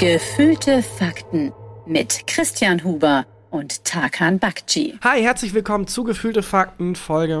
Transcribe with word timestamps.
Gefühlte 0.00 0.82
Fakten 0.82 1.52
mit 1.84 2.26
Christian 2.26 2.82
Huber 2.84 3.26
und 3.50 3.84
Tarkan 3.84 4.38
Bakci. 4.38 4.94
Hi, 5.04 5.20
herzlich 5.22 5.52
willkommen 5.52 5.86
zu 5.88 6.04
Gefühlte 6.04 6.42
Fakten 6.42 6.96
Folge 6.96 7.38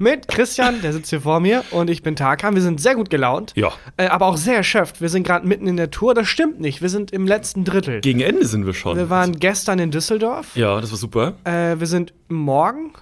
mit 0.00 0.26
Christian, 0.26 0.82
der 0.82 0.92
sitzt 0.92 1.10
hier 1.10 1.20
vor 1.20 1.38
mir 1.38 1.62
und 1.70 1.90
ich 1.90 2.02
bin 2.02 2.16
Tarkan. 2.16 2.56
Wir 2.56 2.62
sind 2.62 2.80
sehr 2.80 2.96
gut 2.96 3.08
gelaunt, 3.08 3.52
Ja. 3.54 3.72
äh, 3.96 4.06
aber 4.08 4.26
auch 4.26 4.36
sehr 4.36 4.56
erschöpft. 4.56 5.00
Wir 5.00 5.08
sind 5.08 5.24
gerade 5.24 5.46
mitten 5.46 5.68
in 5.68 5.76
der 5.76 5.92
Tour. 5.92 6.12
Das 6.14 6.26
stimmt 6.26 6.58
nicht. 6.58 6.82
Wir 6.82 6.88
sind 6.88 7.12
im 7.12 7.24
letzten 7.24 7.64
Drittel. 7.64 8.00
Gegen 8.00 8.20
Ende 8.20 8.46
sind 8.46 8.66
wir 8.66 8.74
schon. 8.74 8.96
Wir 8.96 9.08
waren 9.08 9.38
gestern 9.38 9.78
in 9.78 9.92
Düsseldorf. 9.92 10.56
ja, 10.56 10.80
das 10.80 10.90
war 10.90 10.98
super. 10.98 11.34
Äh, 11.44 11.78
wir 11.78 11.86
sind 11.86 12.12
morgen, 12.28 12.94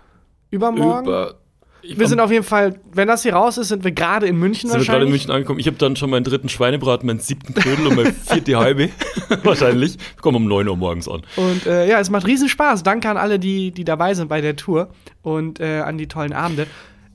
übermorgen. 0.51 1.07
Über, 1.07 1.37
ich 1.83 1.99
wir 1.99 2.07
sind 2.09 2.21
auf 2.21 2.31
jeden 2.31 2.45
Fall, 2.45 2.79
wenn 2.93 3.09
das 3.09 3.23
hier 3.23 3.35
raus 3.35 3.59
ist, 3.59 3.69
sind 3.69 3.85
wir 3.85 3.93
gerade 3.93 4.27
in 4.27 4.37
München 4.39 4.71
sind 4.71 4.81
wir 4.81 4.87
gerade 4.87 5.05
in 5.05 5.11
München 5.11 5.31
angekommen. 5.31 5.59
Ich 5.59 5.67
habe 5.67 5.77
dann 5.77 5.97
schon 5.97 6.11
meinen 6.11 6.25
dritten 6.25 6.49
Schweinebraten, 6.49 7.07
meinen 7.07 7.19
siebten 7.21 7.55
Knödel 7.55 7.87
und 7.89 7.97
meine 7.97 8.13
vierte 8.13 8.57
halbe. 8.57 8.89
Wahrscheinlich. 9.43 9.97
Wir 9.99 10.23
kommen 10.23 10.37
um 10.37 10.47
9 10.47 10.69
Uhr 10.69 10.77
morgens 10.77 11.09
an. 11.09 11.23
Und 11.37 11.67
äh, 11.67 11.89
ja, 11.89 11.99
es 12.01 12.11
macht 12.11 12.27
riesen 12.27 12.49
Spaß. 12.49 12.83
Danke 12.83 13.09
an 13.11 13.17
alle, 13.17 13.39
die, 13.39 13.71
die 13.73 13.85
dabei 13.85 14.15
sind 14.15 14.29
bei 14.29 14.41
der 14.41 14.57
Tour 14.57 14.89
und 15.23 15.61
äh, 15.61 15.81
an 15.81 15.99
die 15.99 16.07
tollen 16.09 16.33
Abende. 16.33 16.67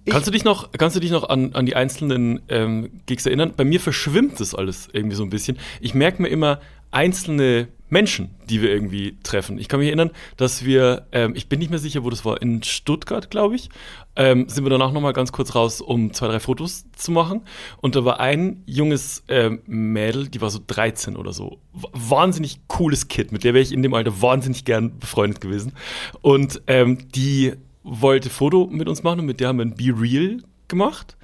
Ich- 0.06 0.14
Kannst 0.14 0.28
du 0.28 0.32
dich 0.32 0.44
noch, 0.46 0.72
kannst 0.72 0.96
du 0.96 1.00
dich 1.02 1.12
noch 1.12 1.28
an, 1.28 1.52
an 1.54 1.66
die 1.66 1.76
einzelnen 1.76 2.40
ähm, 2.48 2.90
Gigs 3.08 3.26
erinnern? 3.26 3.54
Bei 3.58 3.66
mir 3.66 3.80
verschwimmt 3.82 4.40
das 4.40 4.56
alles 4.56 4.88
irgendwie 4.94 5.16
so 5.18 5.24
ein 5.24 5.30
bisschen. 5.30 5.58
Ich 5.82 5.94
merke 5.94 6.22
mir 6.22 6.30
immer 6.30 6.60
einzelne 6.92 7.68
Menschen, 7.90 8.36
die 8.50 8.62
wir 8.62 8.70
irgendwie 8.70 9.18
treffen. 9.24 9.58
Ich 9.58 9.68
kann 9.70 9.80
mich 9.80 9.88
erinnern, 9.88 10.12
dass 10.36 10.66
wir, 10.66 11.08
ähm, 11.12 11.34
ich 11.36 11.48
bin 11.48 11.60
nicht 11.60 11.70
mehr 11.70 11.80
sicher, 11.80 12.04
wo 12.04 12.10
das 12.10 12.26
war, 12.26 12.42
in 12.42 12.64
Stuttgart, 12.64 13.30
glaube 13.30 13.56
ich, 13.56 13.70
ähm, 14.16 14.50
sind 14.50 14.66
wir 14.66 14.70
danach 14.70 14.92
noch 14.92 15.02
mal 15.02 15.14
ganz 15.14 15.32
kurz 15.32 15.56
raus, 15.56 15.80
um 15.80 16.14
zwei, 16.14 16.28
drei 16.28 16.40
Fotos 16.40 16.86
zu 16.96 17.12
machen. 17.12 17.42
Und 17.78 17.96
da 17.96 18.04
war 18.04 18.20
ein 18.20 18.64
junges 18.66 19.24
ähm, 19.28 19.62
Mädel, 19.68 20.28
die 20.28 20.42
war 20.42 20.50
so 20.50 20.60
13 20.66 21.16
oder 21.16 21.34
so. 21.34 21.60
Wahnsinnig 21.72 22.60
cooles 22.68 23.08
Kid, 23.08 23.32
mit 23.32 23.44
der 23.44 23.54
wäre 23.54 23.64
ich 23.64 23.72
in 23.72 23.84
dem 23.84 23.94
Alter 23.94 24.22
wahnsinnig 24.22 24.66
gern 24.66 24.98
befreundet 24.98 25.40
gewesen. 25.40 25.74
Und 26.22 26.62
ähm, 26.68 27.10
die 27.14 27.54
wollte 27.84 28.30
Foto 28.30 28.68
mit 28.70 28.90
uns 28.90 29.04
machen 29.04 29.22
und 29.22 29.26
mit 29.26 29.40
der 29.40 29.50
haben 29.50 29.60
wir 29.60 29.66
ein 29.66 29.76
Be 29.76 29.94
Real 29.98 30.42
gemacht. 30.68 31.16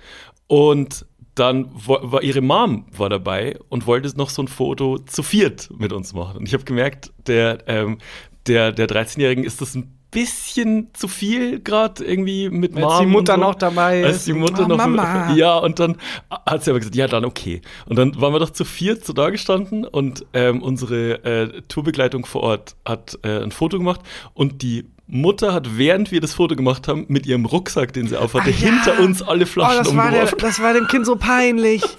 Und 0.47 1.05
dann 1.35 1.69
war 1.73 2.21
ihre 2.21 2.41
Mom 2.41 2.85
war 2.95 3.09
dabei 3.09 3.57
und 3.69 3.87
wollte 3.87 4.15
noch 4.17 4.29
so 4.29 4.43
ein 4.43 4.47
Foto 4.47 4.99
zu 4.99 5.23
viert 5.23 5.69
mit 5.77 5.91
uns 5.91 6.13
machen. 6.13 6.37
Und 6.37 6.47
ich 6.47 6.53
habe 6.53 6.63
gemerkt, 6.63 7.11
der, 7.25 7.63
ähm, 7.67 7.97
der, 8.45 8.71
der 8.71 8.87
13-Jährigen 8.87 9.43
ist 9.43 9.61
das 9.61 9.75
ein 9.75 9.97
bisschen 10.13 10.89
zu 10.93 11.07
viel 11.07 11.59
gerade 11.59 12.03
irgendwie 12.03 12.49
mit 12.49 12.73
Mom. 12.75 12.85
Als 12.85 12.99
die 12.99 13.05
Mutter 13.07 13.35
so. 13.35 13.39
noch 13.41 13.55
dabei 13.55 14.03
Als 14.05 14.17
ist. 14.17 14.27
die 14.27 14.33
Mutter 14.33 14.63
Oh, 14.65 14.67
noch 14.67 14.77
Mama. 14.77 15.33
Ja, 15.35 15.57
und 15.57 15.79
dann 15.79 15.97
hat 16.45 16.63
sie 16.63 16.69
aber 16.71 16.79
gesagt, 16.79 16.95
ja, 16.95 17.07
dann 17.07 17.25
okay. 17.25 17.61
Und 17.87 17.97
dann 17.97 18.19
waren 18.21 18.33
wir 18.33 18.39
doch 18.39 18.51
zu 18.51 18.63
viert 18.65 19.05
so 19.05 19.13
da 19.13 19.29
gestanden 19.29 19.85
und 19.85 20.25
ähm, 20.33 20.61
unsere 20.61 21.23
äh, 21.25 21.61
Tourbegleitung 21.67 22.25
vor 22.25 22.43
Ort 22.43 22.75
hat 22.85 23.17
äh, 23.23 23.41
ein 23.43 23.51
Foto 23.51 23.77
gemacht 23.77 24.01
und 24.33 24.61
die 24.61 24.85
Mutter 25.05 25.53
hat, 25.53 25.77
während 25.77 26.11
wir 26.11 26.21
das 26.21 26.33
Foto 26.33 26.55
gemacht 26.55 26.87
haben, 26.87 27.05
mit 27.09 27.25
ihrem 27.25 27.45
Rucksack, 27.45 27.91
den 27.91 28.07
sie 28.07 28.15
aufhatte, 28.17 28.49
Ah, 28.49 28.51
ja. 28.51 28.69
hinter 28.69 28.99
uns 29.01 29.21
alle 29.21 29.43
Oh, 29.43 29.47
Flaschen 29.47 29.77
das 29.83 29.95
war, 29.95 30.11
der, 30.11 30.21
umgeworfen. 30.21 30.37
das 30.39 30.61
war 30.61 30.73
dem 30.73 30.87
Kind 30.87 31.05
so 31.05 31.17
peinlich. 31.17 31.83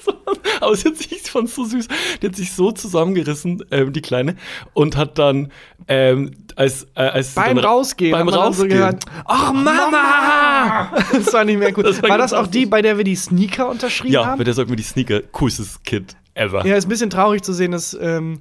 Hat 0.64 0.96
sich, 0.96 1.12
ich 1.12 1.30
fand's 1.30 1.54
so 1.54 1.64
süß, 1.64 1.88
die 2.22 2.26
hat 2.26 2.36
sich 2.36 2.52
so 2.52 2.72
zusammengerissen, 2.72 3.64
ähm, 3.70 3.92
die 3.92 4.02
Kleine, 4.02 4.36
und 4.72 4.96
hat 4.96 5.18
dann, 5.18 5.50
ähm, 5.88 6.32
als, 6.56 6.84
äh, 6.94 7.00
als 7.00 7.34
Beim 7.34 7.56
dann, 7.56 7.64
Rausgehen. 7.64 8.12
beim 8.12 8.28
Rausgehen, 8.28 8.70
So 8.70 8.76
gehört, 8.76 9.04
Ach, 9.24 9.52
Mama! 9.52 10.92
Das 11.12 11.32
war 11.32 11.44
nicht 11.44 11.58
mehr 11.58 11.72
gut. 11.72 11.84
Das 11.94 12.02
war 12.02 12.10
war 12.10 12.18
das 12.18 12.32
auch 12.32 12.46
die, 12.46 12.66
bei 12.66 12.82
der 12.82 12.96
wir 12.96 13.04
die 13.04 13.16
Sneaker 13.16 13.68
unterschrieben 13.68 14.14
ja, 14.14 14.26
haben? 14.26 14.38
bei 14.38 14.44
der 14.44 14.54
sollten 14.54 14.70
wir 14.70 14.76
die 14.76 14.82
Sneaker, 14.82 15.20
coolstes 15.32 15.82
Kid 15.82 16.16
ever. 16.34 16.66
Ja, 16.66 16.76
ist 16.76 16.86
ein 16.86 16.88
bisschen 16.88 17.10
traurig 17.10 17.42
zu 17.42 17.52
sehen, 17.52 17.72
dass 17.72 17.96
ähm, 18.00 18.40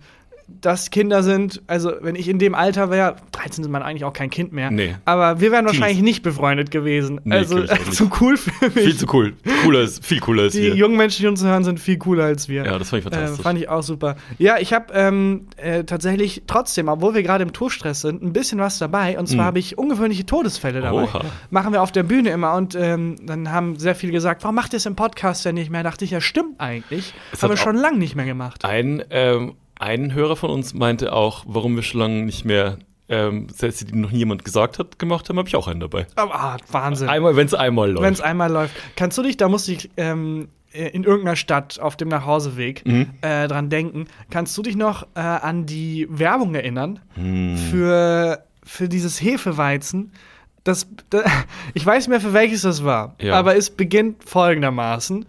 das 0.61 0.89
Kinder 0.91 1.23
sind. 1.23 1.61
Also, 1.67 1.91
wenn 2.01 2.15
ich 2.15 2.27
in 2.29 2.39
dem 2.39 2.55
Alter 2.55 2.89
wäre, 2.89 3.15
13 3.31 3.63
ist 3.63 3.69
man 3.69 3.81
eigentlich 3.83 4.03
auch 4.05 4.13
kein 4.13 4.29
Kind 4.29 4.53
mehr. 4.53 4.71
Nee. 4.71 4.95
Aber 5.05 5.39
wir 5.39 5.51
wären 5.51 5.65
wahrscheinlich 5.65 6.01
nicht 6.01 6.23
befreundet 6.23 6.71
gewesen. 6.71 7.19
Nee, 7.23 7.35
also, 7.35 7.63
zu 7.91 8.09
cool 8.21 8.37
für 8.37 8.65
mich. 8.65 8.73
Viel 8.85 8.95
zu 8.97 9.05
cool. 9.13 9.33
Cooler 9.63 9.81
ist, 9.81 10.05
viel 10.05 10.19
cooler 10.19 10.43
als 10.43 10.53
die 10.53 10.61
wir. 10.63 10.75
jungen 10.75 10.97
Menschen, 10.97 11.21
die 11.23 11.27
uns 11.27 11.43
hören, 11.43 11.63
sind 11.63 11.79
viel 11.79 11.97
cooler 11.97 12.25
als 12.25 12.49
wir. 12.49 12.65
Ja, 12.65 12.77
das 12.79 12.89
fand 12.89 13.01
ich 13.01 13.07
Äh, 13.07 13.11
fantastisch. 13.11 13.41
fand 13.43 13.59
ich 13.59 13.69
auch 13.69 13.83
super. 13.83 14.15
Ja, 14.37 14.57
ich 14.59 14.73
habe 14.73 14.93
ähm, 14.93 15.47
äh, 15.57 15.83
tatsächlich 15.83 16.43
trotzdem, 16.47 16.87
obwohl 16.87 17.13
wir 17.13 17.23
gerade 17.23 17.43
im 17.43 17.53
Tourstress 17.53 18.01
sind, 18.01 18.21
ein 18.23 18.33
bisschen 18.33 18.59
was 18.59 18.77
dabei. 18.79 19.17
Und 19.19 19.27
zwar 19.27 19.39
Hm. 19.39 19.45
habe 19.45 19.59
ich 19.59 19.77
ungewöhnliche 19.77 20.25
Todesfälle 20.25 20.81
dabei. 20.81 21.03
Oha. 21.03 21.21
Machen 21.49 21.73
wir 21.73 21.81
auf 21.81 21.91
der 21.91 22.03
Bühne 22.03 22.29
immer. 22.31 22.55
Und 22.55 22.75
ähm, 22.75 23.15
dann 23.25 23.51
haben 23.51 23.77
sehr 23.77 23.95
viele 23.95 24.11
gesagt, 24.11 24.43
warum 24.43 24.55
macht 24.55 24.73
ihr 24.73 24.77
es 24.77 24.85
im 24.85 24.95
Podcast 24.95 25.45
denn 25.45 25.55
nicht 25.55 25.69
mehr? 25.69 25.83
Dachte 25.83 26.05
ich, 26.05 26.11
ja, 26.11 26.21
stimmt 26.21 26.59
eigentlich. 26.59 27.13
Es 27.31 27.41
haben 27.43 27.49
wir 27.49 27.57
schon 27.57 27.75
lange 27.75 27.97
nicht 27.97 28.15
mehr 28.15 28.25
gemacht. 28.25 28.63
Ein, 28.65 29.03
ähm, 29.09 29.53
ein 29.83 30.13
Hörer 30.13 30.35
von 30.35 30.49
uns 30.49 30.73
meinte 30.73 31.13
auch, 31.13 31.43
warum 31.47 31.75
wir 31.75 31.83
schon 31.83 31.99
lange 32.01 32.23
nicht 32.23 32.45
mehr 32.45 32.77
ähm, 33.09 33.47
Sätze, 33.49 33.85
die 33.85 33.95
noch 33.95 34.11
niemand 34.11 34.45
gesagt 34.45 34.79
hat, 34.79 34.97
gemacht 34.97 35.27
haben, 35.29 35.37
habe 35.37 35.47
ich 35.47 35.55
auch 35.55 35.67
einen 35.67 35.81
dabei. 35.81 36.07
Aber, 36.15 36.33
ah, 36.35 36.57
Wahnsinn. 36.71 37.09
Einmal, 37.09 37.35
wenn 37.35 37.45
es 37.45 37.53
einmal 37.53 37.91
läuft. 37.91 38.03
Wenn 38.03 38.13
es 38.13 38.21
einmal 38.21 38.51
läuft. 38.51 38.73
Kannst 38.95 39.17
du 39.17 39.23
dich, 39.23 39.37
da 39.37 39.49
musste 39.49 39.73
ich 39.73 39.89
ähm, 39.97 40.47
in 40.71 41.03
irgendeiner 41.03 41.35
Stadt 41.35 41.79
auf 41.79 41.97
dem 41.97 42.07
Nachhauseweg 42.07 42.83
Mhm. 42.85 43.09
äh, 43.21 43.47
dran 43.47 43.69
denken, 43.69 44.07
kannst 44.31 44.57
du 44.57 44.63
dich 44.63 44.75
noch 44.75 45.03
äh, 45.15 45.19
an 45.19 45.65
die 45.67 46.07
Werbung 46.09 46.55
erinnern 46.55 46.99
Hm. 47.15 47.57
für, 47.57 48.43
für 48.63 48.89
dieses 48.89 49.21
Hefeweizen? 49.21 50.11
Das, 50.63 50.87
da, 51.11 51.23
ich 51.75 51.85
weiß 51.85 52.07
nicht 52.07 52.09
mehr, 52.09 52.21
für 52.21 52.33
welches 52.33 52.61
das 52.61 52.83
war, 52.83 53.15
Ja. 53.21 53.35
aber 53.35 53.55
es 53.57 53.69
beginnt 53.69 54.23
folgendermaßen. 54.23 55.25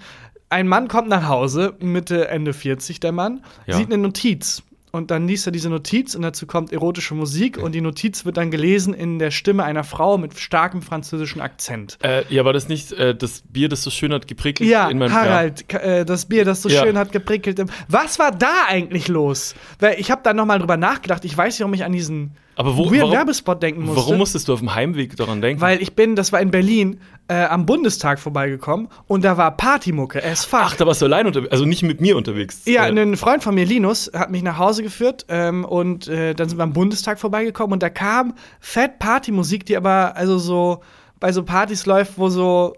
Ein 0.54 0.68
Mann 0.68 0.86
kommt 0.86 1.08
nach 1.08 1.26
Hause, 1.28 1.74
Mitte, 1.80 2.28
Ende 2.28 2.52
40 2.52 3.00
der 3.00 3.10
Mann, 3.10 3.42
Ja. 3.66 3.76
sieht 3.76 3.86
eine 3.92 3.98
Notiz. 3.98 4.62
Und 4.92 5.10
dann 5.10 5.26
liest 5.26 5.44
er 5.46 5.50
diese 5.50 5.68
Notiz 5.68 6.14
und 6.14 6.22
dazu 6.22 6.46
kommt 6.46 6.72
erotische 6.72 7.16
Musik 7.16 7.58
und 7.58 7.72
die 7.74 7.80
Notiz 7.80 8.24
wird 8.24 8.36
dann 8.36 8.52
gelesen 8.52 8.94
in 8.94 9.18
der 9.18 9.32
Stimme 9.32 9.64
einer 9.64 9.82
Frau 9.82 10.16
mit 10.18 10.38
starkem 10.38 10.82
französischen 10.82 11.40
Akzent. 11.40 11.98
Äh, 12.04 12.22
ja, 12.32 12.44
war 12.44 12.52
das 12.52 12.68
nicht 12.68 12.92
äh, 12.92 13.12
das 13.16 13.42
Bier, 13.50 13.68
das 13.68 13.82
so 13.82 13.90
schön 13.90 14.12
hat 14.12 14.28
geprickelt? 14.28 14.70
Ja, 14.70 14.88
in 14.88 14.98
meinem 14.98 15.12
Harald, 15.12 15.68
k- 15.68 15.78
äh, 15.78 16.04
das 16.04 16.26
Bier, 16.26 16.44
das 16.44 16.62
so 16.62 16.68
Ja. 16.68 16.84
schön 16.84 16.96
hat 16.96 17.10
geprickelt. 17.10 17.60
Was 17.88 18.20
war 18.20 18.30
da 18.30 18.52
eigentlich 18.68 19.08
los? 19.08 19.56
Weil 19.80 19.98
ich 19.98 20.12
habe 20.12 20.20
da 20.22 20.32
noch 20.32 20.46
mal 20.46 20.60
drüber 20.60 20.76
nachgedacht. 20.76 21.24
Ich 21.24 21.36
weiß 21.36 21.54
nicht, 21.54 21.60
warum 21.62 21.74
ich 21.74 21.84
an 21.84 21.90
diesen 21.90 22.36
Aber 22.54 22.76
wo, 22.76 22.84
weird 22.92 23.00
warum, 23.00 23.14
Werbespot 23.14 23.60
denken 23.64 23.80
musste. 23.86 23.96
warum 24.00 24.18
musstest 24.18 24.46
du 24.46 24.52
auf 24.52 24.60
dem 24.60 24.76
Heimweg 24.76 25.16
daran 25.16 25.40
denken? 25.40 25.60
Weil 25.60 25.82
ich 25.82 25.94
bin, 25.96 26.14
das 26.14 26.30
war 26.32 26.40
in 26.40 26.52
Berlin, 26.52 27.00
äh, 27.28 27.44
am 27.44 27.66
Bundestag 27.66 28.18
vorbeigekommen 28.18 28.88
und 29.06 29.24
da 29.24 29.36
war 29.36 29.56
Partymucke, 29.56 30.22
as 30.22 30.44
fuck. 30.44 30.60
Ach, 30.62 30.76
da 30.76 30.86
warst 30.86 31.00
du 31.00 31.06
allein 31.06 31.26
unterwegs, 31.26 31.52
also 31.52 31.64
nicht 31.64 31.82
mit 31.82 32.00
mir 32.00 32.16
unterwegs. 32.16 32.62
Ja, 32.66 32.86
äh, 32.86 32.90
ein 32.90 33.16
Freund 33.16 33.42
von 33.42 33.54
mir, 33.54 33.64
Linus, 33.64 34.10
hat 34.14 34.30
mich 34.30 34.42
nach 34.42 34.58
Hause 34.58 34.82
geführt 34.82 35.24
ähm, 35.28 35.64
und 35.64 36.08
äh, 36.08 36.34
dann 36.34 36.48
sind 36.48 36.58
wir 36.58 36.64
am 36.64 36.72
Bundestag 36.72 37.18
vorbeigekommen 37.18 37.72
und 37.72 37.82
da 37.82 37.90
kam 37.90 38.34
fett 38.60 38.98
Partymusik, 38.98 39.64
die 39.66 39.76
aber 39.76 40.16
also 40.16 40.38
so 40.38 40.80
bei 41.20 41.32
so 41.32 41.42
Partys 41.42 41.86
läuft, 41.86 42.18
wo 42.18 42.28
so 42.28 42.76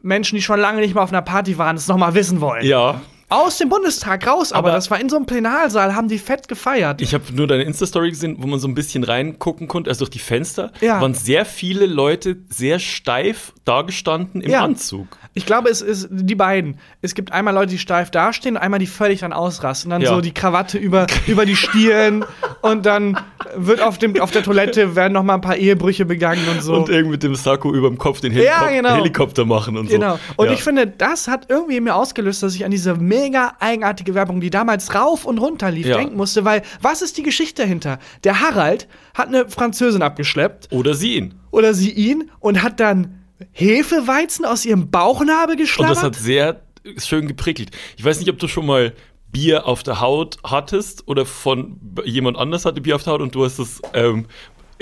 Menschen, 0.00 0.36
die 0.36 0.42
schon 0.42 0.60
lange 0.60 0.80
nicht 0.80 0.94
mehr 0.94 1.02
auf 1.02 1.12
einer 1.12 1.22
Party 1.22 1.58
waren, 1.58 1.76
es 1.76 1.88
noch 1.88 1.96
mal 1.96 2.14
wissen 2.14 2.40
wollen. 2.40 2.64
ja. 2.64 3.00
Aus 3.30 3.58
dem 3.58 3.68
Bundestag 3.68 4.26
raus, 4.26 4.52
aber, 4.52 4.68
Aber- 4.68 4.76
das 4.76 4.90
war 4.90 4.98
in 5.00 5.08
so 5.10 5.16
einem 5.16 5.26
Plenarsaal, 5.26 5.94
haben 5.94 6.08
die 6.08 6.18
fett 6.18 6.48
gefeiert. 6.48 7.02
Ich 7.02 7.12
habe 7.12 7.24
nur 7.32 7.46
deine 7.46 7.62
Insta-Story 7.64 8.10
gesehen, 8.10 8.36
wo 8.38 8.46
man 8.46 8.58
so 8.58 8.66
ein 8.68 8.74
bisschen 8.74 9.04
reingucken 9.04 9.68
konnte, 9.68 9.90
also 9.90 10.04
durch 10.06 10.10
die 10.10 10.18
Fenster. 10.18 10.72
Ja. 10.80 11.00
Waren 11.02 11.12
sehr 11.14 11.44
viele 11.44 11.84
Leute 11.86 12.36
sehr 12.48 12.78
steif 12.78 13.52
dagestanden 13.66 14.40
im 14.40 14.50
Ja. 14.50 14.64
Anzug. 14.64 15.06
Ich 15.34 15.44
glaube, 15.46 15.68
es 15.68 15.82
ist 15.82 16.08
die 16.10 16.34
beiden. 16.34 16.78
Es 17.02 17.14
gibt 17.14 17.30
einmal 17.32 17.52
Leute, 17.54 17.72
die 17.72 17.78
steif 17.78 18.10
dastehen 18.10 18.56
und 18.56 18.62
einmal 18.62 18.80
die 18.80 18.86
völlig 18.86 19.20
dann 19.20 19.32
ausrasten. 19.32 19.90
Dann 19.90 20.00
Ja. 20.02 20.08
so 20.08 20.20
die 20.20 20.32
Krawatte 20.32 20.78
über, 20.78 21.06
über 21.26 21.44
die 21.44 21.54
Stirn 21.54 22.24
und 22.62 22.86
dann 22.86 23.18
wird 23.54 23.80
auf, 23.82 23.98
dem, 23.98 24.18
auf 24.20 24.30
der 24.30 24.42
Toilette 24.42 24.96
werden 24.96 25.12
noch 25.12 25.22
mal 25.22 25.34
ein 25.34 25.40
paar 25.42 25.56
Ehebrüche 25.56 26.06
begangen 26.06 26.48
und 26.50 26.62
so. 26.62 26.74
Und 26.74 26.88
irgendwie 26.88 27.12
mit 27.12 27.22
dem 27.22 27.34
Sakko 27.34 27.72
über 27.72 27.88
dem 27.88 27.98
Kopf 27.98 28.20
den 28.20 28.32
Helikop 28.32 28.68
genau. 28.70 28.94
Helikopter 28.96 29.44
machen 29.44 29.76
und 29.76 29.88
so. 29.90 29.94
Genau. 29.94 30.18
Und 30.36 30.50
ich 30.50 30.62
finde, 30.64 30.86
das 30.86 31.28
hat 31.28 31.46
irgendwie 31.48 31.80
mir 31.80 31.94
ausgelöst, 31.94 32.42
dass 32.42 32.54
ich 32.54 32.64
an 32.64 32.70
diese 32.70 32.96
mega 33.20 33.54
eigenartige 33.60 34.14
Werbung, 34.14 34.40
die 34.40 34.50
damals 34.50 34.94
rauf 34.94 35.24
und 35.24 35.38
runter 35.38 35.70
lief, 35.70 35.86
Ja. 35.86 35.96
denken 35.96 36.16
musste, 36.16 36.44
weil 36.44 36.62
was 36.80 37.02
ist 37.02 37.16
die 37.16 37.22
Geschichte 37.22 37.62
dahinter? 37.62 37.98
Der 38.24 38.40
Harald 38.40 38.88
hat 39.14 39.28
eine 39.28 39.48
Französin 39.48 40.02
abgeschleppt 40.02 40.68
Oder 40.72 40.94
sie 40.94 41.16
ihn. 41.16 41.34
oder 41.50 41.74
sie 41.74 41.90
ihn 41.90 42.30
und 42.40 42.62
hat 42.62 42.80
dann 42.80 43.14
Hefeweizen 43.52 44.44
aus 44.44 44.64
ihrem 44.64 44.90
Bauchnabel 44.90 45.52
Und 45.52 45.58
geschlabbert. 45.60 45.96
das 45.96 46.02
hat 46.02 46.14
sehr 46.16 46.60
schön 46.96 47.26
geprickelt. 47.28 47.70
Ich 47.96 48.04
weiß 48.04 48.18
nicht, 48.20 48.30
ob 48.30 48.38
du 48.38 48.48
schon 48.48 48.66
mal 48.66 48.94
Bier 49.30 49.66
auf 49.66 49.82
der 49.82 50.00
Haut 50.00 50.38
hattest 50.42 51.06
oder 51.06 51.26
von 51.26 51.78
jemand 52.04 52.38
anders 52.38 52.64
hatte 52.64 52.80
Bier 52.80 52.96
auf 52.96 53.02
der 53.04 53.12
Haut 53.14 53.20
und 53.20 53.34
du 53.34 53.44
hast 53.44 53.58
es 53.58 53.82
ähm, 53.92 54.26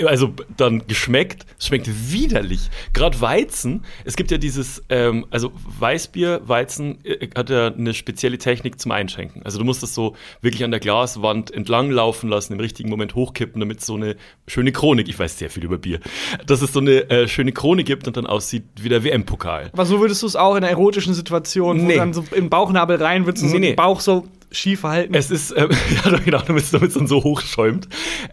also 0.05 0.33
dann 0.57 0.85
geschmeckt. 0.87 1.45
Es 1.59 1.67
schmeckt 1.67 1.87
widerlich. 2.11 2.69
Gerade 2.93 3.19
Weizen. 3.21 3.83
Es 4.05 4.15
gibt 4.15 4.31
ja 4.31 4.37
dieses, 4.37 4.83
ähm, 4.89 5.25
also 5.31 5.51
Weißbier, 5.79 6.41
Weizen 6.47 7.03
äh, 7.03 7.27
hat 7.35 7.49
ja 7.49 7.67
eine 7.67 7.93
spezielle 7.93 8.37
Technik 8.37 8.79
zum 8.79 8.91
Einschenken. 8.91 9.41
Also 9.43 9.57
du 9.59 9.65
musst 9.65 9.81
das 9.83 9.93
so 9.93 10.15
wirklich 10.41 10.63
an 10.63 10.71
der 10.71 10.79
Glaswand 10.79 11.51
entlang 11.51 11.89
laufen 11.91 12.29
lassen, 12.29 12.53
im 12.53 12.59
richtigen 12.59 12.89
Moment 12.89 13.15
hochkippen, 13.15 13.59
damit 13.59 13.79
es 13.79 13.85
so 13.85 13.95
eine 13.95 14.15
schöne 14.47 14.71
Chronik, 14.71 15.07
ich 15.09 15.17
weiß 15.17 15.37
sehr 15.39 15.49
viel 15.49 15.63
über 15.63 15.77
Bier, 15.77 15.99
dass 16.45 16.61
es 16.61 16.73
so 16.73 16.79
eine 16.79 17.09
äh, 17.09 17.27
schöne 17.27 17.51
Chronik 17.51 17.85
gibt 17.87 18.07
und 18.07 18.17
dann 18.17 18.27
aussieht 18.27 18.63
wie 18.81 18.89
der 18.89 19.03
WM-Pokal. 19.03 19.69
Aber 19.73 19.85
so 19.85 19.99
würdest 19.99 20.21
du 20.21 20.27
es 20.27 20.35
auch 20.35 20.51
in 20.51 20.57
einer 20.63 20.69
erotischen 20.69 21.13
Situation, 21.13 21.81
wo 21.81 21.85
Nee. 21.85 21.95
dann 21.95 22.13
so 22.13 22.23
im 22.35 22.49
Bauchnabel 22.49 23.01
rein 23.01 23.25
würdest 23.25 23.43
du 23.45 23.47
so 23.49 23.53
Nee, 23.55 23.59
nee. 23.59 23.67
den 23.71 23.75
Bauch 23.77 23.99
so 23.99 24.27
schief 24.51 24.83
halten. 24.83 25.13
Es 25.13 25.31
ist, 25.31 25.53
ähm, 25.55 25.69
ja, 26.05 26.17
genau, 26.17 26.39
damit 26.39 26.63
es 26.63 26.71
dann 26.71 27.07
so 27.07 27.23
hochschäumt. 27.23 27.87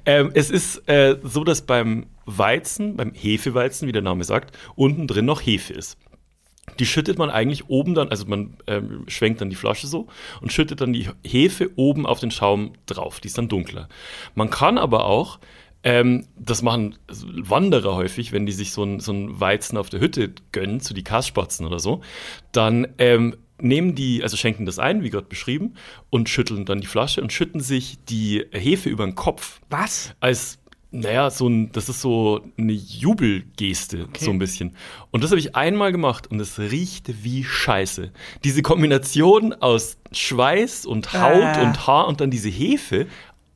Ähm, 0.07 0.31
es 0.35 0.51
ist 0.51 0.89
äh, 0.89 1.17
so, 1.23 1.45
dass 1.45 1.63
beim 1.63 2.07
Weizen, 2.27 2.97
beim 2.97 3.13
Hefeweizen, 3.13 3.89
wie 3.89 3.93
der 3.93 4.03
Name 4.03 4.25
sagt, 4.25 4.57
unten 4.75 5.07
drin 5.07 5.25
noch 5.25 5.41
Hefe 5.41 5.73
ist. 5.73 5.99
Die 6.79 6.87
schüttet 6.87 7.19
man 7.19 7.31
eigentlich 7.31 7.69
oben 7.69 7.95
dann, 7.95 8.09
also 8.09 8.25
man 8.27 8.57
ähm, 8.67 9.05
schwenkt 9.07 9.41
dann 9.41 9.51
die 9.51 9.57
Flasche 9.57 9.87
so 9.87 10.09
und 10.41 10.53
schüttet 10.53 10.81
dann 10.81 10.93
die 10.93 11.09
Hefe 11.25 11.71
oben 11.77 12.07
auf 12.07 12.21
den 12.21 12.31
Schaum 12.31 12.73
drauf. 12.87 13.21
Die 13.21 13.29
ist 13.29 13.37
dann 13.37 13.49
dunkler. 13.49 13.89
Man 14.35 14.49
kann 14.49 14.79
aber 14.79 15.05
auch, 15.05 15.39
ähm, 15.83 16.27
das 16.37 16.63
machen 16.63 16.97
Wanderer 17.09 17.95
häufig, 17.95 18.33
wenn 18.33 18.47
die 18.47 18.53
sich 18.53 18.73
so 18.73 18.83
ein, 18.83 19.01
so 19.01 19.13
Weizen 19.13 19.77
auf 19.77 19.91
der 19.91 20.01
Hütte 20.01 20.33
gönnen, 20.51 20.81
zu 20.81 20.95
die 20.95 21.05
Kassspatzen 21.05 21.67
oder 21.67 21.79
so, 21.79 22.01
dann 22.53 22.89
ähm, 22.97 23.37
nehmen 23.65 23.95
die, 23.95 24.23
also 24.23 24.37
schenken 24.37 24.67
das 24.67 24.79
ein, 24.79 25.03
wie 25.03 25.11
gerade 25.11 25.27
beschrieben, 25.27 25.75
und 26.11 26.29
schütteln 26.29 26.65
dann 26.65 26.81
die 26.81 26.87
Flasche 26.87 27.21
und 27.23 27.33
schütten 27.33 27.61
sich 27.61 27.99
die 28.09 28.45
Hefe 28.53 28.89
über 28.89 29.05
den 29.05 29.15
Kopf. 29.15 29.61
Was? 29.71 30.15
Als, 30.21 30.59
naja, 30.93 31.31
so 31.31 31.49
ein, 31.49 31.73
das 31.73 31.89
ist 31.89 32.01
so 32.01 32.43
eine 32.57 32.73
Jubelgeste, 32.73 34.05
Okay. 34.09 34.25
so 34.25 34.31
ein 34.31 34.39
bisschen. 34.39 34.77
Und 35.11 35.25
das 35.25 35.31
habe 35.31 35.41
ich 35.41 35.57
einmal 35.57 35.93
gemacht 35.93 36.27
und 36.31 36.39
es 36.41 36.59
riecht 36.59 37.25
wie 37.25 37.43
Scheiße. 37.45 38.13
Diese 38.45 38.63
Kombination 38.63 39.53
aus 39.55 39.97
Schweiß 40.13 40.87
und 40.87 41.13
Haut 41.13 41.57
Äh. 41.57 41.63
und 41.63 41.87
Haar 41.87 42.07
und 42.07 42.21
dann 42.21 42.31
diese 42.31 42.49
Hefe, 42.51 43.07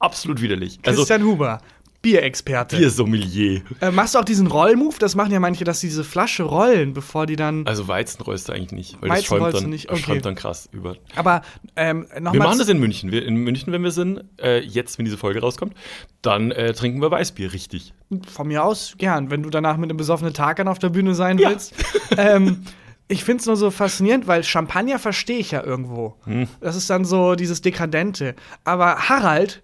absolut 0.01 0.41
widerlich. 0.41 0.79
Also, 0.85 1.01
Christian 1.03 1.23
Huber, 1.25 1.61
Bierexperte. 2.01 2.77
Bier-Sommelier. 2.77 3.63
Äh, 3.81 3.91
machst 3.91 4.15
du 4.15 4.21
auch 4.21 4.25
diesen 4.25 4.47
Rollmove? 4.47 4.99
Das 4.99 5.17
machen 5.17 5.33
ja 5.33 5.41
manche, 5.41 5.65
dass 5.65 5.81
sie 5.81 5.89
diese 5.89 6.05
Flasche 6.05 6.45
rollen, 6.45 6.93
bevor 6.93 7.27
die 7.27 7.35
dann. 7.35 7.67
Also 7.67 7.89
Weizen 7.89 8.23
rollst 8.23 8.49
du 8.49 8.53
eigentlich 8.53 8.73
nicht, 8.73 9.03
weil 9.03 9.11
Weizen 9.11 9.21
das 9.21 9.25
schäumt 9.27 9.55
dann, 9.55 9.71
nicht, 9.71 9.91
okay. 9.91 10.03
schäumt 10.03 10.25
dann 10.25 10.35
krass 10.37 10.69
über. 10.73 10.97
Aber 11.17 11.43
ähm, 11.75 12.07
Wir 12.13 12.21
nochmal. 12.21 12.47
machen 12.47 12.59
das 12.61 12.69
in 12.69 12.79
München. 12.79 13.11
Wir, 13.11 13.27
in 13.27 13.35
München, 13.37 13.73
wenn 13.73 13.83
wir 13.83 13.91
sind, 13.91 14.23
äh, 14.41 14.61
jetzt, 14.61 14.99
wenn 14.99 15.07
diese 15.07 15.19
Folge 15.19 15.41
rauskommt, 15.41 15.75
dann 16.23 16.53
äh, 16.53 16.73
trinken 16.73 17.03
wir 17.03 17.11
Weißbier 17.11 17.53
richtig. 17.53 17.93
Von 18.33 18.47
mir 18.49 18.63
aus 18.63 18.95
gern, 18.99 19.31
wenn 19.33 19.43
du 19.43 19.51
danach 19.51 19.77
mit 19.77 19.91
einem 19.91 19.97
besoffenen 19.97 20.35
Tag 20.35 20.65
auf 20.67 20.79
der 20.79 20.91
Bühne 20.91 21.15
sein 21.15 21.39
Ja. 21.39 21.51
willst. 21.51 21.75
ähm, 22.17 22.63
ich 23.09 23.25
finde 23.25 23.41
es 23.41 23.47
nur 23.47 23.57
so 23.57 23.71
faszinierend, 23.71 24.27
weil 24.27 24.45
Champagner 24.45 24.99
verstehe 24.99 25.39
ich 25.39 25.51
ja 25.51 25.65
irgendwo. 25.65 26.17
Hm. 26.25 26.47
Das 26.61 26.77
ist 26.77 26.91
dann 26.91 27.05
so 27.05 27.35
dieses 27.35 27.63
Dekadente. 27.63 28.35
Aber 28.65 29.09
Harald, 29.09 29.63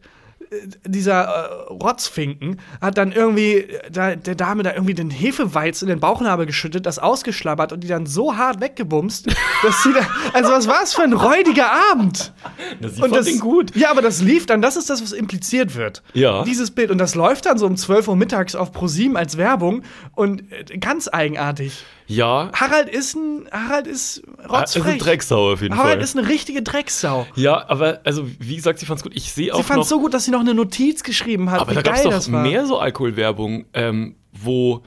dieser 0.85 1.23
äh, 1.25 1.73
Rotzfinken, 1.73 2.61
hat 2.81 2.99
dann 2.99 3.13
irgendwie 3.13 3.67
da, 3.91 4.17
der 4.17 4.35
Dame 4.35 4.63
da 4.63 4.73
irgendwie 4.73 4.95
den 4.95 5.11
Hefeweiz 5.11 5.83
in 5.83 5.89
den 5.89 6.01
Bauchnabel 6.01 6.47
geschüttet, 6.47 6.87
das 6.87 6.99
ausgeschlabbert 6.99 7.73
und 7.73 7.81
die 7.81 7.89
dann 7.89 8.07
so 8.07 8.37
hart 8.37 8.61
weggebumst, 8.61 9.27
dass 9.63 9.83
sie 9.83 9.93
da. 9.93 10.07
Also, 10.33 10.53
was 10.53 10.67
war 10.69 10.83
es 10.83 10.95
für 10.95 11.03
ein 11.03 11.13
räudiger 11.13 11.71
Abend? 11.93 12.33
Das 12.81 12.99
Und 13.01 13.15
das, 13.15 13.39
gut. 13.39 13.75
Ja, 13.77 13.91
aber 13.91 14.03
das 14.03 14.21
lief 14.21 14.47
dann, 14.47 14.63
das 14.63 14.77
ist 14.77 14.91
das, 14.91 15.03
was 15.03 15.13
impliziert 15.13 15.75
wird. 15.77 16.03
Ja. 16.13 16.45
Dieses 16.45 16.71
Bild. 16.71 16.91
Und 16.91 16.99
das 16.99 17.15
läuft 17.15 17.47
dann 17.47 17.59
so 17.59 17.67
um 17.67 17.77
12 17.77 18.09
Uhr 18.09 18.17
mittags 18.17 18.55
auf 18.55 18.73
ProSieben 18.73 19.17
als 19.17 19.37
Werbung 19.37 19.83
und 20.15 20.43
äh, 20.53 20.79
ganz 20.79 21.09
eigenartig. 21.09 21.85
Ja, 22.07 22.51
Harald 22.53 22.91
ist 22.91 23.15
ein, 23.17 23.49
Harald 23.51 23.87
ist 23.87 24.19
ist 24.19 24.23
rotzfrech. 24.51 24.85
ein 24.85 24.99
Drecksau 24.99 25.53
auf 25.55 25.63
jeden 25.63 25.75
Harald 25.75 25.95
Fall. 25.95 26.03
ist 26.05 26.19
eine 26.19 26.29
richtige 26.29 26.63
Drecksau. 26.63 27.27
ja, 27.35 27.67
aber 27.69 28.01
also 28.05 28.29
wie 28.39 28.57
gesagt, 28.57 28.79
sie 28.79 28.85
fand's 28.85 29.03
gut. 29.03 29.13
Ich 29.15 29.33
sehe 29.33 29.47
Sie 29.47 29.53
auch 29.53 29.63
fand 29.65 29.79
noch, 29.79 29.83
es 29.85 29.89
so 29.89 29.99
gut, 30.01 30.13
dass 30.13 30.25
sie 30.27 30.31
noch 30.31 30.41
eine 30.45 30.55
Notiz 30.55 31.03
geschrieben 31.03 31.51
hat, 31.51 31.61
aber 31.61 31.75
da 31.75 31.83
gab's 31.83 32.03
geil 32.03 32.13
doch 32.13 32.29
mehr 32.29 32.67
so 32.67 32.79
Alkoholwerbung, 32.79 33.67
ähm, 33.73 34.17
wo 34.33 34.83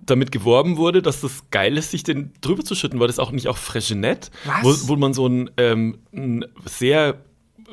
damit 0.00 0.32
geworben 0.32 0.76
wurde, 0.76 1.02
dass 1.02 1.20
das 1.20 1.50
geil 1.50 1.76
ist, 1.76 1.90
sich 1.90 2.02
den 2.02 2.32
drüber 2.40 2.64
zu 2.64 2.74
schütten. 2.74 3.00
War 3.00 3.06
das 3.06 3.18
auch 3.18 3.32
nicht 3.32 3.48
auch 3.48 3.58
Freshenette? 3.58 4.30
Was? 4.44 4.88
Wo, 4.88 4.94
wo 4.94 4.96
man 4.96 5.14
so 5.14 5.26
einen, 5.26 5.50
ähm, 5.56 5.98
einen 6.12 6.46
sehr 6.64 7.22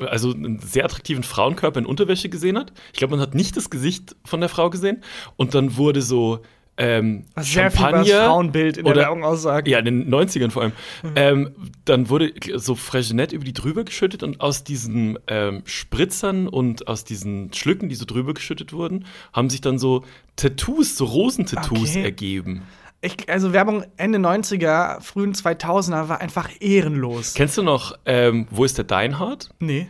also 0.06 0.32
einen 0.32 0.60
sehr 0.60 0.84
attraktiven 0.84 1.24
Frauenkörper 1.24 1.80
in 1.80 1.86
Unterwäsche 1.86 2.28
gesehen 2.28 2.56
hat. 2.56 2.72
Ich 2.92 2.98
glaube, 2.98 3.16
man 3.16 3.20
hat 3.20 3.34
nicht 3.34 3.56
das 3.56 3.68
Gesicht 3.68 4.14
von 4.24 4.40
der 4.40 4.48
Frau 4.48 4.70
gesehen. 4.70 5.02
Und 5.36 5.54
dann 5.54 5.76
wurde 5.76 6.02
so 6.02 6.40
ähm, 6.78 7.24
sehr 7.36 7.70
viel 7.70 7.88
über 7.88 7.98
das 7.98 8.08
Frauenbild 8.10 8.76
in 8.78 8.84
der 8.84 8.92
oder- 8.92 9.02
Werbung 9.02 9.24
aussagt. 9.24 9.66
Ja, 9.68 9.78
in 9.80 9.84
den 9.84 10.08
90ern 10.10 10.50
vor 10.50 10.62
allem. 10.62 10.72
Mhm. 11.02 11.12
Ähm, 11.16 11.50
dann 11.84 12.08
wurde 12.08 12.32
so 12.56 12.74
Freshenette 12.74 13.34
über 13.34 13.44
die 13.44 13.52
drüber 13.52 13.84
geschüttet 13.84 14.22
und 14.22 14.40
aus 14.40 14.64
diesen 14.64 15.18
ähm, 15.26 15.62
Spritzern 15.64 16.46
und 16.48 16.86
aus 16.88 17.04
diesen 17.04 17.52
Schlücken, 17.52 17.88
die 17.88 17.94
so 17.96 18.04
drüber 18.04 18.32
geschüttet 18.34 18.72
wurden, 18.72 19.04
haben 19.32 19.50
sich 19.50 19.60
dann 19.60 19.78
so 19.78 20.04
Tattoos, 20.36 20.96
so 20.96 21.04
Rosentattoos 21.04 21.90
Okay. 21.90 22.02
ergeben. 22.04 22.62
Ich, 23.00 23.28
also 23.28 23.52
Werbung 23.52 23.84
Ende 23.96 24.18
90er, 24.18 25.00
frühen 25.00 25.32
2000er 25.32 26.08
war 26.08 26.20
einfach 26.20 26.50
ehrenlos. 26.60 27.34
Kennst 27.34 27.56
du 27.56 27.62
noch, 27.62 27.96
ähm, 28.06 28.46
wo 28.50 28.64
ist 28.64 28.76
der 28.78 28.84
Deinhard? 28.84 29.50
nee. 29.60 29.88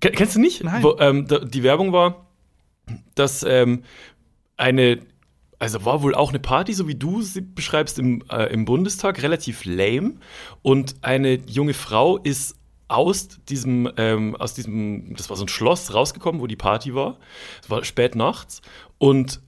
Ken- 0.00 0.12
Kennst 0.12 0.36
du 0.36 0.40
nicht? 0.40 0.62
Nein. 0.62 0.82
Wo, 0.84 0.96
ähm, 1.00 1.26
die 1.50 1.62
Werbung 1.64 1.92
war, 1.92 2.26
dass 3.16 3.42
ähm, 3.42 3.82
eine, 4.56 5.00
also 5.58 5.84
war 5.84 6.02
wohl 6.02 6.14
auch 6.14 6.30
eine 6.30 6.38
Party, 6.38 6.72
so 6.72 6.86
wie 6.86 6.94
du 6.94 7.22
sie 7.22 7.40
beschreibst 7.40 7.98
im, 7.98 8.22
äh, 8.30 8.52
im 8.52 8.64
Bundestag, 8.64 9.22
relativ 9.22 9.64
lame. 9.64 10.14
Und 10.62 10.96
eine 11.02 11.34
junge 11.46 11.74
Frau 11.74 12.18
ist 12.18 12.54
aus 12.86 13.28
diesem, 13.48 13.90
ähm, 13.96 14.36
aus 14.36 14.54
diesem, 14.54 15.14
das 15.16 15.28
war 15.28 15.36
so 15.36 15.44
ein 15.44 15.48
Schloss 15.48 15.92
rausgekommen, 15.92 16.40
wo 16.40 16.46
die 16.46 16.56
Party 16.56 16.94
war. 16.94 17.18
Es 17.62 17.68
war 17.68 17.84
spät 17.84 18.14
nachts. 18.14 18.62
Und 18.98 19.40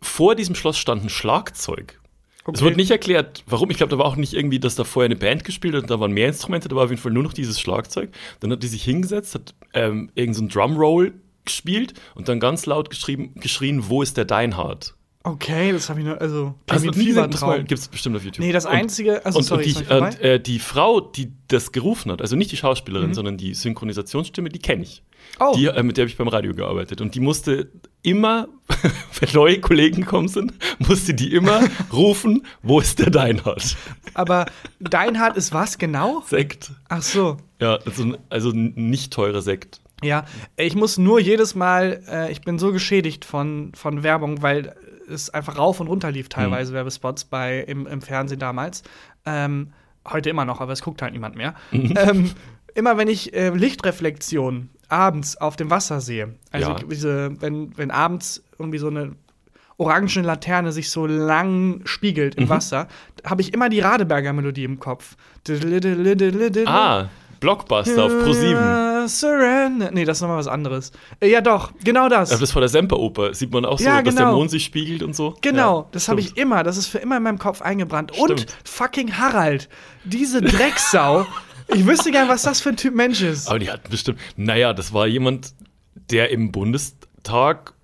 vor 0.00 0.34
diesem 0.34 0.54
Schloss 0.54 0.78
stand 0.78 1.04
ein 1.04 1.08
Schlagzeug. 1.10 2.00
Es 2.42 2.48
Okay. 2.48 2.62
wurde 2.62 2.76
nicht 2.76 2.90
erklärt, 2.90 3.44
warum. 3.46 3.70
Ich 3.70 3.76
glaube, 3.76 3.90
da 3.90 3.98
war 3.98 4.06
auch 4.06 4.16
nicht 4.16 4.32
irgendwie, 4.32 4.58
dass 4.58 4.74
da 4.74 4.84
vorher 4.84 5.06
eine 5.06 5.16
Band 5.16 5.44
gespielt 5.44 5.74
hat 5.74 5.82
und 5.82 5.90
da 5.90 6.00
waren 6.00 6.12
mehr 6.12 6.28
Instrumente, 6.28 6.68
da 6.68 6.74
war 6.76 6.84
auf 6.84 6.90
jeden 6.90 7.02
Fall 7.02 7.12
nur 7.12 7.22
noch 7.22 7.34
dieses 7.34 7.60
Schlagzeug. 7.60 8.10
Dann 8.40 8.50
hat 8.50 8.62
die 8.62 8.66
sich 8.66 8.82
hingesetzt, 8.82 9.34
hat 9.34 9.54
ähm, 9.74 10.10
irgend 10.14 10.36
so 10.36 10.42
ein 10.42 10.48
Drumroll 10.48 11.12
gespielt 11.44 11.94
und 12.14 12.28
dann 12.28 12.40
ganz 12.40 12.64
laut 12.64 12.88
geschrieben, 12.88 13.34
geschrien, 13.34 13.88
wo 13.88 14.00
ist 14.02 14.16
der 14.16 14.24
Deinhard? 14.24 14.94
Okay, 15.22 15.70
das 15.72 15.90
habe 15.90 16.00
ich 16.00 16.06
nur, 16.06 16.18
also, 16.18 16.54
Hast 16.70 16.82
du 16.84 16.90
klingt 16.90 16.96
nie 16.96 17.02
wie 17.02 17.06
gesehen? 17.08 17.24
ein 17.24 17.30
Das 17.30 17.40
Traum. 17.40 17.58
gibt 17.58 17.72
es 17.78 17.88
bestimmt 17.88 18.16
auf 18.16 18.24
YouTube. 18.24 18.44
Nee, 18.44 18.52
das 18.52 18.64
einzige, 18.64 19.24
also 19.26 19.38
und, 19.38 19.44
sorry, 19.44 19.66
und, 19.66 19.80
die, 19.90 19.92
und 19.94 20.20
äh, 20.22 20.40
die 20.40 20.58
Frau, 20.58 21.00
die 21.00 21.30
das 21.48 21.72
gerufen 21.72 22.10
hat, 22.10 22.22
also 22.22 22.36
nicht 22.36 22.50
die 22.52 22.56
Schauspielerin, 22.56 23.08
Mhm. 23.10 23.14
sondern 23.14 23.36
die 23.36 23.52
Synchronisationsstimme, 23.52 24.48
die 24.48 24.60
kenne 24.60 24.82
ich. 24.84 25.02
Oh. 25.38 25.52
Die, 25.54 25.66
äh, 25.66 25.82
mit 25.82 25.98
der 25.98 26.04
habe 26.04 26.10
ich 26.10 26.16
beim 26.16 26.28
Radio 26.28 26.54
gearbeitet. 26.54 27.02
Und 27.02 27.14
die 27.14 27.20
musste 27.20 27.70
immer, 28.00 28.48
wenn 29.20 29.28
neue 29.34 29.60
Kollegen 29.60 30.00
gekommen 30.02 30.28
sind, 30.28 30.54
musste 30.78 31.12
die 31.12 31.34
immer 31.34 31.60
rufen, 31.92 32.46
wo 32.62 32.80
ist 32.80 32.98
der 32.98 33.10
Deinhard? 33.10 33.76
Aber 34.14 34.46
Deinhard 34.80 35.36
ist 35.36 35.52
was 35.52 35.76
genau? 35.76 36.22
Sekt. 36.26 36.70
Ach 36.88 37.02
so. 37.02 37.36
Ja, 37.60 37.76
also, 37.84 38.14
also 38.30 38.52
nicht 38.54 39.12
teurer 39.12 39.42
Sekt. 39.42 39.82
Ja, 40.02 40.24
ich 40.56 40.74
muss 40.76 40.96
nur 40.96 41.20
jedes 41.20 41.54
Mal, 41.54 42.02
äh, 42.08 42.32
ich 42.32 42.40
bin 42.40 42.58
so 42.58 42.72
geschädigt 42.72 43.26
von, 43.26 43.72
von 43.74 44.02
Werbung, 44.02 44.40
weil 44.40 44.74
es 45.10 45.30
einfach 45.30 45.58
rauf 45.58 45.80
und 45.80 45.88
runter 45.88 46.10
lief, 46.10 46.28
teilweise 46.28 46.72
Werbespots 46.72 47.24
bei, 47.24 47.58
im, 47.60 47.86
im 47.86 48.00
Fernsehen 48.00 48.38
damals. 48.40 48.82
Ähm, 49.26 49.72
heute 50.08 50.30
immer 50.30 50.44
noch, 50.44 50.60
aber 50.60 50.72
es 50.72 50.82
guckt 50.82 51.02
halt 51.02 51.12
niemand 51.12 51.36
mehr. 51.36 51.54
Ähm, 51.72 52.30
immer 52.74 52.96
wenn 52.96 53.08
ich 53.08 53.34
äh, 53.34 53.50
Lichtreflexion 53.50 54.70
abends 54.88 55.36
auf 55.36 55.56
dem 55.56 55.70
Wasser 55.70 56.00
sehe, 56.00 56.34
also 56.52 56.70
Ja. 56.70 56.76
diese, 56.88 57.40
wenn, 57.40 57.76
wenn 57.76 57.90
abends 57.90 58.42
irgendwie 58.58 58.78
so 58.78 58.88
eine 58.88 59.12
orangene 59.76 60.26
Laterne 60.26 60.72
sich 60.72 60.90
so 60.90 61.06
lang 61.06 61.80
spiegelt 61.84 62.34
im 62.34 62.48
Wasser, 62.48 62.86
habe 63.24 63.40
ich 63.40 63.54
immer 63.54 63.68
die 63.70 63.80
Radeberger 63.80 64.32
Melodie 64.32 64.64
im 64.64 64.78
Kopf. 64.78 65.16
Ah, 66.68 67.08
Blockbuster 67.40 68.04
auf 68.04 68.12
Pro7. 68.12 69.04
Äh, 69.04 69.08
Surrender. 69.08 69.90
Nee, 69.90 70.04
das 70.04 70.18
ist 70.18 70.22
nochmal 70.22 70.38
was 70.38 70.46
anderes. 70.46 70.92
Äh, 71.20 71.30
ja, 71.30 71.40
doch, 71.40 71.72
genau 71.82 72.08
das. 72.08 72.28
Das 72.30 72.52
vor 72.52 72.60
der 72.60 72.68
Semperoper 72.68 73.34
sieht 73.34 73.50
man 73.52 73.64
auch 73.64 73.78
so, 73.78 73.84
Ja, 73.84 74.02
dass 74.02 74.14
der 74.14 74.26
genau. 74.26 74.36
Mond 74.36 74.50
sich 74.50 74.64
spiegelt 74.64 75.02
und 75.02 75.16
so. 75.16 75.36
Genau, 75.40 75.80
Ja, 75.80 75.86
das 75.92 76.08
habe 76.08 76.20
ich 76.20 76.36
immer. 76.36 76.62
Das 76.62 76.76
ist 76.76 76.86
für 76.86 76.98
immer 76.98 77.16
in 77.16 77.22
meinem 77.22 77.38
Kopf 77.38 77.62
eingebrannt. 77.62 78.12
Und 78.18 78.40
Stimmt. 78.40 78.56
fucking 78.64 79.16
Harald, 79.18 79.68
diese 80.04 80.42
Drecksau. 80.42 81.26
ich 81.68 81.86
wüsste 81.86 82.10
gern, 82.10 82.28
was 82.28 82.42
das 82.42 82.60
für 82.60 82.70
ein 82.70 82.76
Typ 82.76 82.94
Mensch 82.94 83.22
ist. 83.22 83.48
Aber 83.48 83.58
die 83.58 83.70
hatten 83.70 83.90
bestimmt. 83.90 84.20
Naja, 84.36 84.72
das 84.74 84.92
war 84.92 85.06
jemand, 85.06 85.54
der 86.10 86.30
im 86.30 86.52
Bundestag. 86.52 87.74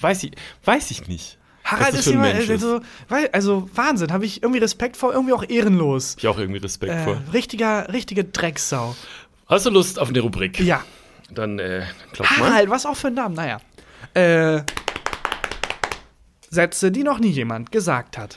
Weiß 0.00 0.22
ich, 0.22 0.32
weiß 0.64 0.90
ich 0.90 1.08
nicht. 1.08 1.37
Harald 1.70 1.94
ist 1.94 2.06
immer, 2.06 2.22
Mensch 2.22 2.44
ist. 2.48 2.50
also, 2.50 2.80
weil, 3.08 3.28
also 3.32 3.68
Wahnsinn, 3.74 4.12
habe 4.12 4.24
ich 4.24 4.42
irgendwie 4.42 4.60
Respekt 4.60 4.96
vor, 4.96 5.12
irgendwie 5.12 5.32
auch 5.34 5.44
ehrenlos. 5.48 6.16
Ich 6.18 6.26
auch 6.26 6.38
irgendwie 6.38 6.60
Respekt 6.60 6.92
Äh, 6.92 7.04
vor. 7.04 7.20
richtiger, 7.32 7.92
richtige 7.92 8.24
Drecksau. 8.24 8.96
Hast 9.46 9.66
du 9.66 9.70
Lust 9.70 9.98
auf 9.98 10.08
eine 10.08 10.20
Rubrik? 10.20 10.58
Ja. 10.60 10.82
Dann 11.30 11.58
äh, 11.58 11.82
klopf 12.12 12.38
mal. 12.38 12.50
Harald, 12.50 12.70
was 12.70 12.86
auch 12.86 12.96
für 12.96 13.08
ein 13.08 13.14
Name, 13.14 13.34
naja. 13.34 13.60
Äh, 14.14 14.62
Sätze, 16.50 16.90
die 16.90 17.02
noch 17.02 17.18
nie 17.18 17.28
jemand 17.30 17.70
gesagt 17.72 18.16
hat. 18.16 18.36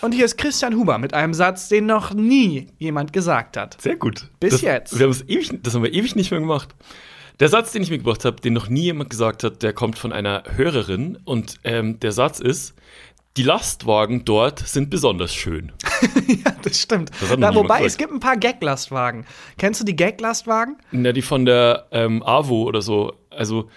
Und 0.00 0.12
hier 0.12 0.24
ist 0.24 0.38
Christian 0.38 0.74
Huber 0.76 0.98
mit 0.98 1.12
einem 1.12 1.34
Satz, 1.34 1.68
den 1.68 1.86
noch 1.86 2.14
nie 2.14 2.68
jemand 2.78 3.12
gesagt 3.12 3.56
hat. 3.56 3.80
Sehr 3.80 3.96
gut. 3.96 4.28
Bis 4.40 4.52
das, 4.52 4.60
jetzt. 4.62 4.98
Wir 4.98 5.08
ewig, 5.08 5.50
das 5.62 5.74
haben 5.74 5.82
wir 5.82 5.92
ewig 5.92 6.14
nicht 6.14 6.30
mehr 6.30 6.40
gemacht. 6.40 6.68
Der 7.40 7.48
Satz, 7.48 7.70
den 7.70 7.82
ich 7.82 7.90
mitgebracht 7.90 8.24
habe, 8.24 8.40
den 8.40 8.52
noch 8.52 8.68
nie 8.68 8.82
jemand 8.82 9.10
gesagt 9.10 9.44
hat, 9.44 9.62
der 9.62 9.72
kommt 9.72 9.96
von 9.96 10.12
einer 10.12 10.42
Hörerin. 10.56 11.18
Und 11.24 11.60
ähm, 11.62 12.00
der 12.00 12.10
Satz 12.10 12.40
ist: 12.40 12.74
die 13.36 13.44
Lastwagen 13.44 14.24
dort 14.24 14.58
sind 14.58 14.90
besonders 14.90 15.32
schön. 15.32 15.70
ja, 16.26 16.52
das 16.62 16.80
stimmt. 16.80 17.10
Das 17.20 17.36
Na, 17.38 17.54
wobei, 17.54 17.84
es 17.84 17.96
gibt 17.96 18.12
ein 18.12 18.18
paar 18.18 18.36
Gag-Lastwagen. 18.36 19.24
Kennst 19.56 19.80
du 19.80 19.84
die 19.84 19.94
Gag-Lastwagen? 19.94 20.78
Na, 20.90 21.12
die 21.12 21.22
von 21.22 21.44
der 21.44 21.86
ähm, 21.92 22.22
AWO 22.24 22.64
oder 22.64 22.82
so. 22.82 23.12
Also, 23.30 23.70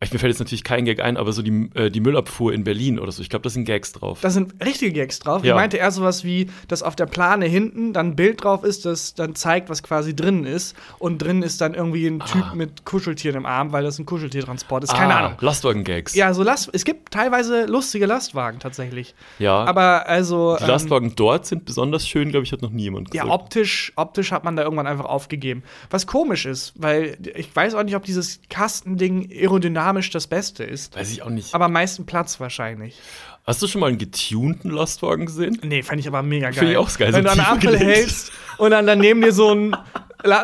ich, 0.00 0.12
mir 0.12 0.20
fällt 0.20 0.30
jetzt 0.32 0.38
natürlich 0.38 0.62
kein 0.62 0.84
Gag 0.84 1.00
ein, 1.00 1.16
aber 1.16 1.32
so 1.32 1.42
die, 1.42 1.70
äh, 1.74 1.90
die 1.90 1.98
Müllabfuhr 2.00 2.52
in 2.52 2.62
Berlin 2.62 3.00
oder 3.00 3.10
so. 3.10 3.20
Ich 3.20 3.28
glaube, 3.30 3.42
da 3.42 3.50
sind 3.50 3.64
Gags 3.64 3.90
drauf. 3.92 4.20
Da 4.20 4.30
sind 4.30 4.54
richtige 4.64 4.92
Gags 4.92 5.18
drauf. 5.18 5.42
Ja. 5.44 5.54
Ich 5.54 5.56
meinte 5.60 5.76
eher 5.78 5.90
sowas 5.90 6.22
wie, 6.22 6.48
dass 6.68 6.84
auf 6.84 6.94
der 6.94 7.06
Plane 7.06 7.46
hinten 7.46 7.92
dann 7.92 8.10
ein 8.10 8.16
Bild 8.16 8.44
drauf 8.44 8.62
ist, 8.62 8.84
das 8.86 9.14
dann 9.14 9.34
zeigt, 9.34 9.68
was 9.70 9.82
quasi 9.82 10.14
drin 10.14 10.44
ist. 10.44 10.76
Und 11.00 11.18
drin 11.18 11.42
ist 11.42 11.60
dann 11.60 11.74
irgendwie 11.74 12.06
ein 12.06 12.20
Typ 12.20 12.44
Ah. 12.52 12.54
mit 12.54 12.84
Kuscheltieren 12.84 13.36
im 13.38 13.44
Arm, 13.44 13.72
weil 13.72 13.82
das 13.82 13.98
ein 13.98 14.06
Kuscheltiertransport 14.06 14.84
ist. 14.84 14.94
Keine 14.94 15.14
Ah, 15.16 15.18
Ahnung. 15.18 15.32
Lastwagen-Gags. 15.40 16.14
Ja, 16.14 16.32
so 16.32 16.44
Last 16.44 16.70
es 16.72 16.84
gibt 16.84 17.10
teilweise 17.12 17.66
lustige 17.66 18.06
Lastwagen 18.06 18.60
tatsächlich. 18.60 19.16
Ja. 19.40 19.64
Aber 19.64 20.06
also. 20.08 20.56
die 20.58 20.62
ähm, 20.62 20.68
Lastwagen 20.70 21.12
dort 21.16 21.44
sind 21.46 21.64
besonders 21.64 22.06
schön, 22.06 22.30
glaube 22.30 22.44
ich, 22.44 22.52
hat 22.52 22.62
noch 22.62 22.70
nie 22.70 22.84
jemand 22.84 23.12
Ja, 23.14 23.22
gesagt. 23.24 23.40
optisch, 23.40 23.92
optisch 23.96 24.30
hat 24.30 24.44
man 24.44 24.54
da 24.54 24.62
irgendwann 24.62 24.86
einfach 24.86 25.06
aufgegeben. 25.06 25.64
Was 25.90 26.06
komisch 26.06 26.46
ist, 26.46 26.72
weil 26.76 27.18
ich 27.34 27.54
weiß 27.56 27.74
auch 27.74 27.82
nicht, 27.82 27.96
ob 27.96 28.04
dieses 28.04 28.40
Kastending 28.48 29.28
aerodynamisch 29.32 29.87
das 29.92 30.26
Beste 30.26 30.64
ist. 30.64 30.96
Weiß 30.96 31.10
ich 31.10 31.22
auch 31.22 31.30
nicht. 31.30 31.54
Aber 31.54 31.66
am 31.66 31.72
meisten 31.72 32.06
Platz 32.06 32.40
wahrscheinlich. 32.40 32.96
Hast 33.44 33.62
du 33.62 33.66
schon 33.66 33.80
mal 33.80 33.86
einen 33.88 33.98
getunten 33.98 34.70
Lastwagen 34.70 35.26
gesehen? 35.26 35.58
Nee, 35.62 35.82
fand 35.82 36.00
ich 36.00 36.06
aber 36.06 36.22
mega 36.22 36.50
geil. 36.50 36.54
Finde 36.58 36.72
ich 36.72 36.78
auch 36.78 36.94
geil, 36.98 37.12
Wenn 37.12 37.22
so 37.22 37.28
du 37.28 37.30
an 37.30 37.38
der 37.38 37.48
Ampel 37.50 37.70
gelegt. 37.72 37.84
hältst 37.84 38.32
und 38.58 38.70
dann 38.72 38.86
daneben 38.86 39.22
dir 39.22 39.32
so 39.32 39.54
ein 39.54 39.74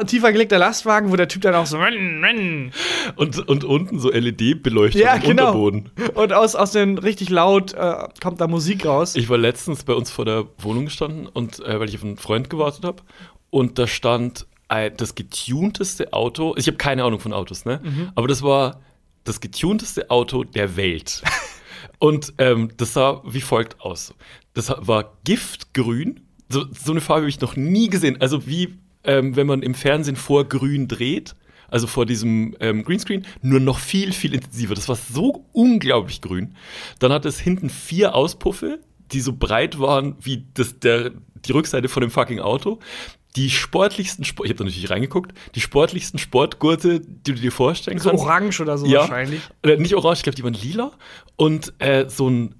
tiefer 0.06 0.32
gelegter 0.32 0.58
Lastwagen, 0.58 1.10
wo 1.10 1.16
der 1.16 1.28
Typ 1.28 1.42
dann 1.42 1.54
auch 1.54 1.66
so. 1.66 1.78
Und, 3.16 3.38
und 3.48 3.64
unten 3.64 3.98
so 3.98 4.10
LED-Beleuchtung 4.10 5.00
Ja, 5.02 5.14
im 5.16 5.22
genau. 5.22 5.48
Unterboden. 5.48 5.90
Und 6.14 6.32
aus, 6.32 6.54
aus 6.54 6.72
den 6.72 6.96
richtig 6.98 7.28
laut 7.28 7.74
äh, 7.74 7.94
kommt 8.22 8.40
da 8.40 8.46
Musik 8.46 8.86
raus. 8.86 9.16
Ich 9.16 9.28
war 9.28 9.36
letztens 9.38 9.84
bei 9.84 9.92
uns 9.92 10.10
vor 10.10 10.24
der 10.24 10.46
Wohnung 10.58 10.86
gestanden 10.86 11.26
und 11.26 11.60
äh, 11.60 11.78
weil 11.80 11.88
ich 11.88 11.96
auf 11.96 12.04
einen 12.04 12.16
Freund 12.16 12.50
gewartet 12.50 12.84
habe 12.84 13.02
und 13.50 13.78
da 13.78 13.86
stand 13.86 14.46
äh, 14.68 14.90
das 14.90 15.14
getunteste 15.14 16.12
Auto. 16.12 16.54
Ich 16.56 16.66
habe 16.68 16.76
keine 16.76 17.04
Ahnung 17.04 17.20
von 17.20 17.32
Autos, 17.32 17.64
ne? 17.64 17.80
Mhm. 17.82 18.12
Aber 18.14 18.28
das 18.28 18.42
war 18.42 18.80
das 19.24 19.40
getunteste 19.40 20.10
Auto 20.10 20.44
der 20.44 20.76
Welt. 20.76 21.22
und 21.98 22.34
ähm, 22.38 22.70
das 22.76 22.92
sah 22.92 23.22
wie 23.26 23.40
folgt 23.40 23.80
aus. 23.80 24.14
Das 24.52 24.72
war 24.76 25.18
giftgrün. 25.24 26.20
So, 26.48 26.66
so 26.72 26.92
eine 26.92 27.00
Farbe 27.00 27.22
habe 27.22 27.28
ich 27.28 27.40
noch 27.40 27.56
nie 27.56 27.88
gesehen. 27.88 28.20
Also 28.20 28.46
wie 28.46 28.78
ähm, 29.04 29.36
wenn 29.36 29.46
man 29.46 29.62
im 29.62 29.74
Fernsehen 29.74 30.16
vor 30.16 30.44
Grün 30.44 30.88
dreht. 30.88 31.34
Also 31.68 31.86
vor 31.86 32.06
diesem 32.06 32.54
ähm, 32.60 32.84
Greenscreen, 32.84 33.26
nur 33.42 33.58
noch 33.58 33.78
viel, 33.78 34.12
viel 34.12 34.34
intensiver. 34.34 34.74
Das 34.74 34.88
war 34.88 34.96
so 34.96 35.46
unglaublich 35.52 36.20
grün. 36.20 36.54
Dann 37.00 37.10
hat 37.10 37.24
es 37.24 37.40
hinten 37.40 37.68
vier 37.68 38.14
Auspuffe, 38.14 38.80
die 39.12 39.20
so 39.20 39.32
breit 39.32 39.80
waren 39.80 40.14
wie 40.20 40.46
das, 40.54 40.78
der, 40.78 41.10
die 41.34 41.52
Rückseite 41.52 41.88
von 41.88 42.02
dem 42.02 42.10
fucking 42.10 42.38
Auto. 42.38 42.78
Die 43.36 43.50
sportlichsten, 43.50 44.24
Sport, 44.24 44.46
ich 44.46 44.50
habe 44.50 44.58
da 44.58 44.64
natürlich 44.64 44.90
reingeguckt, 44.90 45.32
die 45.56 45.60
sportlichsten 45.60 46.18
Sportgurte, 46.20 47.00
die 47.00 47.34
du 47.34 47.40
dir 47.40 47.50
vorstellen 47.52 47.98
So 47.98 48.10
kannst. 48.10 48.24
orange 48.24 48.60
oder 48.60 48.78
so 48.78 48.86
ja, 48.86 49.00
wahrscheinlich. 49.00 49.40
Äh, 49.62 49.76
nicht 49.76 49.94
orange, 49.94 50.18
ich 50.18 50.22
glaube, 50.22 50.36
die 50.36 50.44
waren 50.44 50.54
lila. 50.54 50.92
Und 51.36 51.72
äh, 51.80 52.08
so 52.08 52.28
ein 52.30 52.54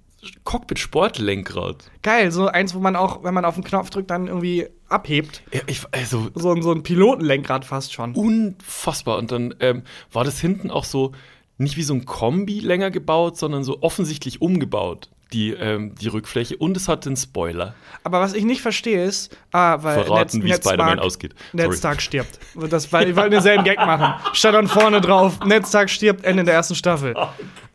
Cockpit-Sportlenkrad. 0.44 1.90
Geil, 2.02 2.30
so 2.32 2.46
eins, 2.46 2.74
wo 2.74 2.80
man 2.80 2.96
auch, 2.96 3.24
wenn 3.24 3.34
man 3.34 3.44
auf 3.44 3.54
den 3.54 3.64
Knopf 3.64 3.90
drückt, 3.90 4.10
dann 4.10 4.26
irgendwie 4.26 4.66
abhebt. 4.88 5.42
Ja, 5.52 5.60
ich, 5.66 5.82
also 5.92 6.28
So, 6.34 6.50
ein- 6.52 6.62
so 6.62 6.72
ein 6.72 6.82
Pilotenlenkrad 6.82 7.64
fast 7.64 7.92
schon. 7.92 8.14
unfassbar. 8.14 9.18
Und 9.18 9.32
dann 9.32 9.54
ähm, 9.60 9.82
war 10.12 10.24
das 10.24 10.40
hinten 10.40 10.70
auch 10.70 10.84
so 10.84 11.12
nicht 11.58 11.76
wie 11.76 11.82
so 11.82 11.94
ein 11.94 12.04
Kombi 12.04 12.58
länger 12.60 12.90
gebaut, 12.90 13.36
sondern 13.38 13.62
so 13.64 13.80
offensichtlich 13.82 14.42
umgebaut, 14.42 15.08
die, 15.34 15.50
ähm, 15.50 15.94
die 15.96 16.08
Rückfläche. 16.08 16.56
Und 16.56 16.76
es 16.76 16.88
hat 16.88 17.04
den 17.04 17.16
Spoiler. 17.16 17.74
Aber 18.04 18.20
was 18.20 18.32
ich 18.32 18.44
nicht 18.44 18.62
verstehe 18.62 19.04
ist, 19.04 19.36
ah, 19.52 19.82
weil 19.82 20.04
Verraten, 20.04 20.42
wie 20.42 20.54
Spider-Man 20.54 21.00
ausgeht. 21.00 21.34
Sorry. 21.52 21.68
Netztag 21.68 22.00
stirbt. 22.00 22.38
Das, 22.70 22.92
weil, 22.92 23.10
ich 23.10 23.16
wollte 23.16 23.30
denselben 23.30 23.64
Gag 23.64 23.78
machen. 23.78 24.14
Stand 24.32 24.54
dann 24.54 24.68
vorne 24.68 25.00
drauf, 25.00 25.40
Netztag 25.44 25.90
stirbt, 25.90 26.24
Ende 26.24 26.44
der 26.44 26.54
ersten 26.54 26.76
Staffel. 26.76 27.14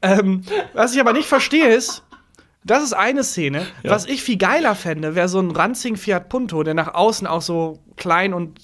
Ähm, 0.01 0.43
was 0.73 0.93
ich 0.93 1.01
aber 1.01 1.13
nicht 1.13 1.27
verstehe 1.27 1.67
ist, 1.67 2.03
das 2.63 2.83
ist 2.83 2.93
eine 2.93 3.23
Szene. 3.23 3.65
Ja. 3.83 3.91
Was 3.91 4.05
ich 4.05 4.23
viel 4.23 4.37
geiler 4.37 4.75
fände, 4.75 5.15
wäre 5.15 5.27
so 5.29 5.39
ein 5.39 5.51
ranzigen 5.51 5.97
Fiat 5.97 6.29
Punto, 6.29 6.63
der 6.63 6.73
nach 6.73 6.93
außen 6.93 7.27
auch 7.27 7.41
so 7.41 7.79
klein 7.95 8.33
und 8.33 8.59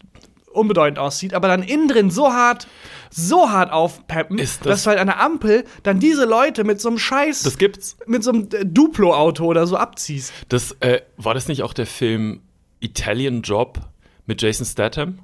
unbedeutend 0.56 1.00
aussieht, 1.00 1.34
aber 1.34 1.48
dann 1.48 1.64
innen 1.64 1.88
drin 1.88 2.10
so 2.10 2.32
hart, 2.34 2.68
so 3.12 3.50
hart 3.50 3.72
aufpeppen, 3.72 4.38
Ist 4.38 4.62
das- 4.62 4.68
dass 4.68 4.84
du 4.84 4.90
halt 4.92 5.00
an 5.00 5.08
der 5.08 5.20
Ampel 5.22 5.64
dann 5.84 6.00
diese 6.00 6.26
Leute 6.26 6.64
mit 6.64 6.82
so 6.82 6.90
einem 6.90 6.98
Scheiß, 6.98 7.44
Das 7.44 7.58
gibt's. 7.58 7.98
mit 8.08 8.24
so 8.24 8.32
einem 8.32 8.48
äh, 8.54 8.66
Duplo-Auto 8.66 9.46
oder 9.46 9.68
so 9.68 9.78
abziehst. 9.78 10.34
Das, 10.50 10.72
äh, 10.82 11.02
war 11.18 11.34
das 11.34 11.48
nicht 11.48 11.64
auch 11.64 11.74
der 11.74 11.86
Film 11.88 12.42
Italian 12.80 13.42
Job 13.42 13.80
mit 14.26 14.42
Jason 14.42 14.66
Statham? 14.66 15.20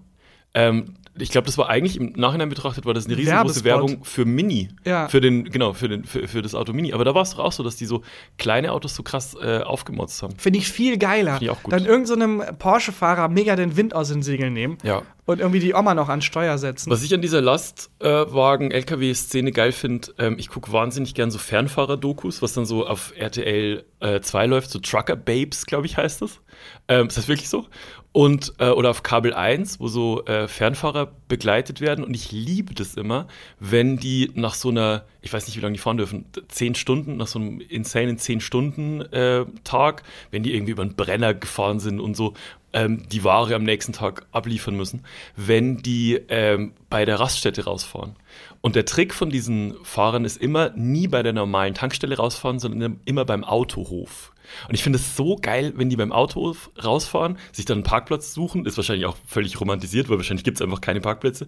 Ähm, 0.54 0.96
ich 1.22 1.30
glaube, 1.30 1.46
das 1.46 1.58
war 1.58 1.70
eigentlich 1.70 1.98
im 1.98 2.14
Nachhinein 2.16 2.50
betrachtet, 2.50 2.86
war 2.86 2.94
das 2.94 3.06
eine 3.06 3.18
riesengroße. 3.18 3.64
Werbung 3.64 4.04
für 4.04 4.26
Mini. 4.26 4.70
Ja. 4.86 5.08
Für 5.08 5.22
den, 5.22 5.46
genau, 5.46 5.74
für, 5.74 5.88
den, 5.88 6.04
für, 6.04 6.28
für 6.28 6.42
das 6.42 6.56
Auto 6.56 6.74
Mini. 6.74 6.94
Aber 6.94 7.06
da 7.06 7.16
war 7.16 7.22
es 7.22 7.32
doch 7.32 7.40
auch 7.40 7.52
so, 7.52 7.64
dass 7.64 7.76
die 7.76 7.86
so 7.86 8.02
kleine 8.38 8.72
Autos 8.72 8.96
so 8.96 9.04
krass 9.04 9.36
äh, 9.42 9.60
aufgemotzt 9.60 10.22
haben. 10.24 10.36
Finde 10.38 10.60
ich 10.60 10.68
viel 10.70 10.98
geiler. 10.98 11.34
Finde 11.38 11.46
ich 11.46 11.52
auch 11.52 11.64
gut. 11.64 11.74
Dann 11.74 11.86
irgendeinem 11.86 12.44
Porsche-Fahrer 12.60 13.30
mega 13.30 13.56
den 13.56 13.78
Wind 13.78 13.94
aus 13.96 14.10
den 14.10 14.24
Segeln 14.24 14.54
nehmen 14.54 14.78
Ja. 14.84 15.04
und 15.26 15.40
irgendwie 15.40 15.60
die 15.60 15.74
Oma 15.74 15.94
noch 15.94 16.10
an 16.10 16.22
Steuer 16.22 16.58
setzen. 16.58 16.90
Was 16.90 17.04
ich 17.04 17.14
an 17.14 17.22
dieser 17.22 17.42
Lastwagen-LKW-Szene 17.42 19.52
geil 19.52 19.72
finde, 19.72 20.10
ähm, 20.18 20.36
ich 20.38 20.50
gucke 20.50 20.72
wahnsinnig 20.72 21.14
gern 21.14 21.32
so 21.32 21.38
Fernfahrer-Dokus, 21.38 22.42
was 22.42 22.54
dann 22.54 22.66
so 22.66 22.88
auf 22.88 23.14
RTL 23.16 23.84
äh, 24.00 24.22
2 24.22 24.46
läuft, 24.48 24.72
so 24.72 24.80
Trucker 24.80 25.16
Babes, 25.16 25.66
glaube 25.66 25.86
ich, 25.86 25.98
heißt 25.98 26.22
das. 26.22 26.40
Ähm, 26.88 27.08
ist 27.08 27.18
das 27.18 27.28
wirklich 27.28 27.50
so? 27.50 27.66
Und, 28.14 28.54
äh, 28.60 28.70
oder 28.70 28.90
auf 28.90 29.04
Kabel 29.04 29.34
1, 29.34 29.80
wo 29.80 29.88
so 29.88 30.26
äh, 30.26 30.50
Fernfahrer 30.50 31.14
begleitet 31.30 31.80
werden. 31.80 32.04
Und 32.04 32.14
ich 32.14 32.34
liebe 32.34 32.74
das 32.74 32.96
immer, 32.96 33.28
wenn 33.60 33.96
die 33.96 34.32
nach 34.36 34.54
so 34.54 34.68
einer, 34.68 35.06
ich 35.22 35.32
weiß 35.32 35.48
nicht, 35.48 35.56
wie 35.56 35.62
lange 35.62 35.74
die 35.74 35.80
fahren 35.80 35.96
dürfen, 35.96 36.26
zehn 36.50 36.76
Stunden, 36.76 37.16
nach 37.16 37.28
so 37.28 37.40
einem 37.40 37.62
insanen 37.62 38.18
zehn 38.18 38.42
Stunden 38.42 39.00
äh, 39.14 39.46
Tag, 39.64 40.04
wenn 40.30 40.44
die 40.44 40.54
irgendwie 40.54 40.74
über 40.74 40.84
einen 40.84 40.96
Brenner 40.96 41.34
gefahren 41.34 41.80
sind 41.80 42.02
und 42.02 42.18
so, 42.18 42.34
ähm, 42.74 43.08
die 43.10 43.24
Ware 43.24 43.56
am 43.56 43.64
nächsten 43.64 43.94
Tag 43.94 44.26
abliefern 44.32 44.76
müssen, 44.76 45.04
wenn 45.36 45.78
die 45.78 46.20
ähm, 46.28 46.74
bei 46.90 47.06
der 47.06 47.20
Raststätte 47.20 47.66
rausfahren. 47.66 48.16
Und 48.62 48.76
der 48.76 48.86
Trick 48.86 49.14
von 49.14 49.30
diesen 49.30 49.76
Fahrern 49.84 50.26
ist 50.26 50.38
immer 50.38 50.72
nie 50.76 51.08
bei 51.08 51.24
der 51.24 51.34
normalen 51.34 51.74
Tankstelle 51.74 52.18
rausfahren, 52.18 52.60
sondern 52.60 53.00
immer 53.06 53.26
beim 53.26 53.44
Autohof. 53.44 54.34
Und 54.68 54.76
ich 54.76 54.84
finde 54.84 54.98
es 55.00 55.16
so 55.16 55.36
geil, 55.36 55.74
wenn 55.76 55.90
die 55.90 55.96
beim 55.96 56.12
Autohof 56.12 56.72
rausfahren, 56.84 57.38
sich 57.52 57.66
dann 57.66 57.80
einen 57.80 57.84
Parkplatz 57.84 58.34
suchen, 58.34 58.66
ist 58.66 58.78
wahrscheinlich 58.78 59.06
auch 59.06 59.18
völlig 59.26 59.60
romantisiert, 59.60 60.10
weil 60.10 60.18
wahrscheinlich 60.18 60.44
gibt 60.44 60.58
es 60.58 60.62
einfach 60.62 60.82
keine 60.82 61.02
Parkplätze, 61.02 61.48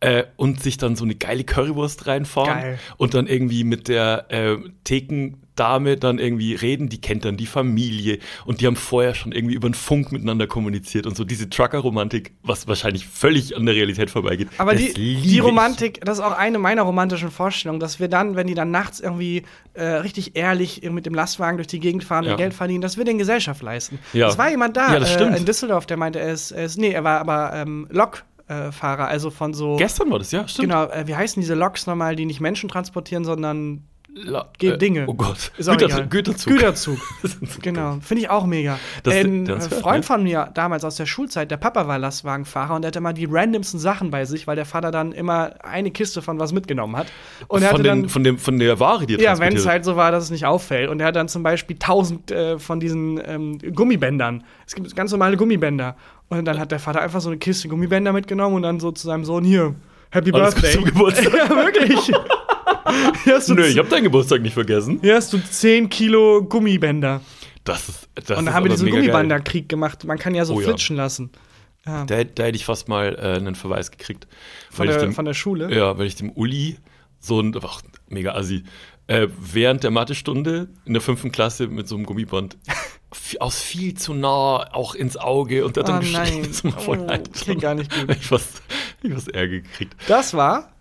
äh, 0.00 0.24
und 0.36 0.62
sich 0.62 0.76
dann 0.76 0.96
so 0.96 1.04
eine 1.04 1.14
geile 1.14 1.44
Currywurst 1.44 2.06
reinfahren 2.06 2.60
Geil. 2.60 2.78
und 2.96 3.14
dann 3.14 3.26
irgendwie 3.26 3.64
mit 3.64 3.88
der 3.88 4.26
äh, 4.28 4.56
Thekendame 4.84 5.96
dann 5.96 6.18
irgendwie 6.18 6.54
reden, 6.54 6.88
die 6.88 7.00
kennt 7.00 7.24
dann 7.24 7.36
die 7.36 7.46
Familie 7.46 8.18
und 8.44 8.60
die 8.60 8.66
haben 8.66 8.76
vorher 8.76 9.14
schon 9.14 9.32
irgendwie 9.32 9.54
über 9.54 9.68
den 9.68 9.74
Funk 9.74 10.12
miteinander 10.12 10.46
kommuniziert 10.46 11.06
und 11.06 11.16
so 11.16 11.24
diese 11.24 11.48
Trucker-Romantik, 11.48 12.32
was 12.42 12.68
wahrscheinlich 12.68 13.06
völlig 13.06 13.56
an 13.56 13.66
der 13.66 13.74
Realität 13.74 14.10
vorbeigeht. 14.10 14.48
Aber 14.58 14.74
die, 14.74 14.92
die 14.92 15.36
ich. 15.36 15.42
Romantik, 15.42 16.00
das 16.04 16.18
ist 16.18 16.24
auch 16.24 16.36
eine 16.36 16.58
meiner 16.58 16.82
romantischen 16.82 17.30
Vorstellungen, 17.30 17.80
dass 17.80 18.00
wir 18.00 18.08
dann, 18.08 18.36
wenn 18.36 18.46
die 18.46 18.54
dann 18.54 18.70
nachts 18.70 19.00
irgendwie 19.00 19.44
äh, 19.74 19.84
richtig 19.84 20.36
ehrlich 20.36 20.82
mit 20.90 21.06
dem 21.06 21.14
Lastwagen 21.14 21.56
durch 21.56 21.66
die 21.66 21.80
Gegend 21.80 22.04
fahren 22.04 22.23
Ja. 22.24 22.32
und 22.32 22.38
Geld 22.38 22.54
verdienen, 22.54 22.80
dass 22.80 22.96
wir 22.96 23.04
den 23.04 23.18
Gesellschaft 23.18 23.62
leisten. 23.62 23.98
Ja. 24.12 24.28
Es 24.28 24.38
war 24.38 24.50
jemand 24.50 24.76
da 24.76 24.92
Ja, 24.94 25.00
das 25.00 25.16
äh, 25.16 25.24
in 25.24 25.44
Düsseldorf, 25.44 25.86
der 25.86 25.96
meinte, 25.96 26.20
er 26.20 26.32
ist, 26.32 26.50
er 26.50 26.64
ist 26.64 26.78
nee, 26.78 26.92
er 26.92 27.04
war 27.04 27.20
aber 27.20 27.52
ähm, 27.54 27.86
Lokfahrer, 27.90 29.08
also 29.08 29.30
von 29.30 29.54
so 29.54 29.76
Gestern 29.76 30.10
war 30.10 30.18
das, 30.18 30.32
ja, 30.32 30.46
stimmt. 30.48 30.68
Genau, 30.68 30.86
äh, 30.86 31.06
wie 31.06 31.14
heißen 31.14 31.40
diese 31.40 31.54
Loks 31.54 31.86
nochmal, 31.86 32.16
die 32.16 32.26
nicht 32.26 32.40
Menschen 32.40 32.68
transportieren, 32.68 33.24
sondern 33.24 33.84
La 34.16 34.48
Geht 34.58 34.80
Dinge. 34.80 35.04
Oh 35.08 35.14
Gott. 35.14 35.50
Güterzug. 35.58 36.52
Güterzug. 36.52 36.98
So 37.22 37.60
Genau, 37.60 37.98
finde 38.00 38.22
ich 38.22 38.30
auch 38.30 38.46
mega. 38.46 38.78
Das- 39.02 39.14
Ein 39.14 39.44
das 39.44 39.72
äh, 39.72 39.74
Freund 39.74 39.98
ne? 39.98 40.02
von 40.04 40.22
mir 40.22 40.50
damals 40.54 40.84
aus 40.84 40.96
der 40.96 41.06
Schulzeit, 41.06 41.50
der 41.50 41.56
Papa 41.56 41.88
war 41.88 41.98
Lastwagenfahrer 41.98 42.76
und 42.76 42.82
der 42.82 42.88
hatte 42.88 43.00
immer 43.00 43.12
die 43.12 43.26
randomsten 43.28 43.80
Sachen 43.80 44.10
bei 44.10 44.24
sich, 44.24 44.46
weil 44.46 44.54
der 44.54 44.66
Vater 44.66 44.92
dann 44.92 45.10
immer 45.12 45.54
eine 45.64 45.90
Kiste 45.90 46.22
von 46.22 46.38
was 46.38 46.52
mitgenommen 46.52 46.96
hat. 46.96 47.08
Und 47.48 47.62
er 47.62 47.70
von, 47.70 47.78
hatte 47.78 47.82
den, 47.82 48.02
dann, 48.02 48.08
von, 48.08 48.22
dem, 48.22 48.38
von 48.38 48.58
der 48.58 48.78
Ware, 48.78 49.04
die 49.06 49.14
er 49.14 49.20
ja, 49.20 49.38
wenn 49.40 49.56
es 49.56 49.66
halt 49.66 49.84
so 49.84 49.96
war, 49.96 50.12
dass 50.12 50.24
es 50.24 50.30
nicht 50.30 50.46
auffällt. 50.46 50.88
Und 50.90 51.00
er 51.00 51.06
hat 51.08 51.16
dann 51.16 51.28
zum 51.28 51.42
Beispiel 51.42 51.76
tausend 51.78 52.30
äh, 52.30 52.58
von 52.60 52.78
diesen 52.78 53.20
ähm, 53.26 53.58
Gummibändern. 53.74 54.44
Es 54.66 54.76
gibt 54.76 54.94
ganz 54.94 55.10
normale 55.10 55.36
Gummibänder. 55.36 55.96
Und 56.28 56.44
dann 56.44 56.58
hat 56.60 56.70
der 56.70 56.78
Vater 56.78 57.00
einfach 57.02 57.20
so 57.20 57.30
eine 57.30 57.38
Kiste 57.38 57.68
Gummibänder 57.68 58.12
mitgenommen 58.12 58.56
und 58.56 58.62
dann 58.62 58.78
so 58.78 58.92
zu 58.92 59.06
seinem 59.06 59.24
Sohn 59.24 59.44
hier. 59.44 59.74
Happy 60.10 60.32
Alles 60.32 60.54
Birthday. 60.54 60.72
zum 60.72 60.84
Geburtstag. 60.84 61.34
ja, 61.36 61.50
wirklich. 61.50 62.12
Nö, 63.48 63.66
ich 63.66 63.78
habe 63.78 63.88
deinen 63.88 64.04
Geburtstag 64.04 64.42
nicht 64.42 64.54
vergessen. 64.54 64.98
hier 65.02 65.16
hast 65.16 65.32
du 65.32 65.38
10 65.38 65.88
Kilo 65.88 66.42
Gummibänder. 66.44 67.20
Das 67.64 67.88
ist, 67.88 68.08
das 68.14 68.38
und 68.38 68.44
dann 68.46 68.54
haben 68.54 68.64
wir 68.64 68.70
diesen. 68.70 68.90
Gummibänderkrieg 68.90 69.68
gemacht. 69.68 70.04
Man 70.04 70.18
kann 70.18 70.34
ja 70.34 70.44
so 70.44 70.54
Oh 70.54 70.60
ja. 70.60 70.68
flitschen 70.68 70.96
lassen. 70.96 71.30
Ja. 71.86 72.04
Da, 72.04 72.24
da 72.24 72.44
hätte 72.44 72.56
ich 72.56 72.64
fast 72.64 72.88
mal 72.88 73.14
äh, 73.18 73.36
einen 73.36 73.54
Verweis 73.54 73.90
gekriegt. 73.90 74.26
Von 74.70 74.86
der, 74.86 74.98
dem, 74.98 75.12
von 75.12 75.24
der 75.24 75.34
Schule. 75.34 75.74
Ja, 75.74 75.96
weil 75.98 76.06
ich 76.06 76.14
dem 76.16 76.30
Uli 76.30 76.78
so 77.20 77.40
ein, 77.40 77.54
ach, 77.62 77.82
mega 78.08 78.34
assi, 78.34 78.64
äh, 79.06 79.28
während 79.38 79.82
der 79.82 79.90
Mathestunde 79.90 80.68
in 80.84 80.92
der 80.94 81.02
fünften 81.02 81.32
Klasse 81.32 81.68
mit 81.68 81.88
so 81.88 81.94
einem 81.96 82.04
Gummiband 82.06 82.56
aus 83.40 83.60
viel 83.60 83.94
zu 83.94 84.12
nah 84.14 84.72
auch 84.74 84.94
ins 84.94 85.16
Auge 85.16 85.64
und 85.64 85.76
hat 85.76 85.88
dann 85.88 85.96
Oh 85.96 86.00
geschrien, 86.00 86.40
nein. 86.42 86.48
das 86.48 86.64
war 86.64 86.72
voll 86.78 87.00
Oh, 87.00 87.54
gar 87.56 87.74
nicht 87.74 87.90
gut. 87.94 88.16
Ich 88.18 88.30
was, 88.30 88.46
ich 89.02 89.14
was 89.14 89.28
Ärger 89.28 89.60
gekriegt. 89.60 89.94
Das 90.08 90.34
war 90.34 90.73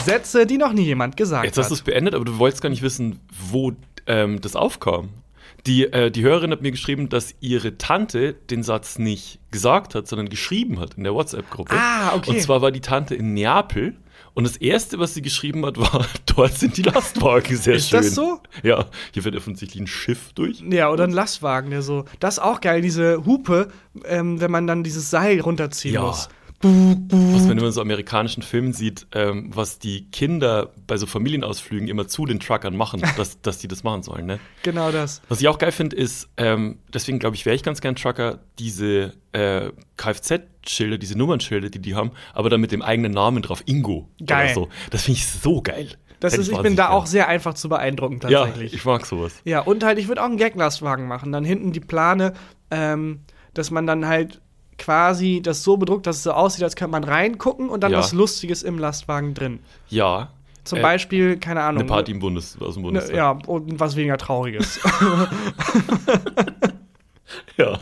Sätze, 0.00 0.46
die 0.46 0.58
noch 0.58 0.72
nie 0.72 0.84
jemand 0.84 1.16
gesagt 1.16 1.44
Jetzt 1.44 1.58
hast 1.58 1.68
du 1.70 1.72
hat. 1.74 1.78
es 1.78 1.84
beendet, 1.84 2.14
aber 2.14 2.24
du 2.24 2.38
wolltest 2.38 2.62
gar 2.62 2.70
nicht 2.70 2.82
wissen, 2.82 3.20
wo 3.50 3.72
ähm, 4.06 4.40
das 4.40 4.56
aufkam. 4.56 5.10
Die, 5.66 5.84
äh, 5.84 6.10
die 6.10 6.22
Hörerin 6.22 6.50
hat 6.50 6.60
mir 6.62 6.72
geschrieben, 6.72 7.08
dass 7.08 7.34
ihre 7.40 7.78
Tante 7.78 8.34
den 8.34 8.62
Satz 8.62 8.98
nicht 8.98 9.38
gesagt 9.50 9.94
hat, 9.94 10.06
sondern 10.06 10.28
geschrieben 10.28 10.78
hat 10.78 10.94
in 10.94 11.04
der 11.04 11.14
WhatsApp-Gruppe. 11.14 11.74
Ah, 11.74 12.14
okay. 12.14 12.30
Und 12.32 12.40
zwar 12.42 12.60
war 12.60 12.70
die 12.70 12.80
Tante 12.80 13.14
in 13.14 13.32
Neapel. 13.34 13.96
Und 14.34 14.44
das 14.44 14.56
Erste, 14.56 14.98
was 14.98 15.14
sie 15.14 15.22
geschrieben 15.22 15.64
hat, 15.64 15.78
war, 15.78 16.06
dort 16.26 16.54
sind 16.58 16.76
die 16.76 16.82
Lastwagen 16.82 17.56
sehr 17.56 17.76
Ist 17.76 17.88
schön. 17.90 18.00
das 18.00 18.14
so? 18.14 18.40
Ja, 18.62 18.86
hier 19.12 19.22
fährt 19.22 19.36
offensichtlich 19.36 19.80
ein 19.80 19.86
Schiff 19.86 20.32
durch. 20.34 20.60
Ja, 20.68 20.90
oder 20.90 21.04
ein 21.04 21.12
Lastwagen, 21.12 21.70
der 21.70 21.82
so. 21.82 22.04
Das 22.20 22.34
ist 22.38 22.42
auch 22.42 22.60
geil, 22.60 22.82
diese 22.82 23.24
Hupe, 23.24 23.68
ähm, 24.04 24.40
wenn 24.40 24.50
man 24.50 24.66
dann 24.66 24.82
dieses 24.82 25.08
Seil 25.10 25.40
runterziehen 25.40 25.94
Ja. 25.94 26.02
muss. 26.02 26.28
Was 26.62 27.46
man 27.46 27.58
immer 27.58 27.66
in 27.66 27.72
so 27.72 27.80
amerikanischen 27.82 28.42
Filmen 28.42 28.72
sieht, 28.72 29.06
ähm, 29.12 29.50
was 29.54 29.78
die 29.78 30.10
Kinder 30.10 30.72
bei 30.86 30.96
so 30.96 31.06
Familienausflügen 31.06 31.88
immer 31.88 32.08
zu 32.08 32.24
den 32.24 32.40
Truckern 32.40 32.74
machen, 32.76 33.02
dass, 33.16 33.40
dass 33.42 33.58
die 33.58 33.68
das 33.68 33.84
machen 33.84 34.02
sollen. 34.02 34.24
Ne? 34.26 34.38
Genau 34.62 34.90
das. 34.90 35.20
Was 35.28 35.40
ich 35.40 35.48
auch 35.48 35.58
geil 35.58 35.72
finde, 35.72 35.96
ist, 35.96 36.28
ähm, 36.38 36.78
deswegen 36.92 37.18
glaube 37.18 37.36
ich, 37.36 37.44
wäre 37.44 37.54
ich 37.54 37.62
ganz 37.62 37.80
gern 37.80 37.96
Trucker, 37.96 38.40
diese 38.58 39.12
äh, 39.32 39.70
Kfz-Schilder, 39.98 40.96
diese 40.96 41.18
Nummernschilder, 41.18 41.68
die 41.68 41.80
die 41.80 41.94
haben, 41.94 42.12
aber 42.32 42.48
dann 42.48 42.60
mit 42.60 42.72
dem 42.72 42.80
eigenen 42.82 43.12
Namen 43.12 43.42
drauf, 43.42 43.62
Ingo. 43.66 44.08
Geil. 44.24 44.46
Oder 44.46 44.54
so. 44.54 44.68
Das 44.90 45.02
finde 45.02 45.18
ich 45.18 45.26
so 45.26 45.60
geil. 45.60 45.88
Das 46.20 46.38
ist, 46.38 46.50
ich 46.50 46.58
bin 46.60 46.76
da 46.76 46.88
auch 46.88 47.04
sehr 47.04 47.28
einfach 47.28 47.52
zu 47.52 47.68
beeindrucken, 47.68 48.18
Ja, 48.28 48.46
tatsächlich. 48.46 48.72
ich 48.72 48.84
mag 48.86 49.04
sowas. 49.04 49.34
Ja, 49.44 49.60
und 49.60 49.84
halt, 49.84 49.98
ich 49.98 50.08
würde 50.08 50.22
auch 50.22 50.26
einen 50.26 50.38
Gaglastwagen 50.38 51.06
machen. 51.06 51.32
Dann 51.32 51.44
hinten 51.44 51.72
die 51.72 51.80
Plane, 51.80 52.32
ähm, 52.70 53.20
dass 53.52 53.70
man 53.70 53.86
dann 53.86 54.06
halt 54.06 54.40
quasi 54.78 55.40
das 55.42 55.62
so 55.62 55.76
bedruckt, 55.76 56.06
dass 56.06 56.16
es 56.16 56.22
so 56.24 56.32
aussieht, 56.32 56.62
als 56.64 56.76
könnte 56.76 56.92
man 56.92 57.04
reingucken 57.04 57.68
und 57.68 57.82
dann 57.82 57.92
Ja. 57.92 57.98
was 57.98 58.12
Lustiges 58.12 58.62
im 58.62 58.78
Lastwagen 58.78 59.34
drin. 59.34 59.60
Ja. 59.88 60.30
Zum 60.64 60.78
Äh, 60.78 60.82
Beispiel, 60.82 61.36
keine 61.38 61.60
Ahnung. 61.62 61.82
Eine 61.82 61.88
Party 61.88 62.12
im 62.12 62.18
Bundes, 62.20 62.56
aus 62.60 62.74
dem 62.74 62.82
Ne, 62.82 62.88
Bundestag. 62.88 63.16
ja, 63.16 63.30
und 63.46 63.78
was 63.78 63.96
weniger 63.96 64.16
Trauriges. 64.16 64.80
ja. 67.56 67.78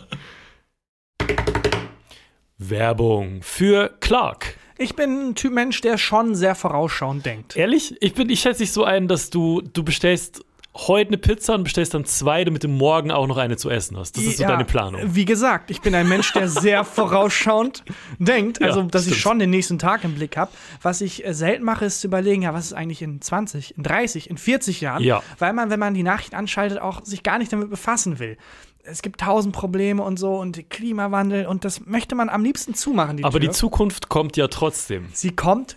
Werbung 2.59 3.41
für 3.43 3.91
Clark. 4.01 4.57
ich 4.79 4.95
bin 4.97 5.31
ein 5.31 5.35
Typ 5.35 5.53
Mensch, 5.53 5.81
der 5.81 5.99
schon 5.99 6.35
sehr 6.35 6.55
vorausschauend 6.55 7.25
denkt. 7.27 7.57
Ehrlich? 7.57 7.95
Ich, 8.01 8.15
bin, 8.15 8.31
ich 8.31 8.41
schätze 8.41 8.61
dich 8.63 8.73
so 8.73 8.85
ein, 8.85 9.09
dass 9.09 9.31
du, 9.31 9.61
du 9.61 9.83
bestellst 9.85 10.45
heute 10.75 11.09
eine 11.09 11.19
Pizza 11.19 11.55
und 11.55 11.65
bestellst 11.65 11.93
dann 11.93 12.05
zwei, 12.07 12.45
damit 12.45 12.65
du 12.65 12.69
morgen 12.69 13.11
auch 13.11 13.27
noch 13.27 13.37
eine 13.37 13.57
zu 13.59 13.69
essen 13.69 13.97
hast. 13.99 14.17
Das 14.17 14.25
ist 14.25 14.39
so 14.39 14.45
Ja, 14.45 14.49
deine 14.49 14.65
Planung. 14.65 15.03
Wie 15.15 15.27
gesagt, 15.27 15.71
ich 15.71 15.81
bin 15.83 15.95
ein 15.95 16.09
Mensch, 16.09 16.33
der 16.33 16.49
sehr 16.49 16.83
vorausschauend 17.23 17.85
denkt. 18.19 18.61
Ja, 18.61 18.69
Also, 18.69 18.83
dass 18.83 19.03
ich 19.07 19.13
stimmt. 19.13 19.23
schon 19.23 19.39
den 19.39 19.51
nächsten 19.51 19.79
Tag 19.79 20.05
im 20.05 20.15
Blick 20.15 20.37
habe. 20.37 20.51
Was 20.81 21.01
ich 21.03 21.27
äh, 21.27 21.35
selten 21.35 21.65
mache, 21.65 21.85
ist 21.85 22.01
zu 22.01 22.07
überlegen, 22.07 22.43
ja, 22.43 22.55
was 22.55 22.67
ist 22.67 22.73
eigentlich 22.73 23.03
in 23.03 23.21
20, 23.21 23.77
in 23.77 23.83
30, 23.83 24.31
in 24.31 24.39
40 24.39 24.81
Jahren? 24.81 25.03
Ja. 25.03 25.23
Weil 25.39 25.53
man, 25.53 25.69
wenn 25.71 25.79
man 25.81 25.93
die 25.95 26.03
Nachricht 26.03 26.35
anschaltet, 26.35 26.81
auch 26.81 27.05
sich 27.05 27.23
gar 27.23 27.39
nicht 27.39 27.53
damit 27.53 27.69
befassen 27.69 28.19
will. 28.19 28.39
Es 28.85 29.03
gibt 29.03 29.21
tausend 29.21 29.55
Probleme 29.55 30.03
und 30.03 30.19
so 30.19 30.35
und 30.37 30.69
Klimawandel 30.71 31.47
und 31.47 31.65
das 31.65 31.87
möchte 31.87 32.15
man 32.17 32.29
am 32.29 32.43
liebsten 32.43 32.75
zumachen. 32.75 33.19
Die 33.19 33.25
Aber 33.25 33.39
die 33.39 33.47
Tür. 33.49 33.55
Zukunft 33.55 34.09
kommt 34.09 34.37
ja 34.37 34.49
trotzdem. 34.49 35.07
Sie 35.13 35.31
kommt 35.37 35.77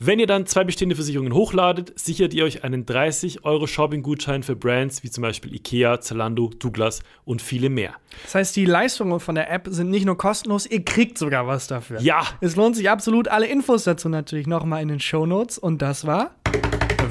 Wenn 0.00 0.18
ihr 0.18 0.26
dann 0.26 0.44
zwei 0.46 0.64
bestehende 0.64 0.96
Versicherungen 0.96 1.32
hochladet, 1.32 1.96
sichert 1.98 2.34
ihr 2.34 2.44
euch 2.44 2.64
einen 2.64 2.84
30 2.84 3.44
Euro 3.44 3.68
Shopping-Gutschein 3.68 4.42
für 4.42 4.56
Brands 4.56 5.04
wie 5.04 5.10
zum 5.10 5.22
Beispiel 5.22 5.54
Ikea, 5.54 6.00
Zalando, 6.00 6.50
Douglas 6.58 7.00
und 7.24 7.40
viele 7.40 7.70
mehr. 7.70 7.94
Das 8.24 8.34
heißt, 8.34 8.56
die 8.56 8.64
Leistungen 8.64 9.20
von 9.20 9.36
der 9.36 9.52
App 9.52 9.68
sind 9.70 9.90
nicht 9.90 10.04
nur 10.04 10.18
kostenlos, 10.18 10.66
ihr 10.66 10.84
kriegt 10.84 11.16
sogar 11.16 11.46
was 11.46 11.68
dafür. 11.68 12.00
Ja, 12.00 12.24
Es 12.40 12.56
lohnt 12.56 12.74
sich 12.74 12.90
absolut. 12.90 13.28
Alle 13.28 13.46
Infos 13.46 13.84
dazu 13.84 14.08
natürlich 14.08 14.48
nochmal 14.48 14.82
in 14.82 14.88
den 14.88 15.00
Shownotes. 15.00 15.58
Und 15.58 15.80
das 15.80 16.06
war 16.06 16.34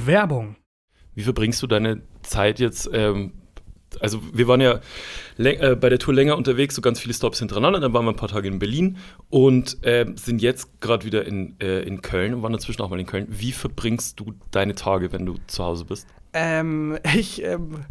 Werbung. 0.06 0.58
Wie 1.16 1.22
verbringst 1.22 1.62
du 1.64 1.68
deine 1.68 2.02
Zeit 2.24 2.60
jetzt? 2.60 2.90
Ähm, 2.92 3.32
also 4.02 4.22
wir 4.32 4.48
waren 4.48 4.62
ja 4.62 4.80
äh, 5.38 5.76
bei 5.76 5.90
der 5.90 6.00
Tour 6.00 6.14
länger 6.14 6.38
unterwegs, 6.38 6.76
so 6.76 6.82
ganz 6.82 7.00
viele 7.00 7.14
Stops 7.14 7.40
hintereinander. 7.40 7.80
Dann 7.80 7.94
waren 7.94 8.06
wir 8.06 8.12
ein 8.12 8.18
paar 8.18 8.30
Tage 8.30 8.48
in 8.48 8.60
Berlin 8.60 8.98
und 9.30 9.78
ähm, 9.84 10.18
sind 10.18 10.42
jetzt 10.42 10.82
gerade 10.82 11.06
wieder 11.06 11.26
in, 11.26 11.56
äh, 11.60 11.82
in 11.82 12.02
Köln 12.02 12.34
und 12.34 12.44
waren 12.44 12.54
dazwischen 12.54 12.82
auch 12.82 12.90
mal 12.90 13.00
in 13.00 13.06
Köln. 13.06 13.28
Wie 13.30 13.52
verbringst 13.52 14.20
du 14.20 14.34
deine 14.52 14.76
Tage, 14.76 15.12
wenn 15.12 15.26
du 15.26 15.36
zu 15.48 15.64
Hause 15.64 15.86
bist? 15.86 16.08
Ähm, 16.34 16.98
ich 17.16 17.44
ähm, 17.44 17.86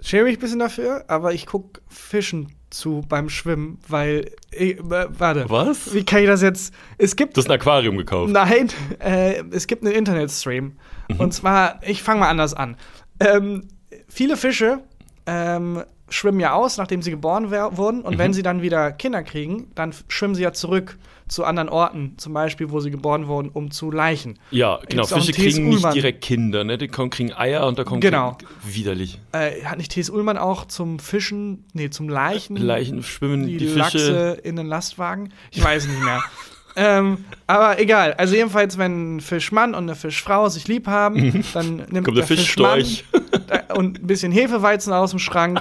schäme 0.00 0.24
mich 0.24 0.36
ein 0.36 0.40
bisschen 0.40 0.58
dafür, 0.58 1.04
aber 1.08 1.32
ich 1.32 1.46
gucke 1.46 1.80
Fischen 1.88 2.52
zu 2.70 3.02
beim 3.08 3.28
Schwimmen, 3.28 3.78
weil. 3.88 4.30
Ich, 4.50 4.78
äh, 4.78 4.84
warte. 4.84 5.46
Was? 5.48 5.94
Wie 5.94 6.04
kann 6.04 6.20
ich 6.20 6.26
das 6.26 6.42
jetzt? 6.42 6.74
Es 6.98 7.16
gibt. 7.16 7.36
Du 7.36 7.40
hast 7.40 7.48
ein 7.48 7.58
Aquarium 7.58 7.96
gekauft. 7.96 8.32
Nein, 8.32 8.68
äh, 8.98 9.42
es 9.50 9.66
gibt 9.66 9.84
einen 9.84 9.94
Internetstream. 9.94 10.76
Und 11.18 11.32
zwar, 11.32 11.80
ich 11.84 12.02
fange 12.02 12.20
mal 12.20 12.28
anders 12.28 12.52
an. 12.52 12.76
Ähm, 13.20 13.68
viele 14.08 14.36
Fische 14.36 14.82
ähm, 15.26 15.82
schwimmen 16.08 16.38
ja 16.40 16.52
aus, 16.54 16.76
nachdem 16.78 17.02
sie 17.02 17.10
geboren 17.10 17.50
wurden. 17.50 18.02
Und 18.02 18.14
Mhm. 18.14 18.18
wenn 18.18 18.32
sie 18.32 18.42
dann 18.42 18.62
wieder 18.62 18.92
Kinder 18.92 19.22
kriegen, 19.22 19.70
dann 19.74 19.92
schwimmen 20.08 20.34
sie 20.34 20.42
ja 20.42 20.52
zurück 20.52 20.98
zu 21.28 21.44
anderen 21.44 21.68
Orten, 21.68 22.14
zum 22.18 22.32
Beispiel, 22.32 22.70
wo 22.70 22.78
sie 22.78 22.92
geboren 22.92 23.26
wurden, 23.26 23.48
um 23.48 23.72
zu 23.72 23.90
Leichen. 23.90 24.38
Ja, 24.52 24.78
genau. 24.88 25.04
Fische 25.06 25.32
kriegen 25.32 25.64
nicht 25.68 25.74
Ullmann? 25.78 25.94
direkt 25.94 26.20
Kinder, 26.22 26.62
ne? 26.62 26.78
Die 26.78 26.86
kriegen 26.86 27.32
Eier 27.32 27.66
und 27.66 27.76
da 27.80 27.82
kommen 27.82 28.00
Genau. 28.00 28.38
widerlich. 28.64 29.18
Äh, 29.32 29.64
hat 29.64 29.78
nicht 29.78 29.90
T.S. 29.90 30.08
Ullmann 30.08 30.38
auch 30.38 30.66
zum 30.66 31.00
Fischen, 31.00 31.64
nee, 31.72 31.90
zum 31.90 32.08
Leichen, 32.08 32.56
Leichen 32.56 33.02
schwimmen 33.02 33.44
die, 33.48 33.56
die, 33.56 33.66
Fische. 33.66 33.78
Lachse 33.78 34.40
in 34.44 34.54
den 34.54 34.66
Lastwagen? 34.68 35.32
Ich 35.50 35.64
weiß 35.64 35.88
nicht 35.88 36.00
mehr. 36.04 36.22
ähm, 36.76 37.24
aber 37.46 37.78
egal. 37.80 38.12
Also 38.14 38.34
jedenfalls, 38.34 38.76
wenn 38.78 39.16
ein 39.16 39.20
Fischmann 39.20 39.70
und 39.74 39.84
eine 39.84 39.94
Fischfrau 39.94 40.48
sich 40.48 40.68
lieb 40.68 40.86
haben, 40.86 41.42
dann 41.54 41.76
nimmt 41.76 41.92
Mhm. 41.92 42.02
Kommt 42.04 42.16
der 42.18 42.24
Fischmann 42.26 42.76
Fischstorch. 42.80 43.04
da- 43.46 43.74
und 43.74 44.00
ein 44.02 44.06
bisschen 44.06 44.30
Hefeweizen 44.32 44.92
aus 44.92 45.10
dem 45.10 45.18
Schrank, 45.18 45.60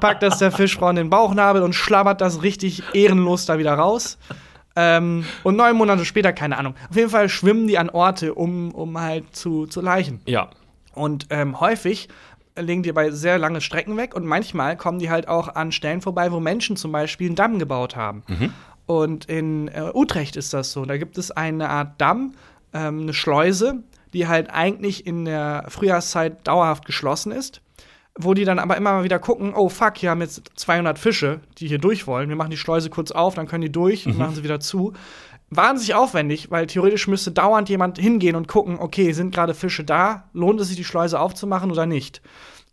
packt 0.00 0.22
das 0.22 0.38
der 0.38 0.52
Fischfrau 0.52 0.90
in 0.90 0.96
den 0.96 1.10
Bauchnabel 1.10 1.62
und 1.62 1.74
schlabbert 1.74 2.20
das 2.20 2.42
richtig 2.42 2.82
ehrenlos 2.94 3.46
da 3.46 3.58
wieder 3.58 3.74
raus. 3.74 4.18
Ähm, 4.76 5.24
und 5.42 5.56
neun 5.56 5.76
Monate 5.76 6.04
später, 6.04 6.32
keine 6.32 6.56
Ahnung. 6.56 6.74
Auf 6.88 6.96
jeden 6.96 7.10
Fall 7.10 7.28
schwimmen 7.28 7.66
die 7.66 7.76
an 7.78 7.90
Orte, 7.90 8.34
um, 8.34 8.70
um 8.72 9.00
halt 9.00 9.34
zu, 9.34 9.66
zu 9.66 9.80
Leichen. 9.80 10.20
Ja. 10.26 10.48
Und 10.94 11.26
ähm, 11.30 11.58
häufig 11.60 12.08
legen 12.56 12.82
die 12.82 12.92
bei 12.92 13.10
sehr 13.10 13.38
lange 13.38 13.60
Strecken 13.60 13.96
weg 13.96 14.14
und 14.14 14.26
manchmal 14.26 14.76
kommen 14.76 14.98
die 14.98 15.10
halt 15.10 15.28
auch 15.28 15.54
an 15.54 15.72
Stellen 15.72 16.00
vorbei, 16.02 16.30
wo 16.32 16.40
Menschen 16.40 16.76
zum 16.76 16.92
Beispiel 16.92 17.28
einen 17.28 17.36
Damm 17.36 17.58
gebaut 17.58 17.96
haben. 17.96 18.22
Und 18.86 19.26
in 19.26 19.68
äh, 19.68 19.90
Utrecht 19.94 20.36
ist 20.36 20.52
das 20.52 20.72
so. 20.72 20.84
Da 20.84 20.96
gibt 20.96 21.18
es 21.18 21.30
eine 21.30 21.68
Art 21.68 22.00
Damm, 22.00 22.34
ähm, 22.72 23.02
eine 23.02 23.14
Schleuse, 23.14 23.82
die 24.12 24.26
halt 24.26 24.50
eigentlich 24.50 25.06
in 25.06 25.24
der 25.24 25.66
Frühjahrszeit 25.68 26.46
dauerhaft 26.46 26.84
geschlossen 26.84 27.32
ist. 27.32 27.60
Wo 28.18 28.34
die 28.34 28.44
dann 28.44 28.58
aber 28.58 28.76
immer 28.76 28.92
mal 28.92 29.04
wieder 29.04 29.20
gucken, 29.20 29.54
oh 29.54 29.68
fuck, 29.68 29.96
hier 29.96 30.10
haben 30.10 30.20
jetzt 30.20 30.42
200 30.56 30.98
Fische, 30.98 31.40
die 31.58 31.68
hier 31.68 31.78
durch 31.78 32.08
wollen. 32.08 32.28
Wir 32.28 32.36
machen 32.36 32.50
die 32.50 32.56
Schleuse 32.56 32.90
kurz 32.90 33.12
auf, 33.12 33.34
dann 33.34 33.46
können 33.46 33.62
die 33.62 33.72
durch 33.72 34.06
und 34.06 34.18
machen 34.18 34.34
sie 34.34 34.42
wieder 34.42 34.58
zu. 34.58 34.92
Wahnsinnig 35.50 35.94
aufwendig, 35.94 36.50
weil 36.50 36.66
theoretisch 36.66 37.08
müsste 37.08 37.30
dauernd 37.30 37.68
jemand 37.68 37.98
hingehen 37.98 38.36
und 38.36 38.48
gucken, 38.48 38.78
okay, 38.78 39.12
sind 39.12 39.34
gerade 39.34 39.54
Fische 39.54 39.84
da? 39.84 40.28
Lohnt 40.32 40.60
es 40.60 40.68
sich, 40.68 40.76
die 40.76 40.84
Schleuse 40.84 41.18
aufzumachen 41.18 41.70
oder 41.70 41.86
nicht? 41.86 42.20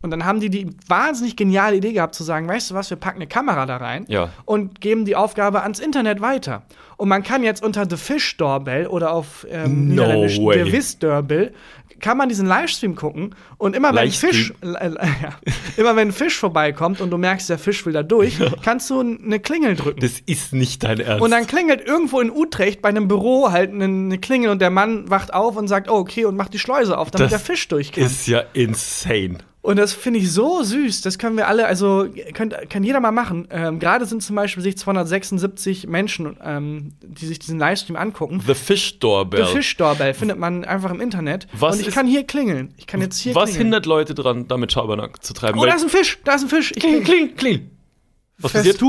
Und 0.00 0.10
dann 0.12 0.24
haben 0.24 0.38
die 0.38 0.48
die 0.48 0.68
wahnsinnig 0.86 1.34
geniale 1.36 1.76
Idee 1.76 1.92
gehabt, 1.92 2.14
zu 2.14 2.22
sagen, 2.22 2.46
weißt 2.46 2.70
du 2.70 2.74
was, 2.74 2.88
wir 2.90 2.96
packen 2.96 3.16
eine 3.18 3.26
Kamera 3.26 3.66
da 3.66 3.78
rein 3.78 4.04
Ja. 4.08 4.30
und 4.44 4.80
geben 4.80 5.04
die 5.04 5.16
Aufgabe 5.16 5.62
ans 5.62 5.80
Internet 5.80 6.20
weiter. 6.20 6.62
Und 6.96 7.08
man 7.08 7.22
kann 7.24 7.42
jetzt 7.42 7.64
unter 7.64 7.84
The 7.88 7.96
Fish 7.96 8.36
Doorbell 8.36 8.86
oder 8.86 9.12
auf 9.12 9.44
ähm, 9.50 9.88
No 9.88 10.02
Niederländisch 10.02 10.38
way. 10.38 10.64
The 10.64 10.72
Wiz 10.72 10.98
Doorbell 10.98 11.52
kann 12.00 12.16
man 12.16 12.28
diesen 12.28 12.46
Livestream 12.46 12.94
gucken 12.94 13.34
und 13.56 13.74
immer 13.74 13.90
wenn 13.90 13.98
ein 13.98 14.10
Fisch, 14.12 14.52
äh, 14.62 14.66
äh, 14.68 14.90
ja, 15.20 15.30
immer 15.76 15.96
wenn 15.96 16.08
ein 16.08 16.12
Fisch 16.12 16.36
vorbeikommt 16.38 17.00
und 17.00 17.10
du 17.10 17.18
merkst, 17.18 17.50
der 17.50 17.58
Fisch 17.58 17.84
will 17.84 17.92
da 17.92 18.04
durch, 18.04 18.38
kannst 18.62 18.88
du 18.90 19.00
eine 19.00 19.40
Klingel 19.40 19.74
drücken. 19.74 19.98
Das 19.98 20.20
ist 20.26 20.52
nicht 20.52 20.84
dein 20.84 21.00
Ernst. 21.00 21.22
Und 21.24 21.32
dann 21.32 21.48
klingelt 21.48 21.84
irgendwo 21.84 22.20
in 22.20 22.30
Utrecht 22.30 22.82
bei 22.82 22.88
einem 22.88 23.08
Büro 23.08 23.50
halt 23.50 23.72
eine, 23.72 23.84
eine 23.86 24.18
Klingel 24.18 24.50
und 24.50 24.60
der 24.62 24.70
Mann 24.70 25.10
wacht 25.10 25.34
auf 25.34 25.56
und 25.56 25.66
sagt, 25.66 25.90
oh, 25.90 25.94
okay, 25.96 26.24
und 26.24 26.36
macht 26.36 26.54
die 26.54 26.60
Schleuse 26.60 26.96
auf, 26.96 27.10
damit 27.10 27.24
Das 27.24 27.30
der 27.32 27.40
Fisch 27.40 27.66
durch 27.66 27.90
kann. 27.90 28.04
ist 28.04 28.28
ja 28.28 28.44
insane. 28.52 29.38
Und 29.68 29.76
das 29.76 29.92
finde 29.92 30.18
ich 30.20 30.32
so 30.32 30.62
süß. 30.62 31.02
Das 31.02 31.18
können 31.18 31.36
wir 31.36 31.46
alle, 31.46 31.66
also 31.66 32.08
könnt, 32.32 32.54
kann 32.70 32.82
jeder 32.84 33.00
mal 33.00 33.12
machen. 33.12 33.46
Ähm, 33.50 33.78
Gerade 33.78 34.06
sind 34.06 34.22
zum 34.22 34.34
Beispiel 34.34 34.62
sich 34.62 34.78
276 34.78 35.86
Menschen, 35.86 36.38
ähm, 36.42 36.94
die 37.02 37.26
sich 37.26 37.38
diesen 37.38 37.58
Livestream 37.58 37.96
angucken. 37.96 38.42
The 38.46 38.54
Fish 38.54 38.98
Doorbell. 38.98 39.40
Der 39.40 39.48
Fischdoorbell 39.48 40.14
findet 40.14 40.38
man 40.38 40.64
einfach 40.64 40.90
im 40.90 41.02
Internet. 41.02 41.48
Was 41.52 41.74
und 41.74 41.82
ich 41.82 41.88
ist- 41.88 41.94
kann 41.94 42.06
hier 42.06 42.24
klingeln. 42.24 42.72
Ich 42.78 42.86
kann 42.86 43.02
jetzt 43.02 43.18
hier 43.18 43.34
Was 43.34 43.50
klingeln. 43.50 43.64
hindert 43.66 43.84
Leute 43.84 44.14
dran, 44.14 44.48
damit 44.48 44.72
Schabernack 44.72 45.22
zu 45.22 45.34
treiben? 45.34 45.58
Oh, 45.58 45.66
da 45.66 45.74
ist 45.74 45.82
ein 45.82 45.90
Fisch, 45.90 46.18
da 46.24 46.36
ist 46.36 46.44
ein 46.44 46.48
Fisch. 46.48 46.70
Ich 46.74 46.82
kling, 46.82 47.04
kling, 47.04 47.36
kling. 47.36 47.70
Was 48.38 48.52
passiert? 48.54 48.80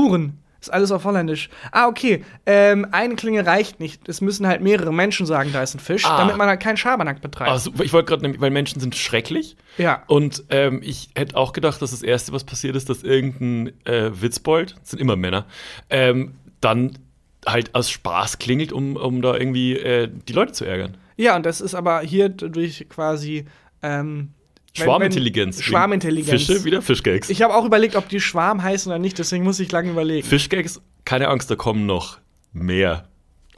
Ist 0.60 0.72
alles 0.72 0.92
auf 0.92 1.04
Holländisch. 1.04 1.48
Ah, 1.72 1.86
okay. 1.88 2.24
Ähm, 2.44 2.86
eine 2.92 3.14
Klingel 3.16 3.44
reicht 3.44 3.80
nicht. 3.80 4.08
Es 4.08 4.20
müssen 4.20 4.46
halt 4.46 4.60
mehrere 4.60 4.92
Menschen 4.92 5.24
sagen, 5.24 5.50
da 5.54 5.62
ist 5.62 5.74
ein 5.74 5.78
Fisch, 5.80 6.04
Ah. 6.04 6.18
damit 6.18 6.36
man 6.36 6.48
halt 6.48 6.60
keinen 6.60 6.76
Schabernack 6.76 7.22
betreibt. 7.22 7.50
Also, 7.50 7.72
ich 7.82 7.92
wollte 7.94 8.08
gerade, 8.10 8.22
nämlich- 8.22 8.40
weil 8.42 8.50
Menschen 8.50 8.78
sind 8.78 8.94
schrecklich. 8.94 9.56
Ja. 9.78 10.02
Und 10.06 10.44
ähm, 10.50 10.80
ich 10.84 11.08
hätte 11.16 11.36
auch 11.36 11.52
gedacht, 11.54 11.80
dass 11.80 11.92
das 11.92 12.02
Erste, 12.02 12.32
was 12.32 12.44
passiert 12.44 12.76
ist, 12.76 12.90
dass 12.90 13.02
irgendein 13.02 13.72
äh, 13.86 14.10
Witzbold, 14.20 14.76
das 14.80 14.90
sind 14.90 14.98
immer 15.00 15.16
Männer, 15.16 15.46
ähm, 15.88 16.34
dann 16.60 16.98
halt 17.46 17.74
aus 17.74 17.88
Spaß 17.90 18.38
klingelt, 18.38 18.70
um, 18.72 18.96
um 18.96 19.22
da 19.22 19.34
irgendwie 19.34 19.78
äh, 19.78 20.10
die 20.28 20.32
Leute 20.34 20.52
zu 20.52 20.66
ärgern. 20.66 20.98
Ja, 21.16 21.36
und 21.36 21.46
das 21.46 21.62
ist 21.62 21.74
aber 21.74 22.00
hier 22.00 22.28
durch 22.28 22.86
quasi 22.90 23.46
ähm, 23.82 24.34
Schwarmintelligenz. 24.72 25.58
wenn- 25.58 25.64
Schwarmintelligenz. 25.64 26.46
Fische, 26.46 26.64
wieder 26.64 26.82
Fischgags. 26.82 27.28
Ich 27.30 27.42
habe 27.42 27.54
auch 27.54 27.64
überlegt, 27.64 27.96
ob 27.96 28.08
die 28.08 28.20
Schwarm 28.20 28.62
heißen 28.62 28.90
oder 28.90 28.98
nicht, 28.98 29.18
deswegen 29.18 29.44
muss 29.44 29.58
ich 29.60 29.70
lange 29.72 29.90
überlegen. 29.90 30.26
Fischgags, 30.26 30.80
keine 31.04 31.28
Angst, 31.28 31.50
da 31.50 31.56
kommen 31.56 31.86
noch 31.86 32.18
mehr. 32.52 33.08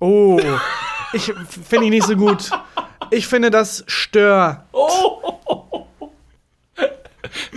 Oh, 0.01 0.41
ich 1.13 1.33
finde 1.67 1.85
ich 1.87 1.91
nicht 1.91 2.07
so 2.07 2.17
gut. 2.17 2.51
Ich 3.11 3.27
finde 3.27 3.51
das 3.51 3.85
stör. 3.87 4.67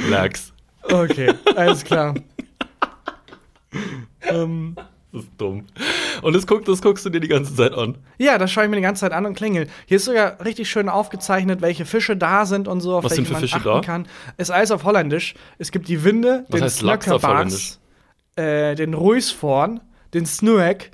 Lachs. 0.10 0.52
Okay, 0.84 1.34
alles 1.56 1.84
klar. 1.84 2.13
ähm, 4.22 4.76
Das 5.15 5.23
ist 5.23 5.32
dumm. 5.38 5.63
Und 6.21 6.34
das, 6.36 6.45
guck, 6.45 6.65
das 6.65 6.82
guckst 6.82 7.06
du 7.06 7.10
dir 7.10 7.21
die 7.21 7.28
ganze 7.30 7.56
Zeit 7.56 7.73
an. 7.73 7.97
ja, 8.17 8.38
das 8.38 8.51
schaue 8.51 8.65
ich 8.65 8.69
mir 8.69 8.75
die 8.75 8.82
ganze 8.82 9.01
Zeit 9.01 9.13
an 9.13 9.25
und 9.25 9.34
klingel. 9.36 9.67
Hier 9.86 9.95
ist 9.97 10.06
sogar 10.06 10.43
richtig 10.43 10.69
schön 10.69 10.89
aufgezeichnet, 10.89 11.62
welche 11.62 11.86
Fische 11.86 12.17
da 12.17 12.45
sind 12.45 12.67
und 12.67 12.82
so, 12.82 12.97
auf 12.97 13.04
Was 13.06 13.12
welche 13.12 13.15
sind 13.15 13.28
für 13.28 13.34
man 13.34 13.41
Fische 13.41 13.56
achten 13.56 13.65
da? 13.69 13.80
kann. 13.82 14.08
Ist 14.38 14.51
alles 14.51 14.71
auf 14.71 14.84
Holländisch. 14.84 15.36
Es 15.58 15.71
gibt 15.71 15.88
die 15.88 16.04
Winde, 16.04 16.43
Was 16.49 16.58
den 16.60 16.63
heißt 16.65 16.82
Lachs 16.82 17.10
auf 17.10 17.21
Snöckerbars, 17.21 17.80
äh, 18.36 18.75
den 18.75 18.93
Ruisvorn, 18.93 19.80
den 20.13 20.25
Snuek. 20.25 20.91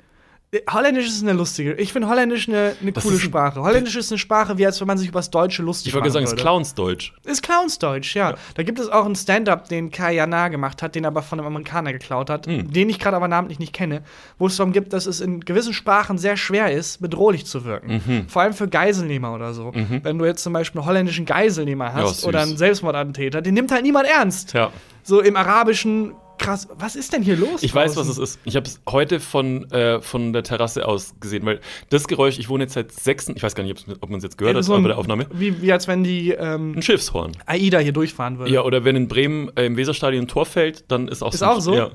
Holländisch 0.70 1.06
ist 1.06 1.22
eine 1.22 1.32
lustige. 1.32 1.72
Ich 1.74 1.94
finde 1.94 2.10
Holländisch 2.10 2.46
eine, 2.46 2.76
eine 2.82 2.92
coole 2.92 3.14
ist 3.14 3.22
Sprache. 3.22 3.62
Holländisch 3.62 3.96
ist 3.96 4.12
eine 4.12 4.18
Sprache, 4.18 4.58
wie 4.58 4.66
als 4.66 4.78
wenn 4.82 4.86
man 4.86 4.98
sich 4.98 5.08
über 5.08 5.20
das 5.20 5.30
Deutsche 5.30 5.62
lustig 5.62 5.88
Ich 5.88 5.94
wollte 5.94 6.08
machen 6.08 6.12
sagen, 6.12 6.24
es 6.24 6.30
ist 6.32 6.36
würde. 6.36 6.42
Clownsdeutsch. 6.42 7.12
Ist 7.24 7.42
Clownsdeutsch, 7.42 8.14
ja. 8.14 8.34
Da 8.54 8.62
gibt 8.62 8.78
es 8.78 8.90
auch 8.90 9.06
einen 9.06 9.16
Stand-up, 9.16 9.70
den 9.70 9.90
Kai 9.90 10.12
Jana 10.12 10.48
gemacht 10.48 10.82
hat, 10.82 10.94
den 10.94 11.04
er 11.04 11.08
aber 11.08 11.22
von 11.22 11.38
einem 11.40 11.46
Amerikaner 11.46 11.94
geklaut 11.94 12.28
hat, 12.28 12.46
Hm. 12.46 12.70
den 12.70 12.90
ich 12.90 12.98
gerade 12.98 13.16
aber 13.16 13.28
namentlich 13.28 13.60
nicht 13.60 13.72
kenne, 13.72 14.02
wo 14.36 14.46
es 14.46 14.56
darum 14.58 14.74
geht, 14.74 14.92
dass 14.92 15.06
es 15.06 15.22
in 15.22 15.40
gewissen 15.40 15.72
Sprachen 15.72 16.18
sehr 16.18 16.36
schwer 16.36 16.70
ist, 16.70 17.00
bedrohlich 17.00 17.46
zu 17.46 17.64
wirken. 17.64 18.02
Mhm. 18.06 18.28
Vor 18.28 18.42
allem 18.42 18.52
für 18.52 18.68
Geiselnehmer 18.68 19.32
oder 19.34 19.54
so. 19.54 19.72
Wenn 19.74 20.18
du 20.18 20.26
jetzt 20.26 20.42
zum 20.42 20.52
Beispiel 20.52 20.82
einen 20.82 20.88
holländischen 20.88 21.24
Geiselnehmer 21.24 21.94
hast 21.94 22.16
süß. 22.16 22.24
oder 22.26 22.42
einen 22.42 22.58
Selbstmordattentäter, 22.58 23.40
den 23.40 23.54
nimmt 23.54 23.72
halt 23.72 23.84
niemand 23.84 24.06
ernst. 24.06 24.52
Ja. 24.52 24.70
So 25.02 25.20
im 25.22 25.34
Arabischen, 25.36 26.12
krass, 26.42 26.68
was 26.74 26.96
ist 26.96 27.12
denn 27.12 27.22
hier 27.22 27.36
los? 27.36 27.62
Ich 27.62 27.74
weiß, 27.74 27.96
was 27.96 28.06
draußen? 28.06 28.22
es 28.22 28.30
ist. 28.32 28.40
Ich 28.44 28.56
habe 28.56 28.66
es 28.66 28.80
heute 28.88 29.20
von, 29.20 29.70
äh, 29.70 30.00
von 30.00 30.32
der 30.32 30.42
Terrasse 30.42 30.86
aus 30.86 31.14
gesehen, 31.20 31.44
weil 31.46 31.60
das 31.90 32.06
Geräusch, 32.08 32.38
ich 32.38 32.48
wohne 32.48 32.64
jetzt 32.64 32.74
seit 32.74 32.92
sechs, 32.92 33.28
ich 33.28 33.42
weiß 33.42 33.54
gar 33.54 33.62
nicht, 33.64 33.86
ob 34.00 34.10
man 34.10 34.18
es 34.18 34.24
jetzt 34.24 34.38
gehört 34.38 34.54
Ja, 34.54 34.58
hat, 34.58 34.64
so 34.64 34.74
ein- 34.74 34.82
bei 34.82 34.88
der 34.88 34.98
Aufnahme. 34.98 35.26
Wie, 35.32 35.62
wie 35.62 35.72
als 35.72 35.88
wenn 35.88 36.04
die 36.04 36.30
ähm, 36.32 36.74
Ein 36.76 36.82
Schiffshorn. 36.82 37.32
AIDA 37.46 37.78
hier 37.78 37.92
durchfahren 37.92 38.38
würde. 38.38 38.52
Ja, 38.52 38.62
oder 38.62 38.84
wenn 38.84 38.96
in 38.96 39.08
Bremen 39.08 39.50
äh, 39.56 39.66
im 39.66 39.76
Weserstadion 39.76 40.24
ein 40.24 40.28
Tor 40.28 40.46
fällt, 40.46 40.84
dann 40.90 41.08
ist 41.08 41.22
auch 41.22 41.32
Ist 41.32 41.40
so. 41.40 41.44
ein- 41.46 41.50
auch 41.56 41.60
so? 41.60 41.74
Ja. 41.74 41.90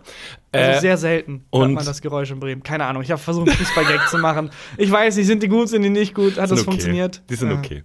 Also 0.53 0.77
Äh, 0.77 0.79
sehr 0.79 0.97
selten 0.97 1.43
hört 1.53 1.63
und- 1.65 1.73
man 1.73 1.86
das 1.86 2.01
Geräusch 2.01 2.31
in 2.31 2.39
Bremen. 2.39 2.63
Keine 2.63 2.86
Ahnung. 2.86 3.03
Ich 3.03 3.12
habe 3.12 3.21
versucht, 3.21 3.49
einen 3.49 3.57
Fußballgag 3.57 4.07
zu 4.10 4.17
machen. 4.17 4.49
Ich 4.77 4.89
weiß 4.89 5.17
nicht, 5.17 5.27
sind 5.27 5.43
die 5.43 5.49
gut, 5.49 5.67
sind 5.67 5.83
die 5.83 5.89
nicht 5.89 6.15
gut? 6.15 6.38
Hat 6.38 6.49
das 6.49 6.51
okay. 6.60 6.63
funktioniert? 6.63 7.21
Die 7.29 7.36
sind 7.36 7.51
okay. 7.51 7.83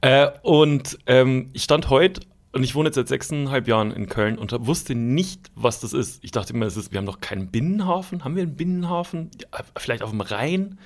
Äh, 0.00 0.28
und 0.42 0.98
ähm, 1.06 1.50
ich 1.52 1.62
stand 1.64 1.90
heute 1.90 2.20
und 2.58 2.64
ich 2.64 2.74
wohne 2.74 2.88
jetzt 2.88 2.96
seit 2.96 3.06
sechseinhalb 3.06 3.68
Jahren 3.68 3.92
in 3.92 4.08
Köln 4.08 4.36
und 4.36 4.52
wusste 4.66 4.96
nicht, 4.96 5.48
was 5.54 5.78
das 5.78 5.92
ist. 5.92 6.24
Ich 6.24 6.32
dachte 6.32 6.52
immer, 6.52 6.66
es 6.66 6.76
ist, 6.76 6.90
wir 6.90 6.98
haben 6.98 7.06
doch 7.06 7.20
keinen 7.20 7.52
Binnenhafen. 7.52 8.24
Haben 8.24 8.34
wir 8.34 8.42
einen 8.42 8.56
Binnenhafen? 8.56 9.30
Ja, 9.40 9.60
vielleicht 9.76 10.02
auf 10.02 10.10
dem 10.10 10.20
Rhein? 10.20 10.80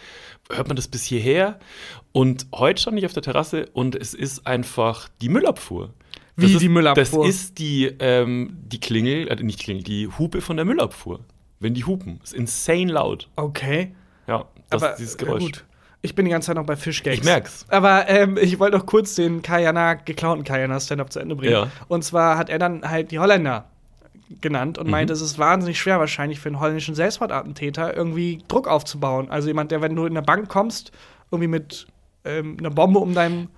Hört 0.50 0.68
man 0.68 0.76
das 0.76 0.87
bis 0.87 1.02
hierher? 1.04 1.58
Und 2.12 2.46
heute 2.54 2.82
stand 2.82 2.98
ich 2.98 3.06
auf 3.06 3.14
der 3.14 3.22
Terrasse 3.22 3.70
und 3.72 3.96
es 3.96 4.12
ist 4.12 4.46
einfach 4.46 5.08
die 5.22 5.30
Müllabfuhr. 5.30 5.94
Wie 6.37 6.42
das 6.42 6.52
ist, 6.52 6.61
die 6.61 6.68
Müllabfuhr? 6.68 7.24
Das 7.24 7.35
ist 7.35 7.58
die, 7.58 7.87
ähm, 8.00 8.58
die 8.66 8.78
Klingel, 8.78 9.28
äh, 9.28 9.42
nicht 9.42 9.61
Klingel, 9.61 9.82
die 9.82 10.08
Hupe 10.08 10.42
von 10.42 10.56
der 10.56 10.66
Müllabfuhr. 10.66 11.20
Wenn 11.58 11.72
die 11.72 11.85
hupen. 11.85 12.20
ist 12.22 12.35
insane 12.35 12.92
laut. 12.92 13.30
Okay. 13.37 13.94
Ja, 14.26 14.44
das 14.68 14.82
Aber 14.82 14.92
ist 14.92 14.98
dieses 14.98 15.14
äh, 15.14 15.24
Geräusch. 15.24 15.42
gut. 15.44 15.64
Ich 16.04 16.14
bin 16.16 16.24
die 16.24 16.30
ganze 16.32 16.46
Zeit 16.46 16.56
noch 16.56 16.66
bei 16.66 16.74
Fischgags. 16.76 17.18
Ich 17.18 17.24
merk's. 17.24 17.64
Aber 17.68 18.08
ähm, 18.08 18.36
ich 18.40 18.58
wollte 18.58 18.76
noch 18.76 18.86
kurz 18.86 19.14
den 19.14 19.40
Kajana, 19.42 19.94
geklauten 19.94 20.42
Kajana 20.44 20.80
Stand-up 20.80 21.12
zu 21.12 21.20
Ende 21.20 21.36
bringen. 21.36 21.52
Ja. 21.52 21.68
Und 21.88 22.02
zwar 22.02 22.36
hat 22.36 22.50
er 22.50 22.58
dann 22.58 22.88
halt 22.88 23.12
die 23.12 23.18
Holländer 23.20 23.66
genannt 24.40 24.78
Mhm. 24.78 24.84
und 24.84 24.90
meinte, 24.90 25.12
es 25.12 25.20
ist 25.20 25.38
wahnsinnig 25.38 25.78
schwer 25.78 26.00
wahrscheinlich 26.00 26.40
für 26.40 26.48
einen 26.48 26.58
holländischen 26.58 26.94
Selbstmordattentäter 26.94 27.96
irgendwie 27.96 28.42
Druck 28.48 28.66
aufzubauen. 28.66 29.30
Also 29.30 29.48
jemand, 29.48 29.70
der, 29.70 29.80
wenn 29.80 29.94
du 29.94 30.06
in 30.06 30.14
der 30.14 30.22
Bank 30.22 30.48
kommst, 30.48 30.90
irgendwie 31.30 31.48
mit 31.48 31.86
ähm, 32.24 32.56
einer 32.58 32.70
Bombe 32.70 32.98
um 32.98 33.14
dein, 33.14 33.48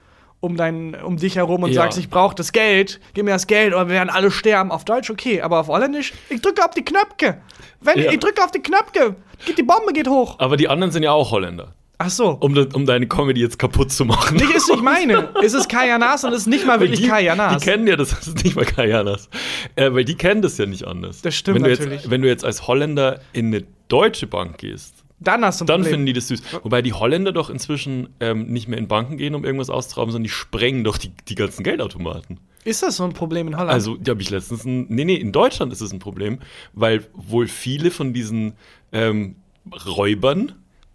um 0.40 0.56
dein, 0.56 0.94
um 1.02 1.16
dich 1.16 1.36
herum 1.36 1.62
und 1.62 1.70
Ja. 1.70 1.82
sagst, 1.82 1.98
ich 1.98 2.10
brauche 2.10 2.34
das 2.34 2.52
Geld, 2.52 3.00
gib 3.14 3.24
mir 3.24 3.30
das 3.30 3.46
Geld 3.46 3.72
oder 3.72 3.86
wir 3.88 3.94
werden 3.94 4.10
alle 4.10 4.30
sterben. 4.30 4.70
Auf 4.70 4.84
Deutsch 4.84 5.08
okay, 5.10 5.40
aber 5.40 5.60
auf 5.60 5.68
Holländisch, 5.68 6.12
ich 6.28 6.42
drücke 6.42 6.62
auf 6.64 6.72
die 6.72 6.84
Knöpfe. 6.84 7.38
Wenn 7.80 7.98
Ja. 8.00 8.10
ich 8.12 8.18
drücke 8.18 8.42
auf 8.44 8.50
die 8.50 8.60
Knöpfe, 8.62 9.16
geht 9.46 9.56
die 9.56 9.62
Bombe 9.62 9.92
geht 9.94 10.08
hoch. 10.08 10.38
Aber 10.40 10.56
die 10.58 10.68
anderen 10.68 10.92
sind 10.92 11.02
ja 11.04 11.12
auch 11.12 11.30
Holländer. 11.30 11.72
Ach 11.98 12.10
so. 12.10 12.30
Um, 12.40 12.54
de, 12.54 12.68
um 12.74 12.86
deine 12.86 13.06
Comedy 13.06 13.40
jetzt 13.40 13.58
kaputt 13.58 13.92
zu 13.92 14.04
machen. 14.04 14.36
Nicht 14.36 14.50
ist 14.54 14.68
nicht 14.68 14.82
meine. 14.82 15.30
Es 15.42 15.54
ist 15.54 15.68
Kayanas 15.68 16.24
und 16.24 16.32
es 16.32 16.40
ist 16.40 16.46
nicht 16.48 16.66
mal 16.66 16.80
wirklich 16.80 17.00
die, 17.00 17.06
Kayanas. 17.08 17.62
Die 17.62 17.70
kennen 17.70 17.86
ja 17.86 17.96
das, 17.96 18.10
das 18.18 18.28
ist 18.28 18.44
nicht 18.44 18.56
mal 18.56 18.64
Kayanas. 18.64 19.28
Äh, 19.76 19.92
weil 19.94 20.04
die 20.04 20.16
kennen 20.16 20.42
das 20.42 20.58
ja 20.58 20.66
nicht 20.66 20.86
anders. 20.86 21.22
Das 21.22 21.34
stimmt 21.34 21.56
wenn 21.56 21.64
du 21.64 21.70
natürlich. 21.70 22.00
Jetzt, 22.02 22.10
wenn 22.10 22.22
du 22.22 22.28
jetzt 22.28 22.44
als 22.44 22.66
Holländer 22.66 23.20
in 23.32 23.46
eine 23.46 23.64
deutsche 23.88 24.26
Bank 24.26 24.58
gehst, 24.58 25.04
Dann 25.20 25.44
hast 25.44 25.60
du 25.60 25.64
ein 25.64 25.66
dann 25.68 25.82
Problem. 25.82 25.92
finden 25.92 26.06
die 26.06 26.12
das 26.14 26.28
süß. 26.28 26.42
Wobei 26.64 26.82
die 26.82 26.92
Holländer 26.92 27.30
doch 27.32 27.48
inzwischen 27.48 28.08
ähm, 28.18 28.46
nicht 28.46 28.66
mehr 28.66 28.78
in 28.78 28.88
Banken 28.88 29.16
gehen, 29.16 29.34
um 29.36 29.44
irgendwas 29.44 29.70
auszurauben, 29.70 30.10
sondern 30.10 30.24
die 30.24 30.30
sprengen 30.30 30.82
doch 30.82 30.98
die, 30.98 31.12
die 31.28 31.36
ganzen 31.36 31.62
Geldautomaten. 31.62 32.40
ist 32.64 32.82
das 32.82 32.96
so 32.96 33.04
ein 33.04 33.12
Problem 33.12 33.46
in 33.46 33.54
Holland? 33.56 33.70
Also, 33.70 33.96
da 33.96 34.10
habe 34.10 34.20
ich 34.22 34.30
letztens 34.30 34.64
ein. 34.64 34.86
Nee, 34.88 35.04
nee, 35.04 35.14
in 35.14 35.30
Deutschland 35.30 35.72
ist 35.72 35.80
es 35.80 35.92
ein 35.92 36.00
Problem, 36.00 36.40
weil 36.72 37.06
wohl 37.14 37.46
viele 37.46 37.92
von 37.92 38.12
diesen 38.12 38.54
ähm, 38.92 39.36
Räubern, 39.86 40.52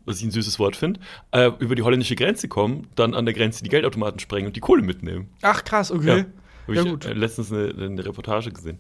was 0.10 0.20
ich 0.20 0.26
ein 0.26 0.32
süßes 0.32 0.60
Wort 0.60 0.76
finde, 0.76 1.00
äh, 1.32 1.52
über 1.60 1.76
die 1.76 1.84
holländische 1.84 2.16
Grenze 2.16 2.48
kommen, 2.48 2.88
dann 2.96 3.14
an 3.14 3.26
der 3.26 3.34
Grenze 3.34 3.64
die 3.64 3.70
Geldautomaten 3.70 4.20
sprengen 4.20 4.48
und 4.48 4.56
die 4.56 4.60
Kohle 4.60 4.82
mitnehmen. 4.82 5.30
Ach 5.42 5.64
krass, 5.64 5.92
okay. 5.92 6.26
Habe 6.70 6.76
Ja, 6.76 6.84
ich 6.84 6.90
gut. 6.90 7.06
äh, 7.06 7.14
letztens 7.14 7.52
eine, 7.52 7.74
eine 7.78 8.06
Reportage 8.06 8.52
gesehen. 8.52 8.80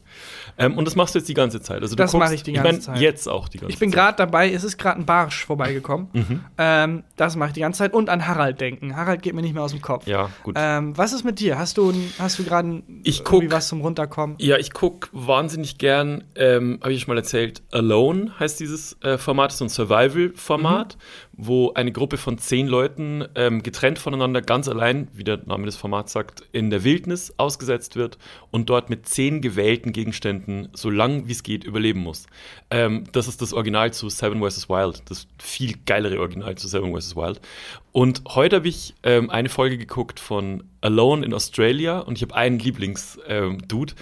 Ähm, 0.58 0.78
und 0.78 0.86
das 0.86 0.96
machst 0.96 1.16
du 1.16 1.20
jetzt 1.20 1.28
die 1.28 1.34
ganze 1.34 1.62
Zeit. 1.62 1.82
Also 1.82 1.96
Das 1.96 2.14
mache 2.14 2.34
ich 2.36 2.44
die 2.44 2.54
ganze 2.54 2.72
mein, 2.72 2.82
Zeit. 2.82 3.00
Jetzt 3.00 3.28
auch 3.28 3.50
die 3.50 3.58
ganze 3.58 3.74
Ich 3.74 3.80
bin 3.80 3.90
Zeit. 3.92 3.96
gerade 4.00 4.18
dabei, 4.18 4.52
es 4.52 4.64
ist 4.64 4.78
gerade 4.78 5.00
ein 5.00 5.06
Barsch 5.06 5.46
vorbeigekommen. 5.46 6.08
Mhm. 6.20 6.42
Ähm, 6.58 7.04
das 7.16 7.36
mache 7.36 7.50
ich 7.50 7.54
die 7.54 7.62
ganze 7.62 7.80
Zeit. 7.80 7.94
Und 7.94 8.10
an 8.10 8.28
Harald 8.28 8.60
denken. 8.62 8.96
Harald 8.96 9.22
geht 9.22 9.34
mir 9.34 9.42
nicht 9.42 9.54
mehr 9.54 9.64
aus 9.64 9.72
dem 9.72 9.82
Kopf. 9.82 10.06
Ja, 10.08 10.30
gut. 10.44 10.56
Ähm, 10.58 10.98
was 10.98 11.14
ist 11.14 11.24
mit 11.24 11.40
dir? 11.40 11.58
Hast 11.58 11.78
du, 11.78 11.94
hast 12.20 12.38
du 12.40 12.44
gerade 12.44 12.84
Ich 13.04 13.22
irgendwie 13.22 13.52
was 13.52 13.68
zum 13.70 13.82
Runterkommen? 13.82 14.36
Ja, 14.40 14.58
ich 14.58 14.72
gucke 14.74 15.08
wahnsinnig 15.12 15.78
gern, 15.78 16.24
ähm, 16.36 16.80
habe 16.82 16.94
ich 16.94 17.02
schon 17.02 17.14
mal 17.14 17.18
erzählt, 17.20 17.62
Alone 17.72 18.32
heißt 18.40 18.60
dieses 18.60 18.98
äh, 19.02 19.18
Format, 19.18 19.52
ist 19.52 19.60
so 19.60 19.66
ein 19.66 19.70
Survival-Format, 19.70 20.98
wo 21.42 21.72
eine 21.74 21.94
Gruppe 21.94 22.18
von 22.18 22.38
zehn 22.38 22.68
Leuten 22.68 23.26
ähm, 23.36 23.64
getrennt 23.64 23.98
voneinander, 23.98 24.42
ganz 24.42 24.68
allein, 24.68 25.08
wie 25.14 25.24
der 25.24 25.38
Name 25.46 25.66
des 25.66 25.78
Formats 25.78 26.12
sagt, 26.12 26.44
in 26.52 26.70
der 26.70 26.84
Wildnis 26.84 27.34
ausgesetzt 27.38 27.96
wird 27.96 28.18
und 28.52 28.70
dort 28.70 28.90
mit 28.90 29.08
zehn 29.08 29.40
gewählten 29.42 29.94
Gegenständen 29.94 30.68
so 30.74 30.90
lang 30.90 31.28
wie 31.28 31.32
es 31.32 31.44
geht 31.44 31.64
überleben 31.64 32.02
muss. 32.02 32.28
Ähm, 32.70 33.06
das 33.14 33.30
ist 33.30 33.42
das 33.42 33.54
Original 33.54 33.94
zu 33.94 34.10
Seven 34.10 34.42
vs. 34.42 34.68
Wild, 34.68 35.02
das 35.10 35.28
viel 35.38 35.76
geilere 35.86 36.20
Original 36.20 36.56
zu 36.56 36.68
Seven 36.68 36.94
vs. 36.94 37.16
Wild. 37.16 37.40
Und 37.94 38.24
heute 38.28 38.58
habe 38.58 38.68
ich 38.68 38.96
ähm, 39.04 39.30
eine 39.30 39.48
Folge 39.48 39.78
geguckt 39.78 40.20
von 40.20 40.64
Alone 40.82 41.26
in 41.26 41.34
Australia 41.34 42.00
und 42.00 42.18
ich 42.18 42.22
habe 42.22 42.36
einen 42.36 42.60
Lieblings-Dude. 42.60 43.94
Ähm, 43.94 44.00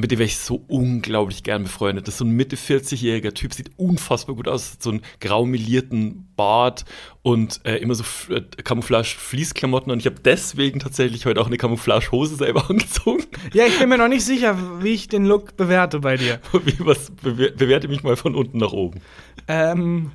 mit 0.00 0.10
dem 0.10 0.18
wäre 0.18 0.26
ich 0.26 0.38
so 0.38 0.64
unglaublich 0.68 1.42
gern 1.42 1.64
befreundet. 1.64 2.06
Das 2.06 2.14
ist 2.14 2.18
so 2.18 2.24
ein 2.24 2.30
Mitte 2.30 2.56
40-jähriger 2.56 3.34
Typ, 3.34 3.52
sieht 3.52 3.70
unfassbar 3.76 4.34
gut 4.34 4.48
aus, 4.48 4.72
hat 4.72 4.82
so 4.82 4.90
einen 4.90 5.02
graumelierten 5.20 6.32
Bart 6.36 6.86
und 7.22 7.60
äh, 7.64 7.76
immer 7.76 7.94
so 7.94 8.04
äh, 8.32 8.40
Camouflage-Fließklamotten. 8.40 9.92
Und 9.92 9.98
ich 9.98 10.06
habe 10.06 10.16
deswegen 10.24 10.80
tatsächlich 10.80 11.26
heute 11.26 11.40
auch 11.40 11.48
eine 11.48 11.58
Camouflage-Hose 11.58 12.36
selber 12.36 12.68
angezogen. 12.70 13.24
Ja, 13.52 13.66
ich 13.66 13.78
bin 13.78 13.90
mir 13.90 13.98
noch 13.98 14.08
nicht 14.08 14.24
sicher, 14.24 14.56
wie 14.82 14.94
ich 14.94 15.08
den 15.08 15.26
Look 15.26 15.56
bewerte 15.56 16.00
bei 16.00 16.16
dir. 16.16 16.40
Wie, 16.64 16.74
was, 16.78 17.10
bewer 17.10 17.50
bewerte 17.50 17.88
mich 17.88 18.02
mal 18.02 18.16
von 18.16 18.34
unten 18.34 18.58
nach 18.58 18.72
oben. 18.72 19.00
Ähm, 19.48 20.12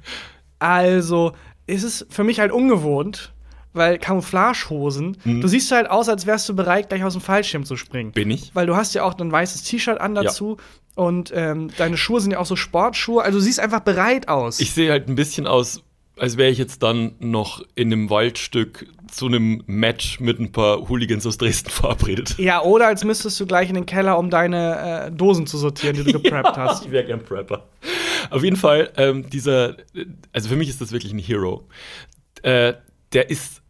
also, 0.57 1.33
ist 1.67 1.83
es 1.83 2.07
für 2.09 2.23
mich 2.23 2.39
halt 2.39 2.51
ungewohnt, 2.51 3.33
weil 3.75 3.97
Camouflagehosen, 3.99 5.17
Mhm. 5.23 5.41
du 5.41 5.47
siehst 5.47 5.71
halt 5.71 5.89
aus, 5.89 6.09
als 6.09 6.25
wärst 6.25 6.47
du 6.49 6.55
bereit, 6.55 6.89
gleich 6.89 7.03
aus 7.03 7.13
dem 7.13 7.21
Fallschirm 7.21 7.65
zu 7.65 7.75
springen. 7.77 8.11
Bin 8.11 8.31
ich? 8.31 8.51
Weil 8.53 8.65
du 8.67 8.75
hast 8.75 8.93
ja 8.93 9.03
auch 9.03 9.17
ein 9.19 9.31
weißes 9.31 9.63
T-Shirt 9.63 9.99
an 9.99 10.15
Ja. 10.15 10.23
dazu 10.23 10.57
und 10.95 11.31
ähm, 11.35 11.69
deine 11.77 11.97
Schuhe 11.97 12.21
sind 12.21 12.31
ja 12.31 12.39
auch 12.39 12.45
so 12.45 12.55
Sportschuhe. 12.55 13.23
Also 13.23 13.39
du 13.39 13.43
siehst 13.43 13.59
einfach 13.59 13.81
bereit 13.81 14.27
aus. 14.27 14.59
Ich 14.59 14.71
sehe 14.73 14.91
halt 14.91 15.07
ein 15.09 15.15
bisschen 15.15 15.45
aus, 15.47 15.81
als 16.17 16.37
wäre 16.37 16.49
ich 16.49 16.57
jetzt 16.57 16.81
dann 16.81 17.15
noch 17.19 17.61
in 17.75 17.91
einem 17.91 18.09
Waldstück 18.09 18.85
zu 19.11 19.25
einem 19.27 19.63
Match 19.67 20.19
mit 20.21 20.39
ein 20.39 20.51
paar 20.53 20.87
Hooligans 20.87 21.25
aus 21.27 21.37
Dresden 21.37 21.69
verabredet. 21.71 22.35
ja, 22.37 22.61
oder 22.61 22.87
als 22.87 23.03
müsstest 23.03 23.37
du 23.39 23.45
gleich 23.45 23.67
in 23.69 23.75
den 23.75 23.85
Keller, 23.85 24.17
um 24.17 24.29
deine 24.29 25.07
äh, 25.07 25.11
Dosen 25.11 25.45
zu 25.45 25.57
sortieren, 25.57 25.95
die 25.97 26.03
du 26.03 26.13
gepreppt 26.21 26.55
hast. 26.57 26.85
Ich 26.85 26.91
wäre 26.91 27.03
gern 27.05 27.23
Prepper. 27.23 27.67
Auf 28.29 28.43
jeden 28.43 28.55
Fall, 28.55 28.91
ähm, 28.97 29.29
dieser, 29.29 29.75
also 30.33 30.49
für 30.49 30.55
mich 30.55 30.69
ist 30.69 30.79
das 30.81 30.91
wirklich 30.93 31.11
ein 31.13 31.19
Hero. 31.19 31.67
Äh, 32.41 32.73
der 33.13 33.29
ist, 33.29 33.61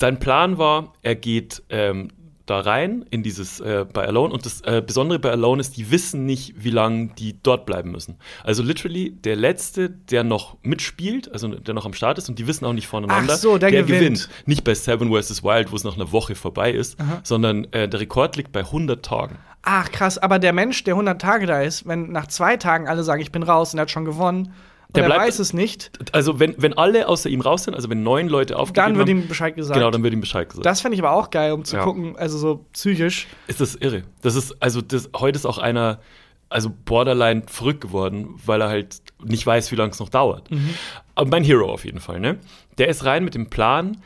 sein 0.00 0.18
Plan 0.18 0.58
war, 0.58 0.94
er 1.02 1.14
geht 1.14 1.62
ähm, 1.68 2.08
da 2.46 2.60
rein 2.60 3.04
in 3.10 3.22
dieses 3.22 3.60
äh, 3.60 3.86
bei 3.90 4.06
Alone 4.06 4.34
und 4.34 4.44
das 4.44 4.60
äh, 4.62 4.82
Besondere 4.84 5.20
bei 5.20 5.30
Alone 5.30 5.60
ist, 5.60 5.76
die 5.76 5.92
wissen 5.92 6.26
nicht, 6.26 6.54
wie 6.56 6.70
lange 6.70 7.10
die 7.16 7.40
dort 7.40 7.64
bleiben 7.64 7.92
müssen. 7.92 8.16
Also 8.42 8.64
literally 8.64 9.10
der 9.12 9.36
Letzte, 9.36 9.88
der 9.88 10.24
noch 10.24 10.56
mitspielt, 10.62 11.30
also 11.32 11.48
der 11.48 11.74
noch 11.74 11.86
am 11.86 11.92
Start 11.92 12.18
ist 12.18 12.28
und 12.28 12.40
die 12.40 12.48
wissen 12.48 12.64
auch 12.64 12.72
nicht 12.72 12.88
voneinander, 12.88 13.34
Ach 13.34 13.38
so, 13.38 13.56
der 13.56 13.70
gewinnt. 13.70 14.28
Nicht 14.46 14.64
bei 14.64 14.74
Seven 14.74 15.12
vs. 15.12 15.44
Wild, 15.44 15.70
wo 15.70 15.76
es 15.76 15.84
nach 15.84 15.94
einer 15.94 16.10
Woche 16.10 16.34
vorbei 16.34 16.72
ist, 16.72 16.96
sondern 17.22 17.66
äh, 17.72 17.88
der 17.88 18.00
Rekord 18.00 18.36
liegt 18.36 18.50
bei 18.50 18.60
100 18.60 19.04
Tagen. 19.04 19.36
Ach 19.62 19.92
krass, 19.92 20.18
aber 20.18 20.38
der 20.38 20.52
Mensch, 20.52 20.82
der 20.82 20.94
100 20.94 21.20
Tage 21.20 21.46
da 21.46 21.60
ist, 21.60 21.86
wenn 21.86 22.10
nach 22.10 22.26
zwei 22.26 22.56
Tagen 22.56 22.88
alle 22.88 23.04
sagen, 23.04 23.20
ich 23.20 23.30
bin 23.30 23.42
raus 23.42 23.74
und 23.74 23.78
er 23.78 23.82
hat 23.82 23.90
schon 23.90 24.06
gewonnen 24.06 24.52
Der 24.94 25.04
er 25.04 25.08
bleibt- 25.08 25.22
weiß 25.22 25.38
es 25.38 25.52
nicht, 25.52 25.90
Also 26.12 26.40
wenn, 26.40 26.54
wenn 26.58 26.72
alle 26.76 27.08
außer 27.08 27.28
ihm 27.30 27.40
raus 27.40 27.64
sind, 27.64 27.74
also 27.74 27.88
wenn 27.90 28.02
neun 28.02 28.28
Leute 28.28 28.58
aufgegeben 28.58 28.94
dann 28.94 28.98
wird 28.98 29.08
haben, 29.08 29.22
ihm 29.22 29.28
Bescheid 29.28 29.54
gesagt. 29.56 29.78
Genau, 29.78 29.90
dann 29.90 30.02
wird 30.02 30.12
ihm 30.12 30.20
Bescheid 30.20 30.48
gesagt. 30.48 30.66
das 30.66 30.80
fände 30.80 30.94
ich 30.96 31.02
aber 31.02 31.12
auch 31.12 31.30
geil, 31.30 31.52
um 31.52 31.64
zu 31.64 31.76
Ja. 31.76 31.84
gucken, 31.84 32.16
also 32.16 32.38
so 32.38 32.64
psychisch. 32.72 33.26
ist 33.46 33.60
das 33.60 33.74
irre. 33.76 34.02
Das 34.22 34.34
ist, 34.34 34.56
also 34.60 34.80
das, 34.80 35.10
heute 35.16 35.36
ist 35.36 35.46
auch 35.46 35.58
einer, 35.58 36.00
also 36.48 36.70
borderline 36.84 37.42
verrückt 37.46 37.80
geworden, 37.82 38.34
weil 38.44 38.60
er 38.60 38.68
halt 38.68 38.96
nicht 39.22 39.46
weiß, 39.46 39.70
wie 39.70 39.76
lange 39.76 39.92
es 39.92 40.00
noch 40.00 40.08
dauert. 40.08 40.50
Mhm. 40.50 40.70
Aber 41.14 41.28
mein 41.30 41.44
Hero 41.44 41.70
auf 41.72 41.84
jeden 41.84 42.00
Fall, 42.00 42.18
ne? 42.18 42.38
Der 42.78 42.88
ist 42.88 43.04
rein 43.04 43.24
mit 43.24 43.34
dem 43.34 43.48
Plan 43.50 43.98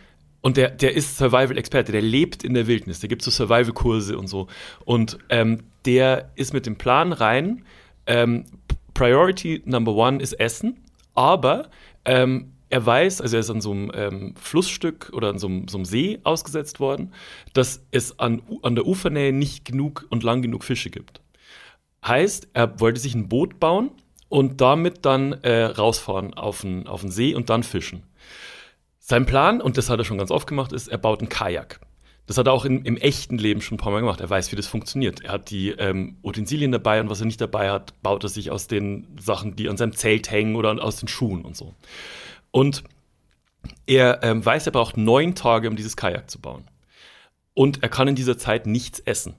und 0.43 0.59
der, 0.59 0.69
der 0.71 0.95
ist 0.95 1.17
Survival-Experte, 1.17 1.93
der 1.93 2.03
lebt 2.03 2.45
in 2.45 2.53
der 2.53 2.67
Wildnis, 2.67 3.01
der 3.01 3.09
gibt 3.09 3.23
so 3.23 3.31
Survival-Kurse 3.31 4.19
und 4.19 4.27
so. 4.27 4.49
Und 4.85 5.17
ähm, 5.31 5.63
der 5.87 6.31
ist 6.35 6.53
mit 6.53 6.67
dem 6.67 6.77
Plan 6.77 7.13
rein, 7.15 7.65
ähm, 8.07 8.45
Priority 8.95 9.63
Number 9.65 9.93
One 9.93 10.23
ist 10.23 10.35
Essen, 10.35 10.85
aber 11.15 11.69
ähm, 12.05 12.53
er 12.71 12.85
weiß, 12.85 13.21
also 13.21 13.37
er 13.37 13.41
ist 13.41 13.51
an 13.51 13.61
so 13.61 13.71
einem 13.71 13.93
ähm, 13.95 14.35
Flussstück 14.37 15.11
oder 15.13 15.29
an 15.29 15.39
so 15.39 15.47
einem, 15.47 15.69
so 15.69 15.79
einem 15.79 15.85
See 15.85 16.19
ausgesetzt 16.25 16.81
worden, 16.81 17.13
dass 17.53 17.85
es 17.91 18.19
an, 18.19 18.43
an 18.63 18.75
der 18.75 18.87
Ufernähe 18.87 19.33
nicht 19.33 19.65
genug 19.65 20.07
und 20.11 20.23
lang 20.23 20.43
genug 20.43 20.65
Fische 20.65 20.91
gibt. 20.91 21.21
Heißt, 22.05 22.49
er 22.53 22.81
wollte 22.81 23.01
sich 23.01 23.15
ein 23.15 23.29
Boot 23.29 23.61
bauen 23.61 23.91
und 24.29 24.61
damit 24.61 25.05
dann 25.05 25.33
äh, 25.45 25.65
rausfahren 25.65 26.35
auf 26.35 26.63
den, 26.63 26.87
auf 26.87 27.03
den 27.03 27.11
See 27.11 27.35
und 27.35 27.51
dann 27.51 27.63
fischen. 27.63 28.03
Sein 28.99 29.27
Plan, 29.27 29.61
und 29.61 29.77
das 29.77 29.91
hat 29.91 29.99
er 29.99 30.05
schon 30.05 30.19
ganz 30.19 30.31
oft 30.31 30.49
gemacht, 30.49 30.73
ist, 30.73 30.89
er 30.89 30.99
baut 30.99 31.21
einen 31.21 31.29
Kajak. 31.29 31.81
Das 32.27 32.39
hat 32.39 32.47
er 32.47 32.53
auch 32.53 32.65
in, 32.65 32.85
im 32.85 32.97
echten 32.97 33.37
Leben 33.37 33.61
schon 33.61 33.77
ein 33.77 33.79
paar 33.79 33.93
Mal 33.93 34.01
gemacht. 34.01 34.21
Er 34.21 34.31
weiß, 34.31 34.51
wie 34.51 34.57
das 34.57 34.67
funktioniert. 34.67 35.23
Er 35.23 35.33
hat 35.33 35.51
die 35.51 35.71
ähm, 35.71 36.17
Utensilien 36.23 36.73
dabei 36.73 37.01
und 37.01 37.11
was 37.11 37.21
er 37.21 37.27
nicht 37.27 37.41
dabei 37.41 37.71
hat, 37.71 38.01
baut 38.03 38.25
er 38.25 38.31
sich 38.31 38.51
aus 38.51 38.67
den 38.67 39.07
Sachen, 39.21 39.57
die 39.57 39.69
an 39.69 39.77
seinem 39.77 39.95
Zelt 39.95 40.31
hängen 40.31 40.57
oder 40.57 40.83
aus 40.83 40.97
den 40.97 41.09
Schuhen 41.09 41.45
und 41.45 41.57
so. 41.57 41.75
Und 42.51 42.85
er 43.87 44.23
ähm, 44.23 44.45
weiß, 44.45 44.67
er 44.67 44.73
braucht 44.73 44.97
neun 44.97 45.35
Tage, 45.35 45.69
um 45.69 45.77
dieses 45.77 45.97
Kajak 45.97 46.31
zu 46.31 46.41
bauen. 46.41 46.65
Und 47.53 47.83
er 47.83 47.89
kann 47.89 48.09
in 48.09 48.15
dieser 48.15 48.39
Zeit 48.39 48.67
nichts 48.67 49.01
essen. 49.01 49.35